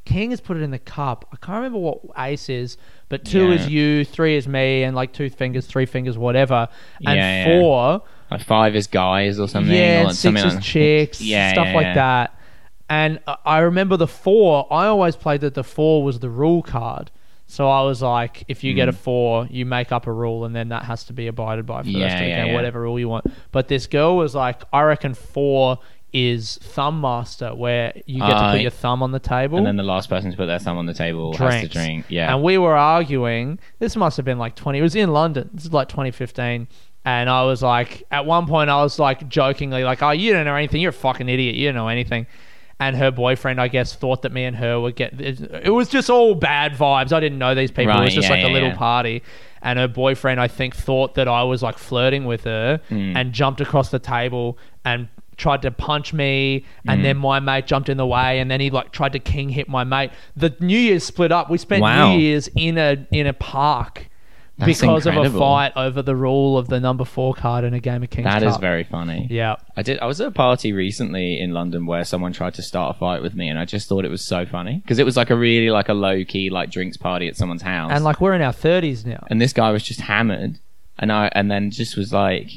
King 0.06 0.30
has 0.30 0.40
put 0.40 0.56
it 0.58 0.62
in 0.62 0.72
the 0.72 0.80
cup. 0.80 1.28
I 1.34 1.36
can't 1.38 1.58
remember 1.58 1.80
what 1.80 2.00
ace 2.18 2.48
is, 2.50 2.78
but 3.10 3.26
two 3.26 3.48
Yeah. 3.50 3.56
is 3.56 3.70
you, 3.70 4.06
three 4.06 4.38
is 4.38 4.48
me, 4.48 4.84
and 4.84 4.96
like 4.96 5.12
two 5.14 5.30
fingers, 5.30 5.66
three 5.66 5.86
fingers, 5.86 6.18
whatever, 6.18 6.68
and 7.06 7.18
Yeah, 7.18 7.46
yeah. 7.48 7.60
four. 7.60 8.02
Like 8.32 8.42
five 8.42 8.76
is 8.76 8.88
guys 8.88 9.40
or 9.40 9.48
something. 9.48 9.74
Yeah, 9.76 10.02
or 10.02 10.04
like 10.06 10.14
six 10.14 10.20
something 10.22 10.46
is 10.46 10.56
like- 10.56 10.64
chicks, 10.64 11.22
Yeah, 11.22 11.52
stuff 11.54 11.74
like 11.74 11.94
that. 11.96 12.38
And 12.90 13.20
I- 13.46 13.60
remember 13.60 13.98
the 13.98 14.08
four. 14.08 14.68
I 14.72 14.86
always 14.86 15.16
played 15.16 15.42
that 15.42 15.56
the 15.56 15.64
four 15.64 16.04
was 16.04 16.20
the 16.20 16.30
rule 16.30 16.62
card. 16.62 17.10
So 17.48 17.70
I 17.70 17.82
was 17.84 18.02
like, 18.02 18.44
if 18.48 18.64
you 18.64 18.74
Hmm. 18.74 18.76
get 18.78 18.90
a 18.90 18.92
four, 18.92 19.48
you 19.52 19.66
make 19.68 19.92
up 19.92 20.08
a 20.08 20.12
rule, 20.12 20.46
and 20.46 20.56
then 20.56 20.70
that 20.70 20.84
has 20.86 21.04
to 21.06 21.14
be 21.14 21.28
abided 21.28 21.66
by 21.68 21.82
for 21.84 21.88
the 21.88 22.02
rest 22.02 22.16
of 22.16 22.22
the 22.22 22.26
game, 22.28 22.54
whatever 22.54 22.82
rule 22.82 23.00
you 23.00 23.08
want. 23.10 23.26
But 23.52 23.68
this 23.68 23.86
girl 23.86 24.18
was 24.18 24.34
like, 24.34 24.64
I 24.74 24.82
reckon 24.82 25.14
four 25.14 25.78
is 26.18 26.58
thumb 26.62 27.02
master, 27.02 27.54
where 27.54 27.92
you 28.06 28.22
get 28.22 28.30
to 28.30 28.36
Uh, 28.36 28.52
put 28.54 28.62
your 28.62 28.72
thumb 28.72 29.04
on 29.04 29.12
the 29.12 29.20
table. 29.20 29.58
And 29.58 29.68
then 29.68 29.76
the 29.76 29.84
last 29.84 30.08
person 30.10 30.32
to 30.32 30.38
put 30.38 30.46
their 30.46 30.60
thumb 30.60 30.78
on 30.78 30.86
the 30.86 30.94
table 30.94 31.34
has 31.34 31.40
to 31.40 31.68
Drinks. 31.68 31.74
drink. 31.74 32.06
Yeah. 32.08 32.34
And 32.34 32.42
we 32.42 32.58
were 32.58 32.76
arguing. 32.78 33.60
This 33.80 33.98
must 33.98 34.16
have 34.16 34.26
been 34.26 34.38
like 34.40 34.56
20. 34.56 34.80
It 34.80 34.82
was 34.82 34.96
in 34.96 35.12
London. 35.12 35.50
This 35.54 35.66
is 35.66 35.74
like 35.74 35.90
2015. 35.90 36.68
And 37.04 37.30
I 37.30 37.44
was 37.44 37.62
like, 37.62 38.04
at 38.12 38.26
one 38.26 38.48
point, 38.48 38.70
I 38.70 38.82
was 38.82 38.98
like 38.98 39.28
jokingly, 39.28 39.84
like, 39.84 40.02
oh, 40.02 40.12
you 40.12 40.32
don't 40.32 40.46
know 40.46 40.56
anything. 40.56 40.80
You're 40.82 40.90
a 40.92 40.94
fucking 40.94 41.28
idiot. 41.28 41.56
You 41.56 41.68
don't 41.68 41.76
know 41.76 41.90
anything. 41.90 42.28
And 42.80 42.96
her 42.96 43.12
boyfriend, 43.12 43.60
I 43.60 43.68
guess, 43.68 43.94
thought 43.94 44.22
that 44.24 44.32
me 44.32 44.46
and 44.46 44.56
her 44.56 44.80
would 44.80 44.96
get. 44.96 45.20
It 45.20 45.40
it 45.66 45.70
was 45.70 45.90
just 45.90 46.10
all 46.10 46.34
bad 46.34 46.74
vibes. 46.74 47.12
I 47.14 47.20
didn't 47.20 47.40
know 47.40 47.56
these 47.56 47.72
people. 47.72 47.92
it 47.92 47.96
Right, 47.96 48.06
was 48.06 48.14
just 48.14 48.28
yeah, 48.30 48.36
like 48.36 48.44
a 48.44 48.48
yeah, 48.48 48.54
little 48.54 48.70
yeah. 48.70 48.76
party. 48.78 49.22
And 49.62 49.78
her 49.80 49.88
boyfriend, 49.88 50.40
I 50.40 50.48
think, 50.48 50.76
thought 50.76 51.16
that 51.16 51.28
I 51.28 51.44
was 51.44 51.62
like 51.62 51.78
flirting 51.78 52.26
with 52.26 52.44
her 52.46 52.80
Hmm. 52.90 53.16
and 53.18 53.34
jumped 53.34 53.60
across 53.62 53.90
the 53.90 54.00
table 54.00 54.58
and 54.86 55.08
tried 55.38 55.62
to 55.64 55.72
punch 55.72 56.14
me. 56.14 56.66
And 56.88 57.00
Hmm. 57.02 57.04
then 57.04 57.18
my 57.18 57.40
mate 57.40 57.68
jumped 57.68 57.90
in 57.90 57.98
the 57.98 58.06
way. 58.08 58.40
And 58.40 58.50
then 58.50 58.60
he 58.62 58.70
like 58.70 58.92
tried 58.92 59.14
to 59.14 59.20
king 59.20 59.50
hit 59.50 59.68
my 59.70 59.84
mate. 59.84 60.12
The 60.36 60.56
New 60.60 60.78
Year's 60.80 61.04
split 61.04 61.32
up. 61.32 61.50
We 61.50 61.58
spent 61.58 61.82
Wow. 61.82 62.14
New 62.14 62.20
Year's 62.20 62.48
in 62.56 62.78
a 62.78 63.06
in 63.12 63.28
a 63.28 63.34
park 63.34 64.10
That's 64.58 64.80
because 64.80 65.06
of 65.06 65.18
a 65.18 65.30
fight 65.30 65.74
over 65.76 66.02
the 66.02 66.16
rule 66.16 66.58
of 66.58 66.70
the 66.70 66.80
number 66.80 67.04
four 67.04 67.34
card 67.34 67.66
in 67.66 67.74
a 67.74 67.82
game 67.82 68.02
of 68.04 68.10
Kings 68.10 68.24
That 68.24 68.42
Cup. 68.42 68.52
is 68.52 68.56
very 68.58 68.86
funny. 68.86 69.28
yeah. 69.30 69.56
I 69.76 69.82
did. 69.82 70.00
I 70.00 70.06
was 70.06 70.22
at 70.22 70.28
a 70.28 70.32
party 70.32 70.72
recently 70.72 71.38
in 71.42 71.52
London 71.52 71.86
where 71.86 72.06
someone 72.06 72.32
tried 72.32 72.54
to 72.54 72.62
start 72.62 72.96
a 72.96 73.00
fight 73.00 73.22
with 73.22 73.36
me, 73.36 73.50
and 73.50 73.60
I 73.60 73.66
just 73.66 73.90
thought 73.90 74.06
it 74.06 74.12
was 74.12 74.26
so 74.26 74.46
funny 74.46 74.78
because 74.78 74.98
it 74.98 75.04
was 75.06 75.18
like 75.18 75.30
a 75.30 75.36
really 75.36 75.70
like 75.72 75.90
a 75.90 75.94
low 75.94 76.24
key 76.24 76.50
like 76.50 76.72
drinks 76.72 76.96
party 76.96 77.28
at 77.28 77.36
someone's 77.36 77.64
house, 77.64 77.92
And 77.94 78.06
like 78.06 78.22
we're 78.22 78.34
in 78.34 78.42
our 78.42 78.54
thirties 78.54 79.06
now. 79.06 79.26
and 79.30 79.42
this 79.42 79.52
guy 79.52 79.72
was 79.72 79.84
just 79.84 80.00
hammered, 80.00 80.60
and 80.98 81.12
I 81.12 81.30
and 81.34 81.52
then 81.52 81.70
just 81.70 81.98
was 81.98 82.14
like, 82.14 82.50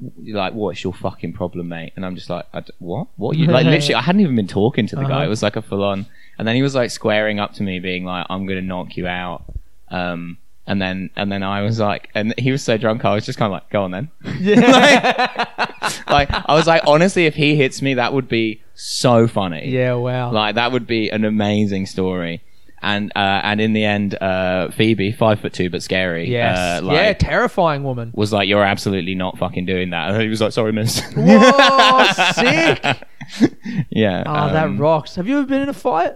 like, 0.00 0.52
what's 0.52 0.84
your 0.84 0.92
fucking 0.92 1.32
problem, 1.32 1.68
mate? 1.68 1.92
And 1.96 2.04
I'm 2.04 2.14
just 2.14 2.28
like, 2.28 2.46
I 2.52 2.60
d- 2.60 2.72
what? 2.78 3.08
What? 3.16 3.36
You 3.36 3.46
like 3.46 3.64
literally? 3.66 3.94
I 3.94 4.02
hadn't 4.02 4.20
even 4.20 4.36
been 4.36 4.46
talking 4.48 4.86
to 4.88 4.96
the 4.96 5.02
guy. 5.02 5.16
Uh-huh. 5.16 5.24
It 5.24 5.28
was 5.28 5.42
like 5.42 5.56
a 5.56 5.62
full 5.62 5.82
on, 5.84 6.06
and 6.38 6.46
then 6.46 6.54
he 6.56 6.62
was 6.62 6.74
like 6.74 6.90
squaring 6.90 7.40
up 7.40 7.54
to 7.54 7.62
me, 7.62 7.78
being 7.78 8.04
like, 8.04 8.26
I'm 8.28 8.46
gonna 8.46 8.62
knock 8.62 8.96
you 8.96 9.06
out. 9.06 9.44
Um, 9.88 10.38
and 10.66 10.82
then 10.82 11.10
and 11.16 11.30
then 11.30 11.42
I 11.42 11.62
was 11.62 11.78
like, 11.78 12.10
and 12.14 12.34
he 12.38 12.50
was 12.50 12.62
so 12.62 12.76
drunk, 12.76 13.04
I 13.04 13.14
was 13.14 13.24
just 13.24 13.38
kind 13.38 13.52
of 13.52 13.54
like, 13.54 13.70
go 13.70 13.84
on 13.84 13.90
then. 13.92 14.10
like 16.08 16.30
I 16.30 16.54
was 16.54 16.66
like, 16.66 16.82
honestly, 16.86 17.26
if 17.26 17.34
he 17.34 17.56
hits 17.56 17.80
me, 17.80 17.94
that 17.94 18.12
would 18.12 18.28
be 18.28 18.62
so 18.74 19.26
funny. 19.28 19.68
Yeah, 19.68 19.94
wow. 19.94 20.32
Like 20.32 20.56
that 20.56 20.72
would 20.72 20.86
be 20.86 21.08
an 21.08 21.24
amazing 21.24 21.86
story. 21.86 22.42
And 22.86 23.10
uh, 23.16 23.40
and 23.42 23.60
in 23.60 23.72
the 23.72 23.84
end, 23.84 24.14
uh, 24.14 24.70
Phoebe, 24.70 25.10
five 25.10 25.40
foot 25.40 25.52
two 25.52 25.70
but 25.70 25.82
scary, 25.82 26.30
yes. 26.30 26.56
uh, 26.56 26.86
like, 26.86 26.94
yeah, 26.94 27.12
terrifying 27.14 27.82
woman. 27.82 28.12
was 28.14 28.32
like, 28.32 28.48
"You're 28.48 28.62
absolutely 28.62 29.16
not 29.16 29.38
fucking 29.38 29.66
doing 29.66 29.90
that." 29.90 30.10
And 30.10 30.22
he 30.22 30.28
was 30.28 30.40
like, 30.40 30.52
"Sorry, 30.52 30.72
miss." 30.72 31.00
Whoa, 31.16 32.12
sick. 32.32 33.02
yeah. 33.90 34.22
Oh, 34.24 34.52
that 34.52 34.66
um, 34.66 34.78
rocks. 34.78 35.16
Have 35.16 35.26
you 35.26 35.38
ever 35.38 35.48
been 35.48 35.62
in 35.62 35.68
a 35.68 35.74
fight? 35.74 36.14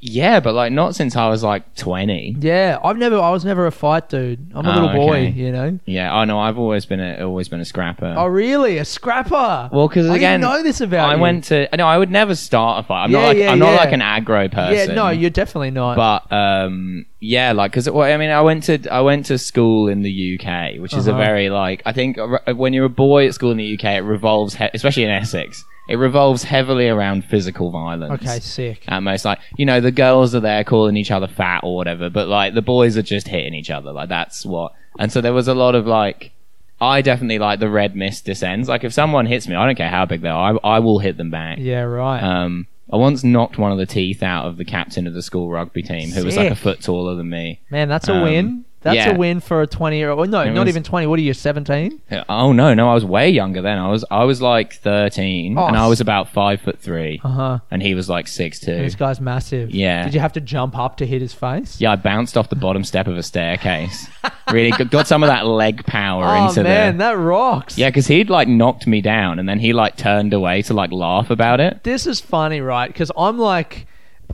Yeah, 0.00 0.38
but 0.38 0.54
like 0.54 0.72
not 0.72 0.94
since 0.94 1.16
I 1.16 1.28
was 1.28 1.42
like 1.42 1.74
twenty. 1.74 2.36
Yeah, 2.38 2.78
I've 2.84 2.96
never. 2.96 3.18
I 3.18 3.30
was 3.30 3.44
never 3.44 3.66
a 3.66 3.72
fight 3.72 4.08
dude. 4.08 4.52
I'm 4.54 4.64
a 4.64 4.70
Oh, 4.70 4.74
little 4.74 4.92
boy, 4.92 5.10
okay. 5.26 5.30
you 5.30 5.50
know. 5.50 5.80
Yeah. 5.86 6.14
Oh 6.16 6.24
know. 6.24 6.38
I've 6.38 6.56
always 6.56 6.86
been 6.86 7.00
a 7.00 7.24
always 7.26 7.48
been 7.48 7.58
a 7.58 7.64
scrapper. 7.64 8.14
Oh, 8.16 8.26
really? 8.26 8.78
A 8.78 8.84
scrapper? 8.84 9.68
Well, 9.72 9.88
because 9.88 10.08
I 10.08 10.14
again, 10.16 10.40
didn't 10.40 10.52
know 10.52 10.62
this 10.62 10.80
about 10.80 11.10
I 11.10 11.16
you. 11.16 11.20
went 11.20 11.44
to. 11.44 11.68
No, 11.76 11.86
I 11.88 11.98
would 11.98 12.12
never 12.12 12.36
start 12.36 12.84
a 12.84 12.86
fight. 12.86 13.04
I'm 13.04 13.10
Yeah, 13.10 13.18
not 13.18 13.26
like 13.26 13.36
yeah, 13.38 13.50
I'm 13.50 13.58
not 13.58 13.70
yeah. 13.72 13.76
like 13.76 13.92
an 13.92 14.00
aggro 14.00 14.52
person. 14.52 14.88
Yeah, 14.90 14.94
no, 14.94 15.08
you're 15.08 15.30
definitely 15.30 15.72
not. 15.72 15.96
But 15.96 16.32
um, 16.32 17.04
yeah, 17.18 17.50
like 17.50 17.72
because 17.72 17.90
well, 17.90 18.10
I 18.10 18.16
mean, 18.18 18.30
I 18.30 18.40
went 18.40 18.62
to 18.64 18.86
I 18.88 19.00
went 19.00 19.26
to 19.26 19.38
school 19.38 19.88
in 19.88 20.02
the 20.02 20.38
UK, 20.40 20.80
which 20.80 20.94
is 20.94 21.08
a 21.08 21.10
Uh-huh. 21.10 21.20
very 21.24 21.50
like 21.50 21.82
I 21.84 21.92
think 21.92 22.18
uh, 22.18 22.38
when 22.54 22.72
you're 22.72 22.84
a 22.84 22.88
boy 22.88 23.26
at 23.26 23.34
school 23.34 23.50
in 23.50 23.56
the 23.56 23.74
UK, 23.74 23.84
it 23.96 24.00
revolves, 24.04 24.54
he- 24.54 24.68
especially 24.74 25.02
in 25.02 25.10
Essex, 25.10 25.64
it 25.88 25.96
revolves 25.96 26.44
heavily 26.44 26.88
around 26.88 27.24
physical 27.24 27.70
violence. 27.70 28.22
okay, 28.22 28.40
sick. 28.40 28.84
At 28.88 29.00
most, 29.00 29.24
like 29.24 29.38
you 29.56 29.66
know, 29.66 29.80
the 29.80 29.90
girls 29.90 30.34
are 30.34 30.40
there 30.40 30.64
calling 30.64 30.96
each 30.96 31.10
other 31.10 31.26
fat 31.26 31.60
or 31.62 31.76
whatever, 31.76 32.08
but 32.08 32.28
like 32.28 32.54
the 32.54 32.62
boys 32.62 32.96
are 32.96 33.02
just 33.02 33.28
hitting 33.28 33.54
each 33.54 33.70
other. 33.70 33.92
Like 33.92 34.08
that's 34.08 34.46
what. 34.46 34.72
And 34.98 35.10
so 35.10 35.20
there 35.20 35.32
was 35.32 35.48
a 35.48 35.54
lot 35.54 35.74
of 35.74 35.86
like, 35.86 36.32
I 36.80 37.00
definitely 37.00 37.38
like 37.38 37.60
the 37.60 37.70
red 37.70 37.96
mist 37.96 38.24
descends. 38.24 38.68
Like 38.68 38.84
if 38.84 38.92
someone 38.92 39.26
hits 39.26 39.48
me, 39.48 39.54
I 39.54 39.66
don't 39.66 39.76
care 39.76 39.88
how 39.88 40.04
big 40.04 40.20
they 40.20 40.28
are, 40.28 40.58
I, 40.62 40.76
I 40.76 40.78
will 40.80 40.98
hit 40.98 41.16
them 41.16 41.30
back. 41.30 41.58
Yeah, 41.58 41.82
right. 41.82 42.22
Um, 42.22 42.66
I 42.92 42.96
once 42.96 43.24
knocked 43.24 43.56
one 43.56 43.72
of 43.72 43.78
the 43.78 43.86
teeth 43.86 44.22
out 44.22 44.44
of 44.46 44.58
the 44.58 44.66
captain 44.66 45.06
of 45.06 45.14
the 45.14 45.22
school 45.22 45.48
rugby 45.48 45.82
team, 45.82 46.10
who 46.10 46.24
was 46.24 46.36
like 46.36 46.50
a 46.50 46.54
Sick. 46.54 46.62
foot 46.62 46.80
taller 46.82 47.14
than 47.14 47.30
me. 47.30 47.60
Man, 47.70 47.88
that's 47.88 48.08
a 48.08 48.14
um, 48.14 48.22
win. 48.22 48.64
That's 48.82 48.96
yeah. 48.96 49.10
a 49.10 49.16
win 49.16 49.40
for 49.40 49.62
a 49.62 49.66
20 49.66 49.96
year 49.96 50.10
old. 50.10 50.28
No, 50.28 50.40
It 50.40 50.50
not 50.50 50.66
was- 50.66 50.68
even 50.74 50.82
20. 50.82 51.06
What 51.06 51.18
are 51.18 51.22
you, 51.22 51.32
17? 51.34 52.00
Oh 52.28 52.52
no, 52.52 52.74
no, 52.74 52.90
I 52.90 52.94
was 52.94 53.04
way 53.04 53.30
younger 53.30 53.62
then. 53.62 53.78
I 53.78 53.88
was 53.88 54.04
I 54.10 54.24
was 54.24 54.42
like 54.42 54.74
thirteen, 54.74 55.56
Oh, 55.56 55.66
and 55.66 55.76
I 55.76 55.86
was 55.86 56.00
about 56.00 56.28
five 56.30 56.60
foot 56.60 56.78
three, 56.80 57.20
Uh 57.24 57.28
huh. 57.28 57.58
and 57.70 57.82
he 57.82 57.94
was 57.94 58.08
like 58.08 58.26
six 58.28 58.58
two. 58.60 58.74
This 58.76 58.94
guy's 58.94 59.20
massive. 59.20 59.70
Yeah. 59.70 60.04
Did 60.04 60.14
you 60.14 60.20
have 60.20 60.32
to 60.34 60.40
jump 60.40 60.76
up 60.76 60.96
to 60.98 61.06
hit 61.06 61.20
his 61.22 61.32
face? 61.32 61.80
Yeah, 61.80 61.92
I 61.92 61.96
bounced 61.96 62.36
off 62.36 62.48
the 62.48 62.56
bottom 62.56 62.84
step 62.84 63.06
of 63.06 63.16
a 63.16 63.22
staircase. 63.22 64.08
really 64.52 64.70
got, 64.70 64.90
got 64.90 65.06
some 65.06 65.22
of 65.22 65.28
that 65.28 65.46
leg 65.46 65.84
power 65.86 66.24
Oh, 66.26 66.48
into 66.48 66.62
there. 66.62 66.86
man, 66.92 66.98
the. 66.98 67.04
that 67.04 67.12
rocks. 67.18 67.78
Yeah, 67.78 67.88
because 67.90 68.06
he'd 68.08 68.30
like 68.30 68.48
knocked 68.48 68.86
me 68.86 69.00
down, 69.00 69.38
and 69.38 69.48
then 69.48 69.58
he 69.60 69.72
like 69.72 69.96
turned 69.96 70.32
away 70.34 70.62
to 70.62 70.74
like 70.74 70.90
laugh 70.92 71.30
about 71.30 71.60
it. 71.60 71.82
this 71.84 72.06
is 72.06 72.20
funny, 72.20 72.60
right? 72.60 72.88
Because 72.88 73.10
I'm 73.16 73.38
like, 73.38 73.86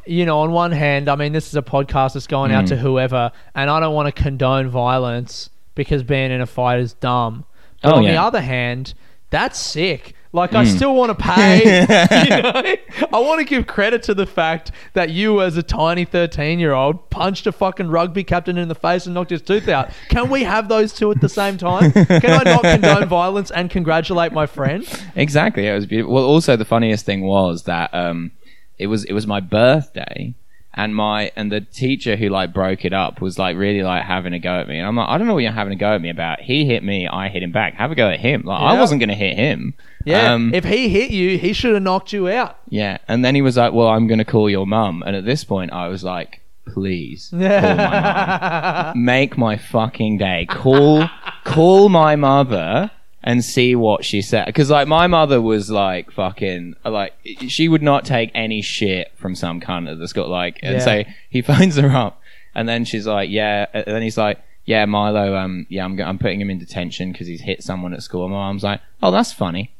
you 0.07 0.25
know, 0.27 0.41
on 0.41 0.53
one 0.53 0.73
hand, 0.73 1.09
I 1.09 1.17
mean, 1.17 1.33
this 1.33 1.49
is 1.49 1.55
a 1.57 1.63
podcast 1.63 2.15
that's 2.15 2.27
going 2.27 2.53
out 2.53 2.65
Mm. 2.65 2.69
to 2.69 2.77
whoever, 2.77 3.33
and 3.55 3.71
I 3.71 3.81
don't 3.81 3.95
want 3.95 4.15
to 4.15 4.23
condone 4.23 4.69
violence. 4.69 5.51
because 5.75 6.03
being 6.03 6.33
in 6.33 6.41
a 6.41 6.47
fight 6.47 6.81
is 6.81 6.95
dumb. 6.95 7.45
But 7.85 7.93
Oh, 7.93 7.97
on 7.99 8.03
the 8.03 8.11
yeah. 8.11 8.27
other 8.27 8.41
hand, 8.41 8.95
that's 9.31 9.57
sick. 9.57 10.15
Like 10.33 10.53
I 10.53 10.65
Mm. 10.65 10.77
still 10.77 10.93
want 10.95 11.17
to 11.17 11.25
pay. 11.25 11.81
you 12.25 12.43
know? 12.43 13.07
I 13.13 13.21
want 13.21 13.39
to 13.39 13.45
give 13.45 13.69
credit 13.69 14.03
to 14.05 14.15
the 14.15 14.27
fact 14.27 14.73
that 14.95 15.11
you, 15.11 15.41
as 15.41 15.57
a 15.57 15.63
tiny 15.63 16.05
thirteen-year-old, 16.05 17.11
punched 17.11 17.47
a 17.47 17.53
fucking 17.53 17.89
rugby 17.89 18.25
captain 18.25 18.59
in 18.59 18.67
the 18.67 18.75
face 18.75 19.07
and 19.07 19.15
knocked 19.15 19.31
his 19.31 19.41
tooth 19.41 19.69
out. 19.69 19.91
Can 20.09 20.29
we 20.29 20.43
have 20.43 20.69
those 20.69 20.93
two 20.93 21.13
at 21.13 21.21
the 21.21 21.29
same 21.29 21.57
time? 21.57 21.93
Can 21.93 22.25
I 22.25 22.43
not 22.43 22.63
condone 22.63 23.07
violence 23.09 23.51
and 23.53 23.71
congratulate 23.71 24.33
my 24.33 24.47
friend? 24.47 24.85
Exactly. 25.15 25.67
It 25.69 25.75
was 25.75 25.87
beautiful. 25.87 26.13
Well, 26.15 26.25
also 26.25 26.57
the 26.57 26.65
funniest 26.65 27.07
thing 27.07 27.23
was 27.23 27.63
that 27.63 27.95
um, 27.95 28.33
it 28.79 28.87
was 28.87 29.05
it 29.05 29.13
was 29.13 29.27
my 29.27 29.41
birthday, 29.41 30.35
and 30.75 30.95
my 30.95 31.31
and 31.37 31.51
the 31.51 31.61
teacher 31.61 32.17
who 32.17 32.29
like 32.29 32.53
broke 32.53 32.85
it 32.85 32.93
up 32.93 33.21
was 33.21 33.39
like 33.39 33.57
really 33.57 33.83
like 33.83 34.05
having 34.05 34.33
a 34.33 34.39
go 34.39 34.61
at 34.61 34.69
me, 34.69 34.79
and 34.79 34.87
I'm 34.87 34.97
like, 34.97 35.09
I 35.09 35.19
don't 35.19 35.27
know 35.27 35.35
what 35.35 35.43
you're 35.43 35.53
having 35.53 35.73
a 35.73 35.77
go 35.77 35.95
at 35.95 36.01
me 36.01 36.11
about. 36.11 36.41
He 36.41 36.65
hit 36.67 36.83
me, 36.85 37.07
I 37.09 37.29
hit 37.29 37.43
him 37.43 37.53
back. 37.53 37.75
Have 37.75 37.91
a 37.91 37.95
go 37.95 38.09
at 38.09 38.21
him. 38.21 38.43
Like 38.45 38.61
I 38.61 38.79
wasn't 38.79 39.01
gonna 39.01 39.15
hit 39.15 39.37
him. 39.37 39.75
Yeah. 40.05 40.33
Um, 40.33 40.55
if 40.55 40.65
he 40.65 40.89
hit 40.89 41.11
you, 41.11 41.37
he 41.39 41.53
should 41.53 41.75
have 41.75 41.83
knocked 41.83 42.13
you 42.13 42.29
out. 42.29 42.59
yeah. 42.69 42.99
And 43.09 43.25
then 43.25 43.35
he 43.35 43.43
was 43.43 43.57
like, 43.57 43.73
Well, 43.73 43.89
I'm 43.89 44.07
gonna 44.07 44.25
call 44.25 44.49
your 44.49 44.67
mum. 44.67 45.03
And 45.07 45.15
at 45.17 45.25
this 45.25 45.45
point, 45.45 45.73
I 45.73 45.89
was 45.89 46.03
like, 46.05 46.41
Please 46.67 47.29
call 47.31 47.39
my 47.41 48.93
mum. 48.95 49.05
Make 49.05 49.37
my 49.37 49.57
fucking 49.57 50.19
day. 50.19 50.47
Call 50.49 51.09
call 51.45 51.89
my 51.89 52.15
mother 52.17 52.91
and 53.23 53.45
see 53.45 53.75
what 53.75 54.05
she 54.05 54.23
said. 54.23 54.47
Because 54.47 54.71
like 54.71 54.87
my 54.89 55.07
mother 55.07 55.41
was 55.43 55.71
like 55.71 56.11
fucking 56.13 56.75
like 56.85 57.15
she 57.49 57.69
would 57.69 57.83
not 57.83 58.05
take 58.05 58.31
any 58.35 58.63
shit 58.63 59.13
from 59.17 59.35
some 59.35 59.61
cunt 59.61 59.91
at 59.91 59.99
the 59.99 60.09
school. 60.09 60.29
Like 60.29 60.59
and 60.63 60.75
Yeah. 60.75 60.85
so 60.85 61.05
he 61.29 61.43
phones 61.51 61.77
her 61.77 61.91
up 61.91 62.21
and 62.55 62.69
then 62.69 62.85
she's 62.85 63.07
like, 63.07 63.31
yeah. 63.31 63.67
And 63.73 63.85
then 63.87 64.03
he's 64.03 64.19
like, 64.19 64.39
yeah, 64.65 64.85
Milo. 64.85 65.35
Um, 65.37 65.67
yeah, 65.69 65.85
I'm 65.85 65.99
I'm 66.01 66.19
putting 66.19 66.41
him 66.41 66.51
in 66.51 66.59
detention 66.59 67.13
because 67.13 67.27
he's 67.27 67.41
hit 67.41 67.63
someone 67.63 67.95
at 67.95 68.03
school. 68.03 68.25
And 68.25 68.33
my 68.33 68.39
mom's 68.39 68.63
like, 68.65 68.81
oh, 69.03 69.11
that's 69.11 69.33
funny. 69.33 69.75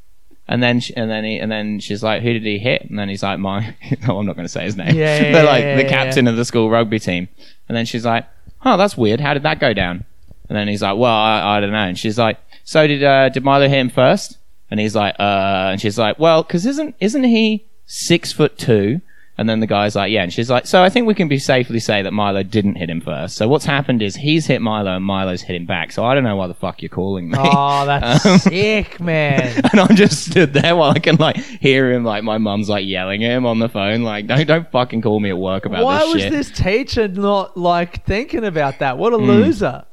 And 0.47 0.63
then, 0.63 0.79
she, 0.79 0.95
and 0.95 1.11
then, 1.11 1.23
he, 1.23 1.37
and 1.37 1.51
then 1.51 1.79
she's 1.79 2.01
like, 2.01 2.23
"Who 2.23 2.33
did 2.33 2.41
he 2.41 2.57
hit?" 2.57 2.81
And 2.89 2.97
then 2.97 3.07
he's 3.07 3.21
like, 3.21 3.37
"My, 3.37 3.75
oh, 4.07 4.17
I'm 4.17 4.25
not 4.25 4.35
going 4.35 4.45
to 4.47 4.51
say 4.51 4.63
his 4.63 4.75
name, 4.75 4.95
Yeah, 4.95 5.21
yeah, 5.21 5.31
but 5.33 5.45
like 5.45 5.61
yeah, 5.61 5.75
the 5.75 5.83
captain 5.87 6.27
of 6.27 6.37
the 6.37 6.43
school 6.43 6.71
rugby 6.71 6.97
team." 6.97 7.27
And 7.67 7.77
then 7.77 7.85
she's 7.85 8.03
like, 8.03 8.25
"Oh, 8.65 8.75
that's 8.75 8.97
weird. 8.97 9.19
How 9.19 9.35
did 9.35 9.43
that 9.43 9.59
go 9.59 9.73
down?" 9.73 10.05
And 10.49 10.57
then 10.57 10.67
he's 10.67 10.81
like, 10.81 10.97
"Well, 10.97 11.13
I, 11.13 11.57
I 11.57 11.59
don't 11.59 11.69
know." 11.71 11.77
And 11.77 11.99
she's 11.99 12.17
like, 12.17 12.39
"So 12.69 12.85
did 12.85 13.03
uh, 13.03 13.29
did 13.29 13.43
Milo 13.43 13.67
hit 13.67 13.79
him 13.79 13.89
first? 13.89 14.37
And 14.69 14.79
he's 14.79 14.95
like, 14.95 15.15
"Uh," 15.19 15.69
and 15.71 15.81
she's 15.81 15.97
like, 15.97 16.19
"Well, 16.19 16.43
because 16.43 16.67
isn't 16.67 16.93
isn't 16.99 17.23
he 17.23 17.65
six 17.87 18.31
foot 18.31 18.59
two? 18.59 19.01
And 19.39 19.49
then 19.49 19.59
the 19.59 19.65
guy's 19.67 19.95
like, 19.95 20.11
"Yeah," 20.11 20.21
and 20.21 20.31
she's 20.31 20.51
like, 20.51 20.67
"So 20.67 20.83
I 20.83 20.89
think 20.89 21.07
we 21.07 21.15
can 21.15 21.27
be 21.27 21.39
safely 21.39 21.79
say 21.79 22.03
that 22.03 22.11
Milo 22.11 22.43
didn't 22.43 22.75
hit 22.75 22.87
him 22.89 23.01
first. 23.01 23.37
So 23.37 23.47
what's 23.47 23.65
happened 23.65 24.01
is 24.03 24.17
he's 24.17 24.45
hit 24.45 24.61
Milo 24.61 24.95
and 24.97 25.03
Milo's 25.03 25.41
hit 25.41 25.55
him 25.55 25.65
back. 25.65 25.91
So 25.93 26.03
I 26.05 26.13
don't 26.13 26.23
know 26.25 26.35
why 26.35 26.45
the 26.47 26.53
fuck 26.53 26.83
you're 26.83 26.89
calling 26.89 27.31
me." 27.31 27.37
Oh, 27.41 27.85
that's 27.87 28.23
Um, 28.27 28.37
sick, 28.37 28.99
man. 28.99 29.61
and 29.71 29.79
I'm 29.79 29.95
just 29.95 30.29
stood 30.29 30.53
there 30.53 30.75
while 30.75 30.91
I 30.91 30.99
can 30.99 31.15
like 31.15 31.37
hear 31.37 31.91
him 31.91 32.03
like 32.03 32.23
my 32.23 32.37
mum's 32.37 32.69
like 32.69 32.85
yelling 32.85 33.23
at 33.23 33.31
him 33.31 33.45
on 33.47 33.57
the 33.57 33.69
phone 33.69 34.03
like 34.03 34.27
don't 34.27 34.45
don't 34.45 34.69
fucking 34.71 35.01
call 35.01 35.19
me 35.19 35.29
at 35.29 35.37
work 35.39 35.65
about 35.65 35.77
this. 35.77 35.85
Why 35.85 35.99
this 35.99 36.13
was 36.13 36.21
shit. 36.21 36.31
this 36.33 36.51
teacher 36.51 37.07
not 37.07 37.57
like 37.57 38.05
thinking 38.05 38.45
about 38.45 38.77
that? 38.79 38.99
What 38.99 39.13
a 39.13 39.17
Hmm. 39.17 39.25
loser. 39.25 39.85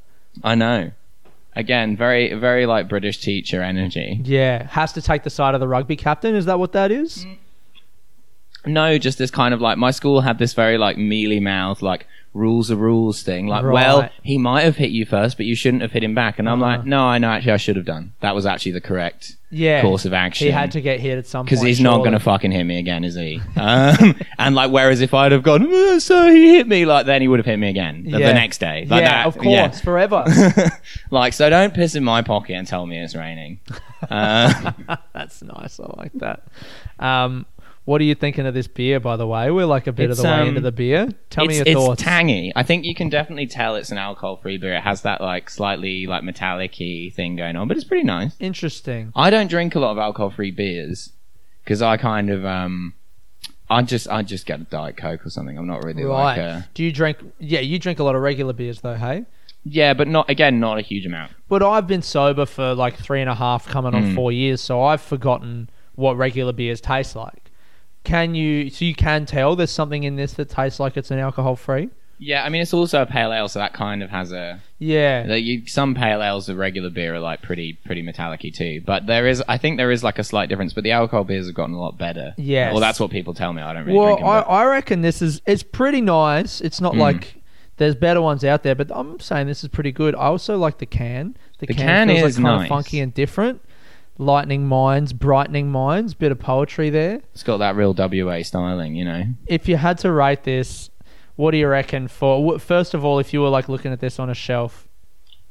I 0.45 0.57
know. 0.57 0.91
Again, 1.57 1.97
very 1.97 2.35
very 2.35 2.67
like 2.67 2.89
British 2.89 3.19
teacher 3.19 3.63
energy. 3.63 4.21
Yeah, 4.23 4.67
has 4.69 4.93
to 4.93 5.03
take 5.03 5.23
the 5.23 5.31
side 5.31 5.55
of 5.55 5.61
the 5.61 5.67
rugby 5.67 5.97
captain. 5.97 6.35
Is 6.35 6.45
that 6.45 6.59
what 6.59 6.73
that 6.73 6.93
is? 6.93 7.25
Mm. 7.25 7.39
No, 8.67 8.99
just 8.99 9.19
this 9.19 9.31
kind 9.31 9.55
of 9.55 9.61
like 9.61 9.79
my 9.79 9.91
school 9.91 10.21
had 10.21 10.39
this 10.39 10.53
very 10.53 10.77
like 10.77 10.99
mealy 10.99 11.41
mouth 11.41 11.83
like 11.83 12.07
rules 12.37 12.71
are 12.71 12.77
rules 12.77 13.23
thing. 13.23 13.47
Like, 13.47 13.65
well, 13.65 14.09
he 14.23 14.39
might 14.39 14.63
have 14.63 14.77
hit 14.77 14.91
you 14.91 15.05
first, 15.07 15.37
but 15.37 15.47
you 15.47 15.55
shouldn't 15.55 15.83
have 15.83 15.93
hit 15.93 16.05
him 16.05 16.15
back. 16.15 16.39
And 16.39 16.49
I'm 16.49 16.63
Uh-huh. 16.63 16.77
like, 16.79 16.87
no, 16.87 17.05
I 17.05 17.19
know. 17.19 17.31
Actually, 17.31 17.53
I 17.53 17.57
should 17.57 17.77
have 17.77 17.87
done. 17.87 18.13
That 18.21 18.35
was 18.35 18.45
actually 18.47 18.73
the 18.73 18.81
correct 18.81 19.37
Yeah. 19.51 19.81
course 19.83 20.05
of 20.05 20.13
action. 20.13 20.47
He 20.47 20.51
had 20.53 20.71
to 20.73 20.81
get 20.81 21.01
hit 21.01 21.17
at 21.19 21.27
some 21.27 21.41
point. 21.41 21.51
because 21.51 21.63
he's 21.65 21.81
not 21.81 21.99
going 21.99 22.13
to 22.13 22.19
fucking 22.21 22.51
hit 22.53 22.65
me 22.65 22.79
again, 22.79 23.05
is 23.05 23.15
he? 23.15 23.41
Um, 23.57 24.15
and 24.39 24.55
like, 24.55 24.71
whereas 24.71 25.01
if 25.01 25.15
I'd 25.15 25.33
have 25.33 25.43
gone, 25.43 25.73
"Uh, 25.73 25.99
so 25.99 26.31
he 26.31 26.57
hit 26.57 26.69
me, 26.69 26.85
like 26.85 27.07
then 27.07 27.23
he 27.23 27.29
would 27.29 27.39
have 27.39 27.47
hit 27.47 27.59
me 27.59 27.69
again 27.69 28.05
the, 28.05 28.13
the 28.13 28.35
next 28.35 28.59
day. 28.59 28.87
Like 28.89 29.03
yeah, 29.03 29.25
that, 29.25 29.27
of 29.27 29.39
course, 29.39 29.81
forever. 29.81 30.25
like, 31.11 31.33
so 31.33 31.49
don't 31.51 31.73
piss 31.75 31.95
in 31.95 32.05
my 32.05 32.23
pocket 32.23 32.55
and 32.55 32.67
tell 32.67 32.87
me 32.87 32.99
it's 33.03 33.15
raining. 33.15 33.61
Uh, 34.11 34.73
That's 35.15 35.43
nice. 35.43 35.81
I 35.81 35.87
like 35.97 36.13
that. 36.17 36.43
Um, 37.01 37.47
what 37.87 38.01
are 38.01 38.05
you 38.05 38.15
thinking 38.15 38.45
of 38.47 38.53
this 38.53 38.67
beer, 38.67 39.01
by 39.01 39.17
the 39.17 39.27
way? 39.27 39.51
We're 39.51 39.65
like 39.65 39.87
a 39.87 39.93
bit 39.93 40.11
It's, 40.11 40.19
of 40.19 40.25
the 40.25 40.29
way 40.29 40.41
um, 40.43 40.49
into 40.49 40.61
the 40.61 40.73
beer. 40.73 41.09
Tell 41.31 41.47
me 41.47 41.57
it's, 41.57 41.67
your 41.67 41.77
it's 41.79 41.87
thoughts. 41.87 42.03
tangy. 42.03 42.53
I 42.55 42.63
think 42.63 42.85
you 42.85 42.95
can 42.95 43.09
definitely 43.09 43.47
tell 43.47 43.77
it's 43.77 43.91
an 43.91 43.97
alcohol-free 43.99 44.59
beer. 44.59 44.75
It 44.75 44.83
has 44.83 45.01
that 45.03 45.21
like 45.23 45.49
slightly 45.49 46.07
like 46.07 46.23
metallic-y 46.25 47.11
thing 47.15 47.37
going 47.37 47.57
on, 47.57 47.67
but 47.69 47.77
it's 47.79 47.87
pretty 47.87 48.05
nice. 48.05 48.35
Interesting. 48.39 49.13
I 49.17 49.31
don't 49.31 49.49
drink 49.49 49.75
a 49.75 49.79
lot 49.81 49.93
of 49.93 49.99
alcohol-free 49.99 50.51
beers 50.51 51.13
because 51.65 51.81
I 51.81 51.97
kind 51.97 52.29
of 52.29 52.45
um, 52.45 52.93
I 53.71 53.83
just 53.83 54.09
I 54.09 54.23
just 54.23 54.47
get 54.47 54.61
a 54.61 54.65
diet 54.65 54.97
coke 54.97 55.25
or 55.25 55.31
something. 55.31 55.57
I'm 55.59 55.67
not 55.67 55.83
really 55.85 56.05
Right. 56.05 56.37
like 56.37 56.39
a 56.39 56.69
Do 56.75 56.85
you 56.85 56.93
drink? 56.93 57.19
Yeah, 57.39 57.61
you 57.61 57.79
drink 57.79 57.99
a 57.99 58.05
lot 58.05 58.15
of 58.15 58.23
regular 58.23 58.53
beers, 58.53 58.81
though. 58.81 58.95
Hey. 58.95 59.25
yeah, 59.65 59.95
but 59.95 60.09
not 60.09 60.29
again, 60.31 60.59
not 60.61 60.79
a 60.79 60.81
huge 60.83 61.07
amount. 61.07 61.33
But 61.49 61.63
I've 61.63 61.87
been 61.87 62.03
sober 62.03 62.47
for 62.47 62.75
like 62.75 62.97
three 62.97 63.21
and 63.21 63.31
a 63.31 63.35
half, 63.37 63.67
coming 63.67 63.95
on 63.95 64.03
Mm. 64.07 64.15
four 64.17 64.33
years, 64.33 64.61
so 64.61 64.83
I've 64.83 65.01
forgotten 65.03 65.71
what 65.95 66.17
regular 66.17 66.53
beers 66.53 66.81
taste 66.81 67.15
like. 67.17 67.46
Can 68.07 68.35
you? 68.35 68.71
So 68.71 68.85
you 68.85 68.95
can 68.95 69.27
tell 69.27 69.57
there's 69.57 69.71
something 69.71 70.05
in 70.05 70.17
this 70.17 70.33
that 70.35 70.49
tastes 70.49 70.79
like 70.81 70.97
it's 70.97 71.11
an 71.11 71.19
alcohol 71.19 71.57
free. 71.57 71.91
Yeah, 72.19 72.45
I 72.45 72.49
mean 72.49 72.63
it's 72.63 72.73
also 72.73 73.03
a 73.03 73.07
pale 73.07 73.31
ale, 73.31 73.47
so 73.49 73.59
that 73.59 73.75
kind 73.75 74.03
of 74.03 74.09
has 74.11 74.33
a. 74.33 74.61
Yeah. 74.79 75.27
Like 75.29 75.45
you, 75.45 75.67
some 75.67 75.95
pale 75.95 76.23
ales 76.23 76.49
of 76.49 76.57
regular 76.57 76.89
beer 76.89 77.17
are 77.17 77.21
like 77.21 77.43
pretty 77.43 77.75
pretty 77.85 78.01
metallic-y 78.03 78.51
too, 78.55 78.81
but 78.87 79.07
there 79.07 79.27
is 79.27 79.43
I 79.49 79.59
think 79.59 79.77
there 79.77 79.91
is 79.91 80.03
like 80.03 80.19
a 80.19 80.25
slight 80.25 80.49
difference. 80.49 80.73
But 80.73 80.85
the 80.85 80.93
alcohol 80.93 81.25
beers 81.25 81.47
have 81.47 81.55
gotten 81.55 81.75
a 81.75 81.81
lot 81.81 81.99
better. 81.99 82.33
Yeah, 82.39 82.71
Well, 82.71 82.81
that's 82.81 82.99
what 83.01 83.11
people 83.11 83.35
tell 83.35 83.53
me. 83.53 83.61
I 83.61 83.73
don't 83.75 83.85
really 83.85 83.99
well. 83.99 84.25
I, 84.25 84.39
I 84.41 84.65
reckon 84.65 85.03
this 85.03 85.21
is 85.21 85.43
it's 85.47 85.63
pretty 85.63 86.01
nice. 86.01 86.61
It's 86.63 86.81
not 86.81 86.95
Mm. 86.95 86.99
like 87.01 87.35
there's 87.79 87.95
better 87.95 88.23
ones 88.23 88.43
out 88.45 88.63
there, 88.63 88.75
but 88.75 88.91
I'm 88.95 89.21
saying 89.21 89.47
this 89.49 89.63
is 89.63 89.69
pretty 89.69 89.93
good. 89.93 90.15
I 90.15 90.27
also 90.29 90.57
like 90.57 90.79
the 90.79 90.87
can. 90.87 91.37
The, 91.59 91.67
The 91.67 91.75
can, 91.75 92.09
can 92.09 92.11
is 92.11 92.23
like 92.39 92.45
kind 92.45 92.45
nice. 92.45 92.63
of 92.63 92.69
funky 92.69 93.01
and 93.01 93.13
different. 93.13 93.61
Lightning 94.19 94.67
minds, 94.67 95.13
brightening 95.13 95.71
minds, 95.71 96.15
bit 96.15 96.33
of 96.33 96.39
poetry 96.39 96.89
there. 96.91 97.21
It's 97.35 97.43
got 97.43 97.59
that 97.59 97.77
real 97.77 97.93
WA 97.93 98.43
styling, 98.43 98.95
you 98.95 99.05
know. 99.05 99.25
If 99.47 99.69
you 99.69 99.77
had 99.77 99.99
to 99.99 100.11
rate 100.13 100.45
this, 100.45 100.89
what 101.37 101.51
do 101.51 101.59
you 101.59 101.69
reckon 101.69 102.09
for? 102.09 102.39
w- 102.41 102.59
First 102.59 102.95
of 102.95 103.05
all, 103.05 103.19
if 103.19 103.33
you 103.35 103.43
were 103.43 103.51
like 103.51 103.69
looking 103.69 103.93
at 103.93 104.01
this 104.01 104.19
on 104.19 104.31
a 104.31 104.35
shelf, 104.35 104.89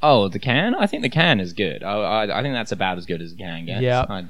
Oh, 0.04 0.28
the 0.28 0.40
can? 0.40 0.76
I 0.76 0.88
think 0.88 1.04
the 1.04 1.10
can 1.10 1.40
is 1.40 1.54
good. 1.54 1.82
I, 1.84 1.94
I, 1.96 2.40
I 2.40 2.42
think 2.44 2.54
that's 2.54 2.72
about 2.72 2.98
as 2.98 3.06
good 3.06 3.22
as 3.22 3.32
a 3.34 3.36
can 3.36 3.66
gets. 3.66 3.82
Yeah. 3.82 4.24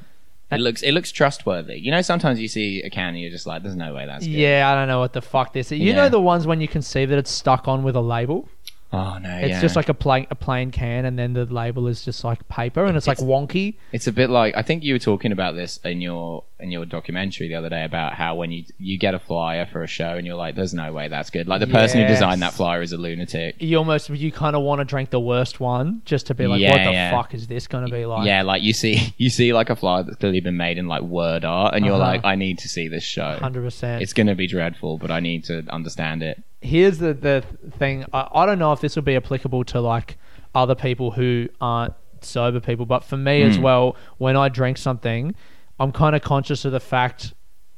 It 0.51 0.59
looks 0.59 0.83
it 0.83 0.91
looks 0.91 1.11
trustworthy. 1.11 1.79
You 1.79 1.89
know, 1.91 2.01
sometimes 2.01 2.39
you 2.39 2.47
see 2.47 2.81
a 2.83 2.89
can 2.89 3.09
and 3.09 3.19
you're 3.19 3.31
just 3.31 3.47
like, 3.47 3.63
"There's 3.63 3.75
no 3.75 3.93
way 3.95 4.05
that's 4.05 4.25
good." 4.25 4.31
yeah, 4.31 4.69
I 4.71 4.75
don't 4.75 4.87
know 4.87 4.99
what 4.99 5.13
the 5.13 5.21
fuck 5.21 5.53
this 5.53 5.71
is. 5.71 5.79
You 5.79 5.87
Yeah. 5.89 5.95
know 5.95 6.09
the 6.09 6.21
ones 6.21 6.45
when 6.45 6.61
you 6.61 6.67
can 6.67 6.81
see 6.83 7.03
that 7.05 7.17
it's 7.17 7.31
stuck 7.31 7.67
on 7.67 7.81
with 7.83 7.95
a 7.95 8.01
label. 8.01 8.47
Oh 8.93 9.17
no. 9.17 9.29
It's 9.37 9.49
yeah. 9.49 9.61
just 9.61 9.75
like 9.75 9.89
a 9.89 9.93
plain 9.93 10.27
a 10.29 10.35
plain 10.35 10.71
can, 10.71 11.05
and 11.05 11.17
then 11.17 11.33
the 11.33 11.45
label 11.45 11.87
is 11.87 12.05
just 12.05 12.23
like 12.23 12.47
paper, 12.47 12.85
and 12.85 12.95
it's, 12.95 13.07
like 13.07 13.17
wonky. 13.17 13.75
It's 13.91 14.07
a 14.07 14.11
bit 14.11 14.29
like 14.29 14.55
I 14.55 14.61
think 14.61 14.83
you 14.83 14.93
were 14.93 14.99
talking 14.99 15.31
about 15.31 15.55
this 15.55 15.79
in 15.83 16.01
your 16.01 16.43
in 16.57 16.71
your 16.71 16.85
documentary 16.85 17.49
the 17.49 17.55
other 17.55 17.67
day 17.69 17.83
about 17.83 18.13
how 18.13 18.35
when 18.35 18.49
you 18.49 18.63
you 18.79 18.97
get 18.97 19.13
a 19.13 19.19
flyer 19.19 19.65
for 19.65 19.83
a 19.83 19.87
show 19.87 20.15
and 20.15 20.25
you're 20.25 20.37
like, 20.37 20.55
"There's 20.55 20.73
no 20.73 20.93
way 20.93 21.09
that's 21.09 21.29
good." 21.29 21.47
Like 21.49 21.59
the 21.59 21.67
person 21.67 21.99
who 21.99 22.07
designed 22.07 22.41
that 22.41 22.53
flyer 22.53 22.81
is 22.81 22.93
a 22.93 22.97
lunatic. 22.97 23.55
You 23.61 23.77
almost 23.77 24.09
you 24.09 24.31
kind 24.31 24.55
of 24.55 24.61
want 24.63 24.79
to 24.79 24.85
drink 24.85 25.09
the 25.09 25.19
worst 25.19 25.59
one 25.59 26.01
just 26.05 26.27
to 26.27 26.33
be 26.33 26.47
like, 26.47 26.61
Yeah, 26.61 26.71
what 26.71 26.83
the 26.85 26.91
yeah. 26.91 27.11
fuck 27.11 27.33
is 27.33 27.47
this 27.47 27.67
going 27.67 27.85
to 27.85 27.91
be 27.91 28.05
like? 28.05 28.25
yeah, 28.25 28.41
like 28.41 28.63
you 28.63 28.71
see 28.71 29.13
you 29.17 29.29
see 29.29 29.51
like 29.53 29.69
a 29.69 29.75
flyer 29.75 30.03
that's 30.03 30.15
clearly 30.17 30.39
been 30.39 30.55
made 30.55 30.77
in 30.77 30.87
like 30.87 31.01
word 31.01 31.43
art, 31.43 31.73
and 31.75 31.85
you're 31.85 31.95
Uh-huh. 31.95 32.03
like, 32.03 32.21
"I 32.25 32.35
need 32.35 32.59
to 32.59 32.69
see 32.69 32.87
this 32.87 33.03
show." 33.03 33.37
hundred 33.41 33.63
percent. 33.63 34.01
It's 34.01 34.13
gonna 34.13 34.35
be 34.35 34.47
dreadful, 34.47 34.97
but 34.97 35.11
I 35.11 35.19
need 35.19 35.43
to 35.45 35.65
understand 35.69 36.23
it. 36.23 36.41
Here's 36.61 36.99
the 36.99 37.13
the 37.13 37.43
thing. 37.77 38.05
I, 38.13 38.29
I 38.33 38.45
don't 38.45 38.59
know 38.59 38.71
if 38.71 38.79
this 38.79 38.95
will 38.95 39.03
be 39.03 39.17
applicable 39.17 39.65
to 39.65 39.81
like 39.81 40.17
other 40.55 40.73
people 40.75 41.11
who 41.11 41.49
aren't 41.59 41.93
sober 42.21 42.61
people, 42.61 42.85
but 42.85 43.03
for 43.03 43.17
me 43.17 43.41
as 43.43 43.57
Mm. 43.57 43.61
well, 43.61 43.95
when 44.19 44.37
I 44.37 44.47
drink 44.47 44.77
something, 44.77 45.35
I'm 45.79 45.91
kind 45.91 46.15
of 46.15 46.21
conscious 46.21 46.65
of 46.65 46.71
the 46.71 46.79
fact. 46.79 47.33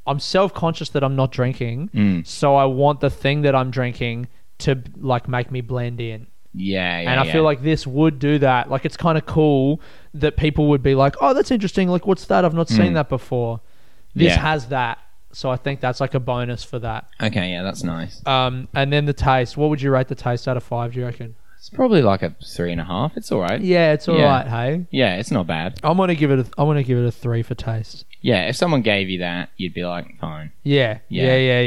I'm 0.06 0.20
self 0.20 0.54
conscious 0.54 0.90
that 0.90 1.04
I'm 1.04 1.16
not 1.16 1.32
drinking, 1.32 1.90
Mm. 1.94 2.26
so 2.28 2.56
I 2.56 2.66
want 2.66 3.02
the 3.02 3.10
thing 3.10 3.42
that 3.42 3.56
I'm 3.56 3.72
drinking 3.72 4.28
to 4.60 4.82
like 4.98 5.28
make 5.28 5.52
me 5.52 5.62
blend 5.62 6.00
in. 6.00 6.28
Yeah, 6.54 7.02
yeah. 7.02 7.12
and 7.12 7.20
I 7.20 7.26
yeah. 7.26 7.32
feel 7.34 7.44
like 7.44 7.62
this 7.62 7.86
would 7.86 8.18
do 8.18 8.40
that. 8.40 8.70
Like 8.70 8.86
it's 8.86 8.98
kind 8.98 9.18
of 9.18 9.26
cool 9.26 9.82
that 10.14 10.38
people 10.38 10.70
would 10.70 10.82
be 10.82 10.96
like, 10.96 11.16
"Oh, 11.22 11.34
that's 11.34 11.52
interesting. 11.52 11.90
Like, 11.90 12.08
what's 12.08 12.26
that? 12.26 12.46
I've 12.46 12.54
not 12.56 12.70
seen 12.70 12.92
Mm. 12.92 12.94
that 12.96 13.10
before." 13.10 13.60
This 14.16 14.34
Yeah. 14.34 14.40
has 14.40 14.68
that, 14.68 14.98
so 15.32 15.52
I 15.52 15.58
think 15.58 15.82
that's 15.82 16.00
like 16.00 16.14
a 16.16 16.20
bonus 16.20 16.64
for 16.64 16.80
that. 16.80 17.06
Okay, 17.22 17.52
yeah, 17.52 17.62
that's 17.62 17.84
nice. 17.84 18.26
Um, 18.26 18.68
and 18.74 18.92
then 18.92 19.06
the 19.06 19.14
taste. 19.14 19.58
What 19.58 19.70
would 19.70 19.82
you 19.82 19.92
rate 19.92 20.08
the 20.08 20.16
taste 20.16 20.48
out 20.48 20.58
of 20.58 20.64
five? 20.64 20.94
Do 20.94 21.00
you 21.02 21.06
reckon? 21.06 21.36
It's 21.58 21.70
probably 21.70 22.02
like 22.02 22.22
a 22.24 22.36
three 22.46 22.72
and 22.72 22.80
a 22.80 22.86
half. 22.86 23.18
It's 23.18 23.32
all 23.32 23.42
right. 23.42 23.60
Yeah, 23.60 23.92
it's 23.94 24.08
all 24.08 24.18
Yeah. 24.18 24.26
right. 24.26 24.48
Hey, 24.48 24.86
Yeah, 24.92 25.16
it's 25.16 25.32
not 25.32 25.48
bad. 25.48 25.80
I'm 25.84 25.98
gonna 25.98 26.16
give 26.16 26.32
it. 26.32 26.40
A, 26.40 26.46
I'm 26.58 26.68
gonna 26.68 26.84
give 26.84 26.98
it 26.98 27.06
a 27.06 27.12
three 27.12 27.44
for 27.44 27.56
taste. 27.56 28.06
Yeah, 28.22 28.44
if 28.48 28.56
someone 28.56 28.82
gave 28.82 29.10
you 29.10 29.20
that, 29.20 29.50
you'd 29.58 29.74
be 29.74 29.86
like, 29.86 30.20
fine. 30.20 30.52
Yeah, 30.64 31.00
yeah, 31.10 31.36
Yeah. 31.38 31.60
yeah, 31.60 31.62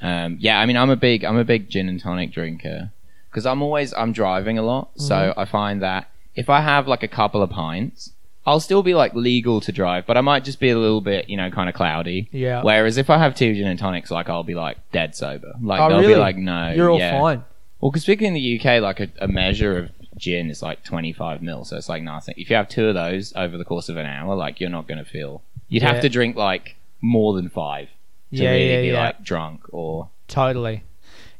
yeah. 0.00 0.24
Um, 0.24 0.36
yeah, 0.40 0.58
I 0.60 0.66
mean, 0.66 0.76
I'm 0.76 0.90
a 0.90 0.96
big, 0.96 1.24
I'm 1.24 1.36
a 1.36 1.44
big 1.44 1.68
gin 1.70 1.88
and 1.88 2.00
tonic 2.00 2.32
drinker. 2.32 2.90
because 3.30 3.44
I'm 3.46 3.60
always 3.60 3.92
I'm 3.94 4.12
driving 4.12 4.56
a 4.58 4.62
lot, 4.62 4.90
so 4.96 5.14
Mm-hmm. 5.14 5.40
I 5.40 5.44
find 5.44 5.82
that 5.82 6.08
if 6.34 6.48
I 6.48 6.60
have 6.62 6.88
like 6.88 7.02
a 7.02 7.08
couple 7.08 7.42
of 7.42 7.50
pints, 7.50 8.12
I'll 8.46 8.60
still 8.60 8.82
be 8.82 8.94
like 8.94 9.12
legal 9.14 9.60
to 9.60 9.72
drive, 9.72 10.06
but 10.06 10.16
I 10.16 10.20
might 10.22 10.44
just 10.44 10.58
be 10.60 10.70
a 10.70 10.78
little 10.78 11.00
bit, 11.02 11.28
you 11.28 11.36
know, 11.36 11.50
kind 11.50 11.68
of 11.68 11.74
cloudy. 11.74 12.28
Yeah. 12.32 12.62
Whereas 12.62 12.96
if 12.96 13.10
I 13.10 13.18
have 13.18 13.34
two 13.34 13.52
gin 13.54 13.66
and 13.66 13.78
tonics, 13.78 14.10
like 14.10 14.28
I'll 14.30 14.44
be 14.44 14.54
like 14.54 14.78
dead 14.92 15.14
sober. 15.16 15.52
Like 15.60 15.80
Oh, 15.80 15.88
they'll 15.88 15.98
really? 16.00 16.14
be 16.14 16.20
like, 16.20 16.36
no, 16.36 16.72
You're 16.74 16.88
all 16.90 16.98
yeah. 16.98 17.20
fine. 17.20 17.44
Well, 17.86 17.92
because 17.92 18.08
in 18.08 18.34
the 18.34 18.58
UK, 18.60 18.82
like 18.82 18.98
a, 18.98 19.08
a 19.20 19.28
measure 19.28 19.78
of 19.78 19.90
gin 20.16 20.50
is 20.50 20.60
like 20.60 20.82
25 20.82 21.40
mil, 21.40 21.64
so 21.64 21.76
it's 21.76 21.88
like 21.88 22.02
nothing. 22.02 22.34
If 22.36 22.50
you 22.50 22.56
have 22.56 22.68
two 22.68 22.88
of 22.88 22.96
those 22.96 23.32
over 23.36 23.56
the 23.56 23.64
course 23.64 23.88
of 23.88 23.96
an 23.96 24.06
hour, 24.06 24.34
like 24.34 24.58
you're 24.58 24.70
not 24.70 24.88
going 24.88 24.98
to 24.98 25.08
feel. 25.08 25.42
You'd 25.68 25.84
Yeah. 25.84 25.92
have 25.92 26.02
to 26.02 26.08
drink 26.08 26.34
like 26.34 26.74
more 27.00 27.32
than 27.34 27.48
five 27.48 27.86
to 28.32 28.42
Yeah, 28.42 28.50
really 28.50 28.70
yeah, 28.72 28.82
be 28.82 28.92
like 28.92 29.22
drunk 29.22 29.72
or. 29.72 30.08
Totally. 30.26 30.82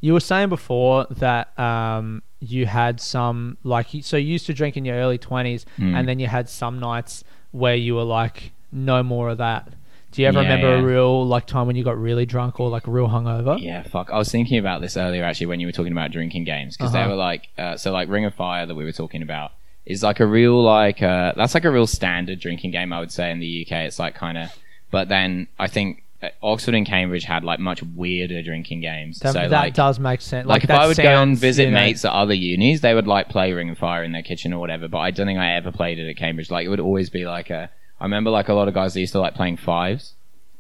You 0.00 0.12
were 0.12 0.20
saying 0.20 0.48
before 0.50 1.06
that 1.10 1.58
um, 1.58 2.22
you 2.38 2.66
had 2.66 3.00
some 3.00 3.56
like 3.64 3.88
so 4.02 4.16
you 4.16 4.28
used 4.28 4.46
to 4.46 4.54
drink 4.54 4.76
in 4.76 4.84
your 4.84 4.94
early 4.98 5.18
twenties, 5.18 5.66
Mm. 5.80 5.98
and 5.98 6.08
then 6.08 6.20
you 6.20 6.28
had 6.28 6.48
some 6.48 6.78
nights 6.78 7.24
where 7.50 7.74
you 7.74 7.96
were 7.96 8.04
like, 8.04 8.52
no 8.70 9.02
more 9.02 9.30
of 9.30 9.38
that. 9.38 9.68
Do 10.16 10.22
you 10.22 10.28
ever 10.28 10.42
Yeah, 10.42 10.54
remember 10.54 10.74
a 10.76 10.82
real 10.82 11.26
like 11.26 11.46
time 11.46 11.66
when 11.66 11.76
you 11.76 11.84
got 11.84 11.98
really 11.98 12.24
drunk 12.24 12.58
or 12.58 12.70
like 12.70 12.84
real 12.86 13.06
hungover? 13.08 13.60
Yeah, 13.60 13.82
fuck. 13.82 14.08
I 14.10 14.16
was 14.16 14.30
thinking 14.32 14.56
about 14.58 14.80
this 14.80 14.96
earlier 14.96 15.22
actually 15.24 15.48
when 15.48 15.60
you 15.60 15.66
were 15.66 15.72
talking 15.72 15.92
about 15.92 16.10
drinking 16.10 16.44
games 16.44 16.74
because 16.74 16.94
Uh-huh. 16.94 17.04
they 17.04 17.10
were 17.10 17.16
like, 17.16 17.48
uh, 17.58 17.76
so 17.76 17.92
like 17.92 18.08
Ring 18.08 18.24
of 18.24 18.34
Fire 18.34 18.64
that 18.64 18.74
we 18.74 18.84
were 18.84 18.92
talking 18.92 19.20
about 19.20 19.52
is 19.84 20.02
like 20.02 20.18
a 20.20 20.26
real 20.26 20.62
like 20.62 21.02
uh, 21.02 21.34
that's 21.36 21.52
like 21.52 21.66
a 21.66 21.70
real 21.70 21.86
standard 21.86 22.40
drinking 22.40 22.70
game 22.70 22.94
I 22.94 23.00
would 23.00 23.12
say 23.12 23.30
in 23.30 23.40
the 23.40 23.66
UK. 23.66 23.72
It's 23.86 23.98
like 23.98 24.14
kind 24.14 24.38
of, 24.38 24.50
but 24.90 25.10
then 25.10 25.48
I 25.58 25.66
think 25.66 26.02
uh, 26.22 26.30
Oxford 26.42 26.74
and 26.74 26.86
Cambridge 26.86 27.24
had 27.24 27.44
like 27.44 27.60
much 27.60 27.82
weirder 27.82 28.40
drinking 28.42 28.80
games. 28.80 29.18
That, 29.18 29.34
so 29.34 29.40
that 29.40 29.50
like, 29.50 29.74
does 29.74 29.98
make 30.00 30.22
sense. 30.22 30.46
like, 30.48 30.64
if 30.64 30.70
I 30.70 30.86
would 30.86 30.96
go 30.96 31.22
and 31.22 31.36
visit 31.36 31.64
you 31.66 31.70
know- 31.72 31.80
mates 31.80 32.06
at 32.06 32.12
other 32.12 32.32
unis, 32.32 32.80
they 32.80 32.94
would 32.94 33.06
like 33.06 33.28
play 33.28 33.52
Ring 33.52 33.68
of 33.68 33.76
Fire 33.76 34.02
in 34.02 34.12
their 34.12 34.22
kitchen 34.22 34.54
or 34.54 34.60
whatever. 34.60 34.88
But 34.88 35.00
I 35.00 35.10
don't 35.10 35.26
think 35.26 35.38
I 35.38 35.56
ever 35.56 35.70
played 35.72 35.98
it 35.98 36.08
at 36.08 36.16
Cambridge. 36.16 36.50
Like 36.50 36.64
it 36.64 36.68
would 36.70 36.80
always 36.80 37.10
be 37.10 37.26
like 37.26 37.50
a. 37.50 37.68
I 38.00 38.04
remember 38.04 38.30
like 38.30 38.48
a 38.48 38.54
lot 38.54 38.68
of 38.68 38.74
guys 38.74 38.94
that 38.94 39.00
used 39.00 39.12
to 39.12 39.20
like 39.20 39.34
playing 39.34 39.56
fives. 39.56 40.14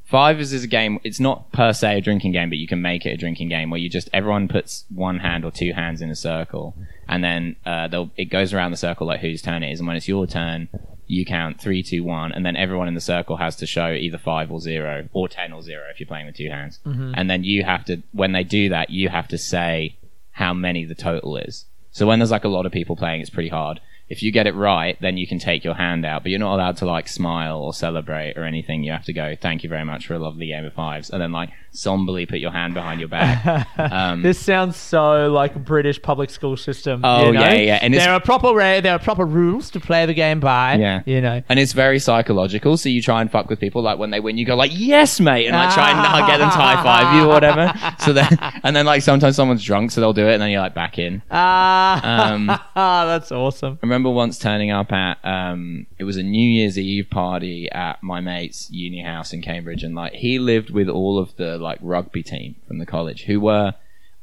Fives 0.04 0.52
is 0.52 0.62
a 0.62 0.68
game. 0.68 1.00
It's 1.02 1.18
not 1.18 1.50
per 1.50 1.72
se 1.72 1.98
a 1.98 2.00
drinking 2.00 2.30
game, 2.32 2.48
but 2.48 2.58
you 2.58 2.68
can 2.68 2.80
make 2.80 3.04
it 3.04 3.10
a 3.10 3.16
drinking 3.16 3.48
game 3.48 3.70
where 3.70 3.80
you 3.80 3.88
just 3.88 4.08
everyone 4.12 4.46
puts 4.46 4.84
one 4.94 5.18
hand 5.18 5.44
or 5.44 5.50
two 5.50 5.72
hands 5.72 6.00
in 6.00 6.10
a 6.10 6.14
circle, 6.14 6.76
and 7.08 7.24
then 7.24 7.56
uh, 7.66 7.88
they'll 7.88 8.10
it 8.16 8.26
goes 8.26 8.54
around 8.54 8.70
the 8.70 8.76
circle 8.76 9.08
like 9.08 9.20
whose 9.20 9.42
turn 9.42 9.64
it 9.64 9.72
is, 9.72 9.80
and 9.80 9.88
when 9.88 9.96
it's 9.96 10.06
your 10.06 10.24
turn, 10.28 10.68
you 11.08 11.24
count 11.24 11.60
three, 11.60 11.82
two, 11.82 12.04
one, 12.04 12.30
and 12.30 12.46
then 12.46 12.54
everyone 12.54 12.86
in 12.86 12.94
the 12.94 13.00
circle 13.00 13.38
has 13.38 13.56
to 13.56 13.66
show 13.66 13.90
either 13.90 14.16
five 14.16 14.52
or 14.52 14.60
zero, 14.60 15.08
or 15.12 15.28
ten 15.28 15.52
or 15.52 15.60
zero 15.60 15.82
if 15.90 15.98
you're 15.98 16.06
playing 16.06 16.26
with 16.26 16.36
two 16.36 16.50
hands, 16.50 16.78
and 16.84 17.28
then 17.28 17.42
you 17.42 17.64
have 17.64 17.84
to 17.86 18.00
when 18.12 18.30
they 18.30 18.44
do 18.44 18.68
that, 18.68 18.90
you 18.90 19.08
have 19.08 19.26
to 19.26 19.38
say 19.38 19.96
how 20.30 20.54
many 20.54 20.84
the 20.84 20.94
total 20.94 21.36
is. 21.36 21.64
So 21.90 22.06
when 22.06 22.20
there's 22.20 22.30
like 22.30 22.44
a 22.44 22.48
lot 22.48 22.64
of 22.64 22.70
people 22.70 22.94
playing, 22.94 23.22
it's 23.22 23.30
pretty 23.30 23.48
hard. 23.48 23.80
If 24.08 24.22
you 24.22 24.30
get 24.30 24.46
it 24.46 24.54
right, 24.54 24.96
then 25.00 25.16
you 25.16 25.26
can 25.26 25.38
take 25.40 25.64
your 25.64 25.74
hand 25.74 26.06
out, 26.06 26.22
but 26.22 26.30
you're 26.30 26.38
not 26.38 26.54
allowed 26.54 26.76
to 26.78 26.86
like 26.86 27.08
smile 27.08 27.58
or 27.60 27.74
celebrate 27.74 28.34
or 28.36 28.44
anything. 28.44 28.84
You 28.84 28.92
have 28.92 29.04
to 29.06 29.12
go, 29.12 29.34
"Thank 29.40 29.64
you 29.64 29.68
very 29.68 29.84
much 29.84 30.06
for 30.06 30.14
a 30.14 30.18
lovely 30.18 30.46
game 30.48 30.64
of 30.64 30.72
fives. 30.74 31.10
and 31.10 31.20
then 31.20 31.32
like 31.32 31.50
somberly 31.72 32.24
put 32.24 32.38
your 32.38 32.52
hand 32.52 32.72
behind 32.74 33.00
your 33.00 33.08
back. 33.08 33.66
Um, 33.78 34.22
This 34.22 34.38
sounds 34.38 34.76
so 34.76 35.30
like 35.32 35.62
British 35.64 36.00
public 36.00 36.30
school 36.30 36.56
system. 36.56 37.00
Oh, 37.04 37.26
you 37.26 37.32
know? 37.32 37.40
yeah, 37.40 37.52
yeah, 37.54 37.78
and 37.82 37.92
there 37.92 38.10
are 38.12 38.20
proper 38.20 38.48
ra- 38.54 38.80
there 38.80 38.92
are 38.92 38.98
proper 38.98 39.24
rules 39.26 39.70
to 39.70 39.80
play 39.80 40.06
the 40.06 40.14
game 40.14 40.40
by. 40.40 40.74
Yeah. 40.76 41.02
you 41.04 41.20
know. 41.20 41.42
and 41.48 41.58
it's 41.58 41.72
very 41.72 41.98
psychological. 41.98 42.76
So 42.76 42.88
you 42.88 43.02
try 43.02 43.20
and 43.20 43.30
fuck 43.30 43.50
with 43.50 43.60
people. 43.60 43.82
Like 43.82 43.98
when 43.98 44.10
they 44.10 44.20
win, 44.20 44.38
you 44.38 44.46
go 44.46 44.54
like, 44.56 44.70
"Yes, 44.74 45.20
mate," 45.20 45.46
and 45.46 45.56
like 45.56 45.74
try 45.74 45.90
and 45.90 45.98
uh, 46.00 46.26
get 46.26 46.38
them 46.38 46.50
to 46.50 46.56
high 46.56 46.82
five 46.82 47.14
you 47.16 47.24
or 47.24 47.28
whatever. 47.28 47.72
So 47.98 48.12
then, 48.12 48.28
and 48.62 48.76
then 48.76 48.86
like 48.86 49.02
sometimes 49.02 49.34
someone's 49.36 49.64
drunk, 49.64 49.90
so 49.90 50.00
they'll 50.00 50.12
do 50.12 50.28
it, 50.28 50.34
and 50.34 50.42
then 50.42 50.50
you're 50.50 50.60
like 50.60 50.74
back 50.74 50.98
in. 50.98 51.22
Ah, 51.30 52.30
Um, 52.32 52.46
that's 52.74 53.32
awesome. 53.32 53.78
I 53.82 53.86
remember 53.96 54.10
once 54.10 54.38
turning 54.38 54.70
up 54.70 54.92
at 54.92 55.18
um, 55.24 55.86
it 55.98 56.04
was 56.04 56.16
a 56.18 56.22
New 56.22 56.48
Year's 56.50 56.78
Eve 56.78 57.08
party 57.10 57.68
at 57.72 58.02
my 58.02 58.20
mate's 58.20 58.70
uni 58.70 59.00
house 59.02 59.32
in 59.32 59.40
Cambridge, 59.42 59.82
and 59.82 59.94
like 59.94 60.12
he 60.12 60.38
lived 60.38 60.70
with 60.70 60.88
all 60.88 61.18
of 61.18 61.34
the 61.36 61.56
like 61.58 61.78
rugby 61.80 62.22
team 62.22 62.56
from 62.68 62.78
the 62.78 62.86
college, 62.86 63.22
who 63.24 63.40
were, 63.40 63.72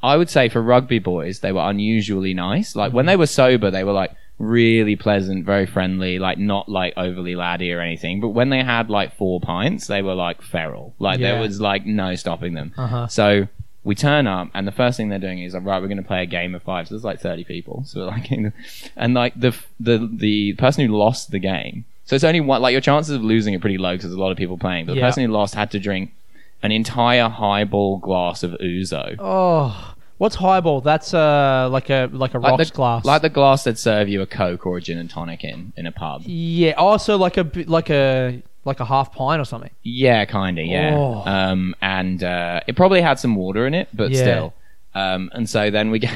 I 0.03 0.17
would 0.17 0.30
say, 0.30 0.47
for 0.49 0.61
rugby 0.61 0.99
boys, 0.99 1.39
they 1.39 1.51
were 1.51 1.67
unusually 1.67 2.34
nice. 2.34 2.76
Like 2.76 2.93
when 2.93 3.07
they 3.07 3.15
were 3.15 3.26
sober, 3.26 3.71
they 3.71 3.84
were 3.84 3.93
like 3.93 4.11
really 4.38 4.95
pleasant, 4.95 5.45
very 5.45 5.65
friendly, 5.65 6.19
like 6.19 6.38
not 6.38 6.69
like 6.69 6.93
overly 6.97 7.36
laddie 7.36 7.71
or 7.71 7.80
anything. 7.80 8.19
But 8.21 8.30
when 8.30 8.49
they 8.49 8.63
had 8.63 8.89
like 8.89 9.15
four 9.15 9.39
pints, 9.39 9.88
they 9.88 10.01
were 10.01 10.15
like 10.15 10.41
feral. 10.41 10.93
Like 10.99 11.19
Yeah. 11.19 11.32
there 11.34 11.41
was 11.41 11.59
like 11.61 11.86
no 11.86 12.15
stopping 12.15 12.53
them. 12.53 12.74
Uh-huh. 12.78 13.07
So 13.07 13.47
we 13.84 13.95
turn 13.95 14.27
up, 14.27 14.49
and 14.53 14.65
the 14.67 14.71
first 14.71 14.95
thing 14.97 15.09
they're 15.09 15.19
doing 15.19 15.39
is 15.39 15.53
like, 15.53 15.65
right, 15.65 15.81
we're 15.81 15.88
going 15.89 15.97
to 15.97 16.03
play 16.07 16.23
a 16.23 16.25
game 16.25 16.55
of 16.55 16.63
five. 16.63 16.88
So 16.88 16.95
there's 16.95 17.03
like 17.03 17.19
30 17.19 17.43
people. 17.43 17.84
So 17.86 17.99
we're 18.01 18.05
like, 18.07 18.31
and 18.95 19.13
like 19.13 19.39
the 19.39 19.55
the 19.79 20.09
the 20.11 20.53
person 20.53 20.86
who 20.88 20.95
lost 20.97 21.31
the 21.31 21.39
game. 21.39 21.86
So 22.05 22.15
it's 22.15 22.23
only 22.23 22.41
one. 22.41 22.61
Like 22.61 22.71
your 22.73 22.81
chances 22.81 23.15
of 23.15 23.23
losing 23.23 23.55
are 23.55 23.59
pretty 23.59 23.77
low 23.77 23.91
because 23.93 24.05
there's 24.09 24.17
a 24.17 24.21
lot 24.21 24.31
of 24.31 24.38
people 24.38 24.57
playing. 24.57 24.86
But 24.86 24.93
the 24.93 24.99
Yeah. 24.99 25.07
person 25.07 25.25
who 25.25 25.31
lost 25.31 25.55
had 25.55 25.71
to 25.71 25.79
drink 25.79 26.11
an 26.61 26.71
entire 26.71 27.27
highball 27.29 27.97
glass 27.97 28.41
of 28.43 28.51
ouzo. 28.61 29.15
Oh, 29.19 29.93
what's 30.17 30.36
highball? 30.36 30.79
That's 30.81 31.13
uh 31.13 31.67
like 31.71 31.89
a 31.89 32.09
like 32.11 32.34
a 32.34 32.39
Like 32.39 32.51
rocks 32.51 32.69
the, 32.69 32.75
glass. 32.75 33.03
like 33.05 33.21
the 33.21 33.29
glass 33.29 33.63
that 33.65 33.77
serve 33.77 34.07
you 34.09 34.21
a 34.21 34.25
coke 34.25 34.65
or 34.65 34.77
a 34.77 34.81
gin 34.81 34.97
and 34.97 35.09
tonic 35.09 35.43
in 35.43 35.73
in 35.75 35.86
a 35.86 35.91
pub. 35.91 36.21
yeah. 36.25 36.71
Also 36.71 37.17
like 37.17 37.38
a 37.38 37.49
like 37.67 37.89
a 37.89 38.41
like 38.66 38.80
a 38.80 38.86
half 38.86 39.14
pint 39.14 39.41
or 39.41 39.45
something. 39.45 39.72
Yeah, 39.84 40.26
kind 40.26 40.57
of. 40.59 40.66
Yeah. 40.66 40.95
Oh. 40.97 41.24
Um, 41.26 41.76
and 41.82 42.24
uh, 42.24 42.61
it 42.68 42.76
probably 42.76 43.01
had 43.01 43.20
some 43.20 43.36
water 43.36 43.66
in 43.68 43.74
it, 43.74 43.89
but 43.93 44.11
Yeah. 44.11 44.22
still. 44.22 44.53
Um, 44.95 45.32
and 45.34 45.49
so 45.49 45.72
then 45.72 45.89
we 45.89 45.97
get, 46.05 46.14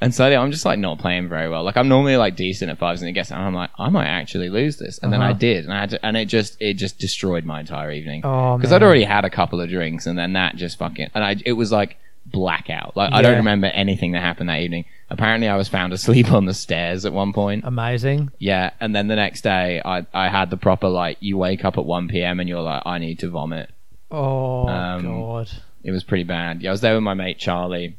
and 0.00 0.12
so 0.14 0.24
I'm 0.26 0.50
just 0.50 0.64
like 0.64 0.78
not 0.78 0.98
playing 0.98 1.28
very 1.28 1.48
well. 1.48 1.62
Like 1.62 1.76
I'm 1.76 1.88
normally 1.88 2.16
like 2.16 2.34
decent 2.36 2.70
at 2.70 2.78
fives, 2.78 3.00
and 3.00 3.08
it 3.08 3.12
gets, 3.12 3.30
and 3.30 3.40
I'm 3.40 3.54
like, 3.54 3.70
I 3.78 3.88
might 3.90 4.06
actually 4.08 4.48
lose 4.48 4.76
this, 4.76 4.98
and 4.98 5.12
then 5.12 5.22
I 5.22 5.30
Uh-huh. 5.30 5.38
did, 5.38 5.64
and 5.64 5.72
I 5.72 5.80
had 5.80 5.90
to, 5.90 6.04
and 6.04 6.16
it 6.16 6.26
just, 6.26 6.60
it 6.60 6.74
just 6.74 6.98
destroyed 6.98 7.44
my 7.44 7.60
entire 7.60 7.92
evening. 7.92 8.22
Oh, 8.24 8.56
because 8.56 8.72
I'd 8.72 8.82
already 8.82 9.04
had 9.04 9.24
a 9.24 9.30
couple 9.30 9.60
of 9.60 9.68
drinks, 9.70 10.06
and 10.06 10.18
then 10.18 10.32
that 10.32 10.56
just 10.56 10.78
fucking, 10.78 11.10
and 11.14 11.22
I, 11.24 11.36
it 11.46 11.52
was 11.52 11.70
like 11.70 11.96
blackout. 12.30 12.96
Like 12.96 13.12
I 13.12 13.22
don't 13.22 13.36
remember 13.38 13.66
anything 13.68 14.12
that 14.12 14.20
happened 14.20 14.48
that 14.48 14.60
evening. 14.60 14.84
Apparently, 15.08 15.48
I 15.48 15.56
was 15.56 15.68
found 15.68 15.92
asleep 15.92 16.30
on 16.32 16.44
the 16.46 16.54
stairs 16.54 17.04
at 17.04 17.12
one 17.12 17.32
point. 17.32 17.64
Amazing. 17.66 18.30
Yeah, 18.38 18.70
and 18.80 18.94
then 18.94 19.08
the 19.08 19.16
next 19.16 19.42
day, 19.42 19.82
I 19.84 20.06
I 20.14 20.28
had 20.28 20.50
the 20.50 20.56
proper 20.56 20.88
like 20.88 21.16
you 21.20 21.36
wake 21.36 21.64
up 21.64 21.78
at 21.78 21.84
one 21.84 22.08
p.m. 22.08 22.40
and 22.40 22.48
you're 22.48 22.60
like, 22.62 22.82
I 22.86 22.98
need 22.98 23.18
to 23.20 23.28
vomit. 23.28 23.70
Oh 24.10 24.66
Um, 24.68 25.02
god. 25.02 25.50
It 25.82 25.90
was 25.92 26.04
pretty 26.04 26.24
bad. 26.24 26.62
Yeah, 26.62 26.70
I 26.70 26.72
was 26.72 26.80
there 26.80 26.94
with 26.94 27.02
my 27.02 27.14
mate 27.14 27.38
Charlie, 27.38 27.96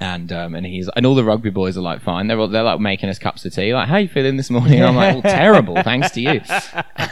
and 0.00 0.32
um, 0.32 0.54
and 0.56 0.66
he's 0.66 0.88
and 0.96 1.06
all 1.06 1.14
the 1.14 1.22
rugby 1.22 1.50
boys 1.50 1.78
are 1.78 1.80
like 1.80 2.02
fine. 2.02 2.26
They're 2.26 2.38
all, 2.38 2.48
they're 2.48 2.64
like 2.64 2.80
making 2.80 3.08
us 3.10 3.18
cups 3.18 3.44
of 3.44 3.54
tea. 3.54 3.72
Like, 3.72 3.88
how 3.88 3.98
you 3.98 4.08
feeling 4.08 4.36
this 4.36 4.50
morning? 4.50 4.80
And 4.80 4.86
I'm 4.86 4.96
like, 4.96 5.14
well, 5.14 5.22
terrible, 5.34 5.80
thanks 5.82 6.10
to 6.12 6.20
you. 6.20 6.40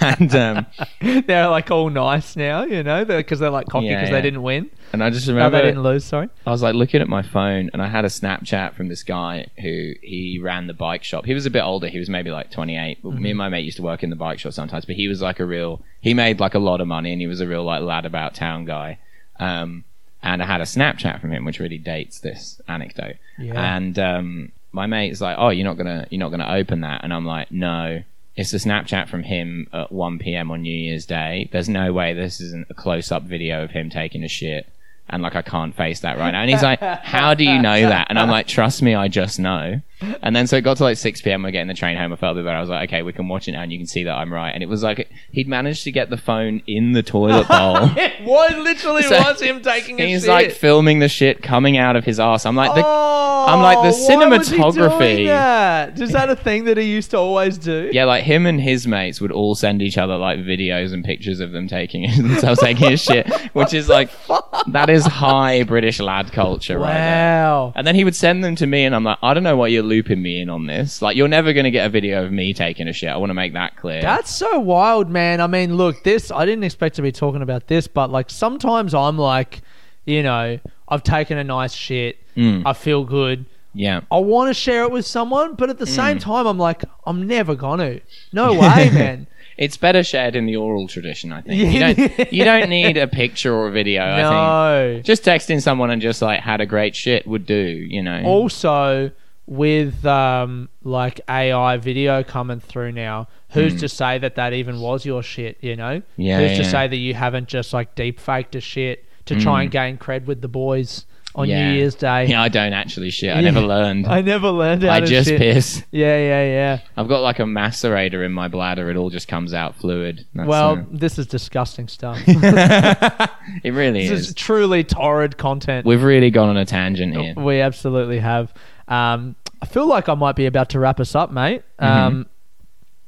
And 0.04 0.34
um, 0.34 0.66
they're 1.00 1.48
like 1.48 1.70
all 1.70 1.88
nice 1.88 2.34
now, 2.34 2.64
you 2.64 2.82
know, 2.82 3.04
because 3.04 3.38
they're 3.38 3.50
like 3.50 3.68
cocky 3.68 3.88
because 3.88 4.08
yeah. 4.08 4.14
they 4.16 4.22
didn't 4.22 4.42
win. 4.42 4.68
and 4.92 5.02
I 5.02 5.10
just 5.10 5.28
No, 5.28 5.34
remember 5.34 5.58
they 5.58 5.68
didn't 5.68 5.82
lose. 5.84 6.04
Sorry. 6.04 6.28
I 6.44 6.50
was 6.50 6.60
like 6.60 6.74
looking 6.74 7.00
at 7.00 7.08
my 7.08 7.22
phone 7.22 7.70
and 7.72 7.80
I 7.80 7.86
had 7.86 8.04
a 8.04 8.08
Snapchat 8.08 8.74
from 8.74 8.88
this 8.88 9.04
guy 9.04 9.46
who 9.60 9.92
he 10.02 10.40
ran 10.42 10.66
the 10.66 10.74
bike 10.74 11.04
shop. 11.04 11.24
He 11.24 11.34
was 11.34 11.46
a 11.46 11.50
bit 11.50 11.60
older. 11.62 11.86
He 11.86 12.00
was 12.00 12.08
maybe 12.08 12.30
like 12.30 12.50
28. 12.50 12.98
But 13.02 13.14
Me 13.14 13.30
and 13.30 13.38
my 13.38 13.48
mate 13.48 13.64
used 13.64 13.76
to 13.76 13.82
work 13.84 14.02
in 14.02 14.10
the 14.10 14.16
bike 14.16 14.40
shop 14.40 14.52
sometimes, 14.54 14.84
but 14.84 14.96
he 14.96 15.06
was 15.06 15.22
like 15.22 15.38
a 15.38 15.44
real, 15.46 15.82
he 16.00 16.14
made 16.14 16.40
like 16.40 16.54
a 16.54 16.58
lot 16.58 16.80
of 16.80 16.88
money 16.88 17.12
and 17.12 17.20
he 17.20 17.28
was 17.28 17.40
a 17.40 17.46
real 17.46 17.62
like 17.64 17.82
lad 17.82 18.04
about 18.06 18.34
town 18.34 18.64
guy. 18.64 18.98
Um, 19.38 19.84
and 20.22 20.42
I 20.42 20.46
had 20.46 20.60
a 20.60 20.64
Snapchat 20.64 21.20
from 21.20 21.32
him, 21.32 21.44
which 21.44 21.58
really 21.58 21.78
dates 21.78 22.20
this 22.20 22.60
anecdote. 22.68 23.16
Yeah. 23.38 23.76
And, 23.76 23.98
um, 23.98 24.52
my 24.72 24.86
mate's 24.86 25.20
like, 25.20 25.36
oh, 25.38 25.50
you're 25.50 25.66
not 25.66 25.76
gonna, 25.76 26.06
you're 26.10 26.18
not 26.18 26.30
gonna 26.30 26.50
open 26.50 26.80
that. 26.80 27.04
And 27.04 27.12
I'm 27.12 27.26
like, 27.26 27.52
no. 27.52 28.02
It's 28.34 28.54
a 28.54 28.56
Snapchat 28.56 29.10
from 29.10 29.24
him 29.24 29.68
at 29.74 29.92
1 29.92 30.18
p.m. 30.18 30.50
on 30.50 30.62
New 30.62 30.74
Year's 30.74 31.04
Day. 31.04 31.50
There's 31.52 31.68
no 31.68 31.92
way 31.92 32.14
this 32.14 32.40
isn't 32.40 32.66
a 32.70 32.74
close-up 32.74 33.24
video 33.24 33.62
of 33.62 33.72
him 33.72 33.90
taking 33.90 34.24
a 34.24 34.28
shit. 34.28 34.71
And 35.08 35.22
like, 35.22 35.36
I 35.36 35.42
can't 35.42 35.74
face 35.76 36.00
that 36.00 36.16
right 36.18 36.30
now. 36.30 36.40
And 36.40 36.48
he's 36.50 36.62
like, 36.62 36.80
how 36.80 37.34
do 37.34 37.44
you 37.44 37.60
know 37.60 37.80
that? 37.80 38.06
And 38.08 38.18
I'm 38.18 38.30
like, 38.30 38.46
trust 38.46 38.80
me, 38.82 38.94
I 38.94 39.08
just 39.08 39.38
know. 39.38 39.80
And 40.22 40.34
then 40.34 40.46
so 40.48 40.56
it 40.56 40.62
got 40.62 40.78
to 40.78 40.82
like 40.84 40.96
6 40.96 41.20
p.m. 41.20 41.42
We're 41.44 41.50
getting 41.52 41.68
the 41.68 41.74
train 41.74 41.96
home. 41.96 42.12
I 42.12 42.16
felt 42.16 42.32
a 42.32 42.40
bit 42.40 42.44
better. 42.46 42.56
I 42.56 42.60
was 42.60 42.70
like, 42.70 42.88
okay, 42.88 43.02
we 43.02 43.12
can 43.12 43.28
watch 43.28 43.46
it 43.46 43.52
now 43.52 43.62
and 43.62 43.70
you 43.70 43.78
can 43.78 43.86
see 43.86 44.02
that 44.04 44.14
I'm 44.14 44.32
right. 44.32 44.50
And 44.50 44.62
it 44.62 44.68
was 44.68 44.82
like, 44.82 45.08
he'd 45.30 45.46
managed 45.46 45.84
to 45.84 45.92
get 45.92 46.08
the 46.10 46.16
phone 46.16 46.60
in 46.66 46.92
the 46.92 47.02
toilet 47.02 47.46
bowl. 47.46 47.90
It 47.96 48.24
was 48.24 48.52
literally 48.56 49.02
So 49.02 49.18
was 49.18 49.40
him 49.40 49.60
taking 49.62 50.00
a 50.00 50.06
He's 50.06 50.22
shit. 50.22 50.28
like 50.30 50.52
filming 50.52 50.98
the 51.00 51.08
shit 51.08 51.42
coming 51.42 51.76
out 51.76 51.94
of 51.94 52.04
his 52.04 52.18
ass. 52.18 52.46
I'm 52.46 52.56
like, 52.56 52.74
the, 52.74 52.82
oh, 52.84 53.44
I'm 53.48 53.60
like, 53.60 53.76
the 53.76 53.82
why 54.16 54.26
was 54.28 54.48
he 54.48 54.56
cinematography- 54.58 54.98
doing 55.16 55.26
that? 55.26 56.00
Is 56.00 56.12
that 56.12 56.30
a 56.30 56.36
thing 56.36 56.64
that 56.64 56.78
he 56.78 56.84
used 56.84 57.10
to 57.10 57.18
always 57.18 57.58
do? 57.58 57.90
Yeah, 57.92 58.04
like 58.06 58.24
him 58.24 58.46
and 58.46 58.60
his 58.60 58.86
mates 58.86 59.20
would 59.20 59.30
all 59.32 59.54
send 59.54 59.82
each 59.82 59.98
other 59.98 60.16
like 60.16 60.38
videos 60.38 60.92
and 60.92 61.04
pictures 61.04 61.38
of 61.40 61.52
them 61.52 61.68
taking 61.68 62.10
themselves 62.22 62.60
taking 62.60 62.92
a 62.92 62.96
shit, 62.96 63.30
which 63.52 63.72
is 63.74 63.88
like 63.88 64.10
that 64.68 64.88
is 64.92 65.06
high 65.06 65.62
British 65.64 65.98
lad 66.00 66.32
culture, 66.32 66.78
right? 66.78 66.92
there. 66.92 67.42
Wow. 67.44 67.72
And 67.74 67.86
then 67.86 67.94
he 67.94 68.04
would 68.04 68.14
send 68.14 68.44
them 68.44 68.54
to 68.56 68.66
me, 68.66 68.84
and 68.84 68.94
I'm 68.94 69.04
like, 69.04 69.18
I 69.22 69.34
don't 69.34 69.42
know 69.42 69.56
why 69.56 69.68
you're 69.68 69.82
looping 69.82 70.20
me 70.22 70.40
in 70.40 70.48
on 70.50 70.66
this. 70.66 71.02
Like, 71.02 71.16
you're 71.16 71.28
never 71.28 71.52
going 71.52 71.64
to 71.64 71.70
get 71.70 71.86
a 71.86 71.88
video 71.88 72.24
of 72.24 72.32
me 72.32 72.52
taking 72.54 72.88
a 72.88 72.92
shit. 72.92 73.08
I 73.08 73.16
want 73.16 73.30
to 73.30 73.34
make 73.34 73.52
that 73.54 73.76
clear. 73.76 74.00
That's 74.02 74.30
so 74.34 74.60
wild, 74.60 75.10
man. 75.10 75.40
I 75.40 75.46
mean, 75.46 75.76
look, 75.76 76.04
this 76.04 76.30
I 76.30 76.44
didn't 76.46 76.64
expect 76.64 76.96
to 76.96 77.02
be 77.02 77.10
talking 77.12 77.42
about 77.42 77.66
this, 77.66 77.86
but 77.88 78.10
like 78.10 78.30
sometimes 78.30 78.94
I'm 78.94 79.18
like, 79.18 79.62
you 80.04 80.22
know, 80.22 80.58
I've 80.88 81.02
taken 81.02 81.38
a 81.38 81.44
nice 81.44 81.72
shit, 81.72 82.18
Mm. 82.36 82.62
I 82.64 82.72
feel 82.72 83.04
good, 83.04 83.44
Yeah. 83.74 84.00
I 84.10 84.18
want 84.18 84.48
to 84.48 84.54
share 84.54 84.84
it 84.84 84.90
with 84.90 85.04
someone, 85.06 85.54
but 85.54 85.68
at 85.70 85.78
the 85.78 85.86
same 85.86 86.16
Mm. 86.18 86.20
time, 86.22 86.46
I'm 86.46 86.58
like, 86.58 86.82
I'm 87.06 87.26
never 87.26 87.54
gonna. 87.54 88.00
No 88.32 88.52
way, 88.54 88.90
man. 88.94 89.26
It's 89.58 89.76
better 89.76 90.02
shared 90.02 90.34
in 90.36 90.46
the 90.46 90.56
oral 90.56 90.88
tradition, 90.88 91.32
I 91.32 91.40
think. 91.42 91.72
You 91.72 91.78
don't 91.78 92.32
you 92.32 92.44
don't 92.44 92.68
need 92.70 92.96
a 92.96 93.06
picture 93.06 93.54
or 93.54 93.68
a 93.68 93.70
video, 93.70 94.02
I 94.02 94.16
think. 94.16 94.96
no. 94.96 95.00
Just 95.04 95.24
texting 95.24 95.60
someone 95.60 95.90
and 95.90 96.00
just 96.00 96.22
like 96.22 96.40
had 96.40 96.60
a 96.60 96.66
great 96.66 96.94
shit 96.96 97.26
would 97.26 97.46
do, 97.46 97.54
you 97.54 98.02
know. 98.02 98.22
Also, 98.24 99.10
with 99.46 100.04
um, 100.06 100.68
like 100.82 101.20
AI 101.28 101.76
video 101.76 102.22
coming 102.22 102.60
through 102.60 102.92
now, 102.92 103.28
who's 103.50 103.78
to 103.80 103.88
say 103.88 104.16
that 104.18 104.36
that 104.36 104.52
even 104.52 104.80
was 104.80 105.04
your 105.04 105.22
shit? 105.22 105.58
You 105.60 105.76
know, 105.76 105.98
Hmm. 106.16 106.22
Yeah, 106.22 106.38
Who's 106.40 106.58
to 106.58 106.62
yeah. 106.64 106.70
say 106.70 106.88
that 106.88 106.96
you 106.96 107.14
haven't 107.14 107.48
just 107.48 107.72
like 107.72 107.94
deep 107.94 108.18
faked 108.20 108.54
a 108.54 108.60
shit 108.60 109.04
to 109.26 109.38
try 109.38 109.62
and 109.62 109.70
gain 109.70 109.98
cred 109.98 110.24
with 110.26 110.40
the 110.40 110.48
boys 110.48 111.04
on 111.34 111.48
Yeah. 111.48 111.70
New 111.70 111.78
Year's 111.78 111.94
Day? 111.94 112.26
Yeah, 112.26 112.42
I 112.42 112.48
don't 112.48 112.72
actually 112.72 113.10
shit. 113.10 113.30
I 113.34 113.40
Yeah. 113.40 113.50
never 113.50 113.60
learned. 113.60 114.06
I 114.06 114.20
never 114.20 114.50
learned 114.50 114.82
how 114.82 114.90
I 114.92 115.00
just 115.00 115.28
shit. 115.28 115.38
piss. 115.38 115.82
Yeah, 115.90 116.18
yeah, 116.18 116.44
yeah. 116.44 116.78
I've 116.96 117.08
got 117.08 117.20
like 117.22 117.38
a 117.38 117.44
macerator 117.44 118.24
in 118.24 118.32
my 118.32 118.48
bladder. 118.48 118.90
It 118.90 118.96
all 118.96 119.10
just 119.10 119.28
comes 119.28 119.54
out 119.54 119.74
fluid. 119.76 120.26
That's, 120.34 120.46
well, 120.48 120.78
uh, 120.78 120.82
this 120.90 121.18
is 121.18 121.26
disgusting 121.26 121.88
stuff. 121.88 122.18
it 122.26 123.72
really 123.72 124.08
this 124.08 124.20
is. 124.20 124.28
is 124.28 124.34
truly 124.34 124.84
torrid 124.84 125.36
content. 125.38 125.86
We've 125.86 126.02
really 126.02 126.30
gone 126.30 126.48
on 126.48 126.56
a 126.56 126.64
tangent 126.64 127.16
here. 127.16 127.34
We 127.36 127.60
absolutely 127.60 128.18
have. 128.18 128.52
Um, 128.88 129.36
I 129.60 129.66
feel 129.66 129.86
like 129.86 130.08
I 130.08 130.14
might 130.14 130.36
be 130.36 130.46
about 130.46 130.70
to 130.70 130.80
wrap 130.80 131.00
us 131.00 131.14
up, 131.14 131.30
mate. 131.30 131.62
Mm-hmm. 131.80 131.84
Um, 132.06 132.26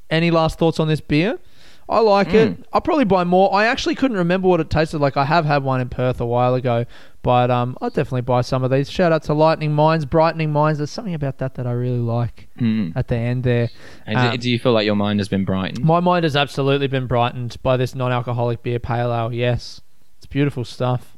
any 0.09 0.31
last 0.31 0.57
thoughts 0.57 0.79
on 0.79 0.87
this 0.87 1.01
beer? 1.01 1.37
I 1.87 1.99
like 1.99 2.29
Mm. 2.29 2.33
it. 2.33 2.65
I'll 2.73 2.81
probably 2.81 3.03
buy 3.05 3.23
more. 3.25 3.53
I 3.53 3.65
actually 3.65 3.93
couldn't 3.95 4.17
remember 4.17 4.47
what 4.47 4.59
it 4.59 4.69
tasted 4.71 4.99
like. 4.99 5.17
I 5.17 5.25
have 5.25 5.45
had 5.45 5.63
one 5.63 5.81
in 5.81 5.89
Perth 5.89 6.19
a 6.19 6.25
while 6.25 6.55
ago, 6.55 6.85
but 7.25 7.49
um, 7.49 7.75
I'll 7.81 7.89
definitely 7.89 8.21
buy 8.21 8.41
some 8.41 8.63
of 8.63 8.69
these. 8.69 8.87
Shout 8.87 9.11
out 9.11 9.23
to 9.23 9.33
Lightning 9.33 9.73
Minds, 9.73 10.05
Brightening 10.05 10.51
Minds. 10.51 10.77
There's 10.77 10.91
something 10.91 11.15
about 11.15 11.39
that 11.39 11.55
that 11.55 11.65
I 11.65 11.71
really 11.71 11.97
like 11.97 12.47
Mm. 12.59 12.93
at 12.95 13.07
the 13.07 13.15
end 13.17 13.43
there. 13.43 13.69
And 14.05 14.15
Um, 14.17 14.37
do, 14.37 14.47
you 14.47 14.59
feel 14.59 14.73
like 14.73 14.85
your 14.85 14.95
mind 14.95 15.19
has 15.19 15.27
been 15.27 15.43
brightened? 15.43 15.83
My 15.83 15.99
mind 15.99 16.23
has 16.23 16.35
absolutely 16.35 16.85
been 16.87 17.07
brightened 17.07 17.57
by 17.63 17.77
this 17.77 17.95
non-alcoholic 17.95 18.61
beer 18.61 18.77
pale 18.77 19.11
ale. 19.11 19.33
Yes, 19.33 19.81
it's 20.17 20.27
beautiful 20.27 20.63
stuff. 20.63 21.17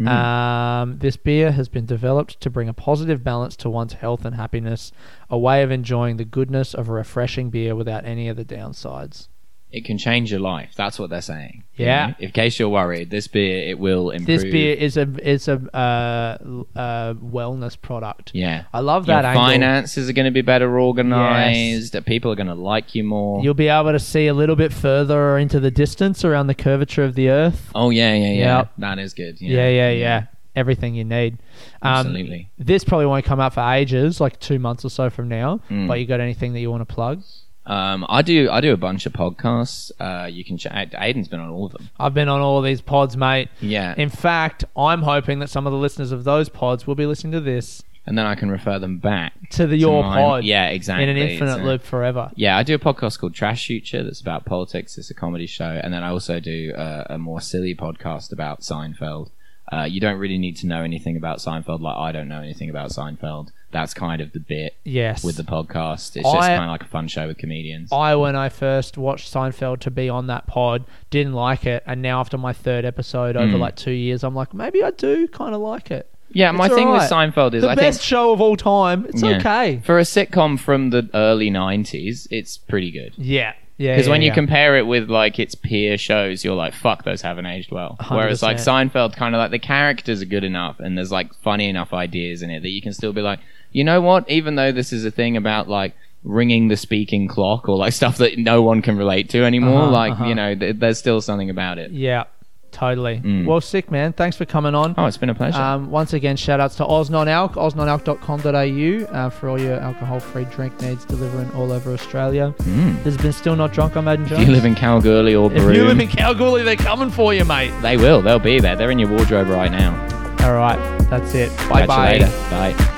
Mm. 0.00 0.08
Um, 0.08 0.98
this 0.98 1.16
beer 1.16 1.50
has 1.50 1.68
been 1.68 1.86
developed 1.86 2.40
to 2.40 2.50
bring 2.50 2.68
a 2.68 2.72
positive 2.72 3.24
balance 3.24 3.56
to 3.56 3.68
one's 3.68 3.94
health 3.94 4.24
and 4.24 4.36
happiness, 4.36 4.92
a 5.28 5.36
way 5.36 5.64
of 5.64 5.72
enjoying 5.72 6.18
the 6.18 6.24
goodness 6.24 6.72
of 6.72 6.88
a 6.88 6.92
refreshing 6.92 7.50
beer 7.50 7.74
without 7.74 8.04
any 8.06 8.28
of 8.28 8.36
the 8.36 8.44
downsides. 8.44 9.26
It 9.70 9.84
can 9.84 9.98
change 9.98 10.30
your 10.30 10.40
life. 10.40 10.70
That's 10.76 10.98
what 10.98 11.10
they're 11.10 11.20
saying. 11.20 11.64
you 11.76 11.84
Yeah. 11.84 12.06
know? 12.08 12.14
In 12.20 12.30
case 12.30 12.58
you're 12.58 12.70
worried, 12.70 13.10
this 13.10 13.28
beer 13.28 13.68
it 13.68 13.78
will 13.78 14.08
improve. 14.10 14.26
This 14.40 14.44
beer 14.50 14.74
is 14.74 14.96
a 14.96 15.06
is 15.22 15.46
a 15.46 15.56
uh, 15.76 16.38
uh, 16.74 17.14
wellness 17.14 17.78
product. 17.80 18.30
Yeah. 18.34 18.64
I 18.72 18.80
love 18.80 19.06
Your 19.06 19.16
that 19.16 19.26
angle. 19.26 19.42
finances 19.44 20.08
are 20.08 20.14
going 20.14 20.24
to 20.24 20.30
be 20.30 20.40
better 20.40 20.78
organized. 20.78 21.92
That 21.92 22.06
people 22.06 22.32
are 22.32 22.34
going 22.34 22.46
to 22.48 22.54
like 22.54 22.94
you 22.94 23.04
more. 23.04 23.42
You'll 23.42 23.54
be 23.54 23.68
able 23.68 23.92
to 23.92 23.98
see 23.98 24.26
a 24.26 24.34
little 24.34 24.56
bit 24.56 24.72
further 24.72 25.36
into 25.36 25.60
the 25.60 25.70
distance 25.70 26.24
around 26.24 26.46
the 26.46 26.54
curvature 26.54 27.04
of 27.04 27.14
the 27.14 27.28
earth. 27.28 27.70
oh 27.74 27.90
yeah, 27.90 28.14
yeah, 28.14 28.32
yeah. 28.32 28.56
Yep. 28.58 28.72
That 28.78 28.98
is 28.98 29.12
good. 29.14 29.40
Yeah, 29.40 29.68
yeah, 29.68 29.90
yeah. 29.90 30.26
Everything 30.56 30.94
you 30.94 31.04
need. 31.04 31.34
Um, 31.82 32.06
Absolutely. 32.06 32.50
This 32.58 32.82
probably 32.84 33.06
won't 33.06 33.24
come 33.24 33.38
out 33.38 33.54
for 33.54 33.60
ages, 33.60 34.20
like 34.20 34.40
two 34.40 34.58
months 34.58 34.84
or 34.84 34.88
so 34.90 35.08
from 35.10 35.28
now. 35.28 35.60
Mm. 35.70 35.86
But 35.86 36.00
you 36.00 36.06
got 36.06 36.20
anything 36.20 36.52
that 36.54 36.60
you 36.60 36.70
want 36.70 36.80
to 36.88 36.92
plug? 36.94 37.22
Um, 37.68 38.06
I 38.08 38.22
do. 38.22 38.48
I 38.50 38.60
do 38.60 38.72
a 38.72 38.76
bunch 38.76 39.06
of 39.06 39.12
podcasts. 39.12 39.90
Uh, 40.00 40.26
you 40.26 40.44
can. 40.44 40.56
Ch- 40.58 40.66
Aidan's 40.72 41.28
been 41.28 41.40
on 41.40 41.50
all 41.50 41.66
of 41.66 41.72
them. 41.72 41.90
I've 42.00 42.14
been 42.14 42.28
on 42.28 42.40
all 42.40 42.58
of 42.58 42.64
these 42.64 42.80
pods, 42.80 43.16
mate. 43.16 43.48
Yeah. 43.60 43.94
In 43.96 44.08
fact, 44.08 44.64
I'm 44.76 45.02
hoping 45.02 45.38
that 45.40 45.50
some 45.50 45.66
of 45.66 45.72
the 45.72 45.78
listeners 45.78 46.10
of 46.10 46.24
those 46.24 46.48
pods 46.48 46.86
will 46.86 46.94
be 46.94 47.06
listening 47.06 47.32
to 47.34 47.40
this 47.40 47.82
and 48.08 48.16
then 48.16 48.24
I 48.24 48.36
can 48.36 48.50
refer 48.50 48.78
them 48.78 48.96
back 48.98 49.34
to 49.50 49.66
the 49.66 49.76
your 49.76 50.02
mine. 50.02 50.16
pod 50.24 50.44
Yeah, 50.44 50.68
exactly. 50.68 51.02
in 51.04 51.10
an 51.10 51.18
infinite 51.18 51.60
uh, 51.60 51.62
loop 51.64 51.82
forever. 51.82 52.30
Yeah, 52.36 52.56
I 52.56 52.62
do 52.62 52.74
a 52.74 52.78
podcast 52.78 53.18
called 53.18 53.34
Trash 53.34 53.66
Future 53.66 54.02
that's 54.02 54.22
about 54.22 54.46
politics. 54.46 54.96
It's 54.96 55.10
a 55.10 55.14
comedy 55.14 55.46
show, 55.46 55.78
and 55.84 55.92
then 55.92 56.02
I 56.02 56.08
also 56.08 56.40
do 56.40 56.72
a, 56.74 57.06
a 57.10 57.18
more 57.18 57.42
silly 57.42 57.74
podcast 57.74 58.32
about 58.32 58.60
Seinfeld. 58.62 59.28
Uh, 59.70 59.82
you 59.84 60.00
don't 60.00 60.18
really 60.18 60.38
need 60.38 60.56
to 60.56 60.66
know 60.66 60.82
anything 60.82 61.18
about 61.18 61.36
Seinfeld, 61.40 61.82
like 61.82 61.96
I 61.96 62.10
don't 62.12 62.28
know 62.28 62.40
anything 62.40 62.70
about 62.70 62.88
Seinfeld. 62.92 63.50
That's 63.70 63.92
kind 63.92 64.20
of 64.22 64.32
the 64.32 64.40
bit 64.40 64.76
Yes. 64.84 65.22
with 65.22 65.36
the 65.36 65.42
podcast. 65.42 66.16
It's 66.16 66.22
just 66.32 66.48
kind 66.48 66.64
of 66.64 66.70
like 66.70 66.82
a 66.84 66.86
fun 66.86 67.06
show 67.06 67.26
with 67.26 67.36
comedians. 67.38 67.92
I, 67.92 68.14
when 68.14 68.34
I 68.34 68.48
first 68.48 68.96
watched 68.96 69.32
Seinfeld 69.32 69.80
to 69.80 69.90
be 69.90 70.08
on 70.08 70.26
that 70.28 70.46
pod, 70.46 70.84
didn't 71.10 71.34
like 71.34 71.66
it, 71.66 71.82
and 71.86 72.00
now 72.00 72.20
after 72.20 72.38
my 72.38 72.52
third 72.54 72.84
episode 72.86 73.36
over 73.36 73.56
Mm. 73.56 73.60
like 73.60 73.76
two 73.76 73.90
years, 73.92 74.24
I'm 74.24 74.34
like, 74.34 74.54
maybe 74.54 74.82
I 74.82 74.90
do 74.90 75.28
kind 75.28 75.54
of 75.54 75.60
like 75.60 75.90
it. 75.90 76.08
yeah, 76.32 76.50
my 76.50 76.66
it's 76.66 76.74
thing 76.74 76.90
with. 76.90 77.02
Seinfeld 77.02 77.54
is 77.54 77.62
The 77.62 77.68
I 77.70 77.74
best 77.74 78.00
think 78.00 78.06
show 78.08 78.32
of 78.32 78.40
all 78.40 78.56
time. 78.56 79.04
It's 79.08 79.22
Yeah. 79.22 79.36
okay. 79.38 79.80
for 79.84 79.98
a 79.98 80.02
sitcom 80.02 80.58
from 80.58 80.90
the 80.90 81.08
early 81.14 81.50
'90s, 81.50 82.26
it's 82.30 82.56
pretty 82.58 82.90
good. 82.90 83.12
Yeah, 83.18 83.52
yeah. 83.76 83.94
Because 83.94 84.06
yeah, 84.06 84.12
when 84.12 84.22
you 84.22 84.32
compare 84.32 84.76
it 84.78 84.86
with 84.86 85.08
like 85.10 85.38
its 85.38 85.54
peer 85.54 85.96
shows, 85.98 86.44
you're 86.44 86.54
like, 86.54 86.74
"Fuck, 86.74 87.04
those 87.04 87.20
haven't 87.22 87.46
aged 87.46 87.70
well." 87.70 87.96
Whereas 88.08 88.42
like 88.42 88.56
Seinfeld, 88.58 89.14
kind 89.14 89.34
of 89.34 89.38
like 89.38 89.50
the 89.50 89.58
characters 89.58 90.20
are 90.22 90.26
good 90.26 90.44
enough, 90.44 90.80
and 90.80 90.96
there's 90.98 91.12
like 91.12 91.32
funny 91.42 91.68
enough 91.68 91.92
ideas 91.94 92.40
in 92.42 92.50
it 92.50 92.60
that 92.62 92.70
you 92.70 92.80
can 92.82 92.92
still 92.92 93.12
be 93.12 93.22
like, 93.22 93.38
you 93.72 93.84
know 93.84 94.00
what? 94.00 94.28
Even 94.30 94.54
though 94.56 94.72
this 94.72 94.92
is 94.92 95.04
a 95.04 95.10
thing 95.10 95.36
about 95.36 95.68
like 95.68 95.94
ringing 96.24 96.68
the 96.68 96.76
speaking 96.76 97.28
clock 97.28 97.68
or 97.68 97.76
like 97.76 97.92
stuff 98.02 98.18
that 98.18 98.38
no 98.38 98.62
one 98.62 98.82
can 98.82 98.96
relate 98.96 99.30
to 99.30 99.44
anymore, 99.44 99.82
Uh-huh, 99.82 99.90
like 99.90 100.12
uh-huh. 100.12 100.24
you 100.26 100.34
know, 100.34 100.54
th- 100.54 100.76
there's 100.78 100.98
still 100.98 101.20
something 101.20 101.48
about 101.50 101.78
it. 101.78 101.90
yeah, 101.92 102.24
totally. 102.72 103.18
Mm. 103.24 103.46
Well, 103.46 103.60
sick 103.60 103.90
man. 103.90 104.12
Thanks 104.12 104.36
for 104.36 104.44
coming 104.44 104.74
on. 104.74 104.94
Oh, 104.98 105.06
it's 105.06 105.16
been 105.16 105.30
a 105.30 105.34
pleasure. 105.34 105.58
Um, 105.60 105.90
once 105.90 106.12
again, 106.12 106.36
shout 106.36 106.60
outs 106.60 106.74
to 106.76 106.84
OzNonAlc, 106.84 107.54
oznonalc.com.au 107.54 109.12
uh, 109.14 109.30
for 109.30 109.48
all 109.48 109.60
your 109.60 109.78
alcohol 109.80 110.20
free 110.20 110.44
drink 110.46 110.78
needs 110.80 111.04
delivering 111.04 111.50
all 111.52 111.72
over 111.72 111.92
Australia. 111.92 112.54
Mm. 112.58 112.96
Has 113.02 113.16
been 113.16 113.32
Still 113.32 113.56
Not 113.56 113.72
Drunk, 113.72 113.96
I'm 113.96 114.08
Aidan 114.08 114.26
If 114.32 114.46
you 114.46 114.52
live 114.52 114.64
in 114.64 114.74
Kalgoorlie 114.74 115.34
or 115.34 115.50
if 115.52 115.62
you 115.62 115.84
live 115.84 116.00
in 116.00 116.08
Kalgoorlie, 116.08 116.62
they're 116.64 116.76
coming 116.76 117.10
for 117.10 117.32
you, 117.32 117.44
mate. 117.44 117.72
they 117.80 117.96
will. 117.96 118.20
They'll 118.22 118.38
be 118.38 118.60
there. 118.60 118.76
They're 118.76 118.90
in 118.90 118.98
your 118.98 119.08
wardrobe 119.10 119.48
right 119.48 119.70
now. 119.70 119.94
All 120.40 120.54
right, 120.54 120.78
that's 121.10 121.34
it. 121.34 121.50
Bye 121.68 121.86
bye. 121.86 122.12
later. 122.18 122.26
Bye. 122.50 122.94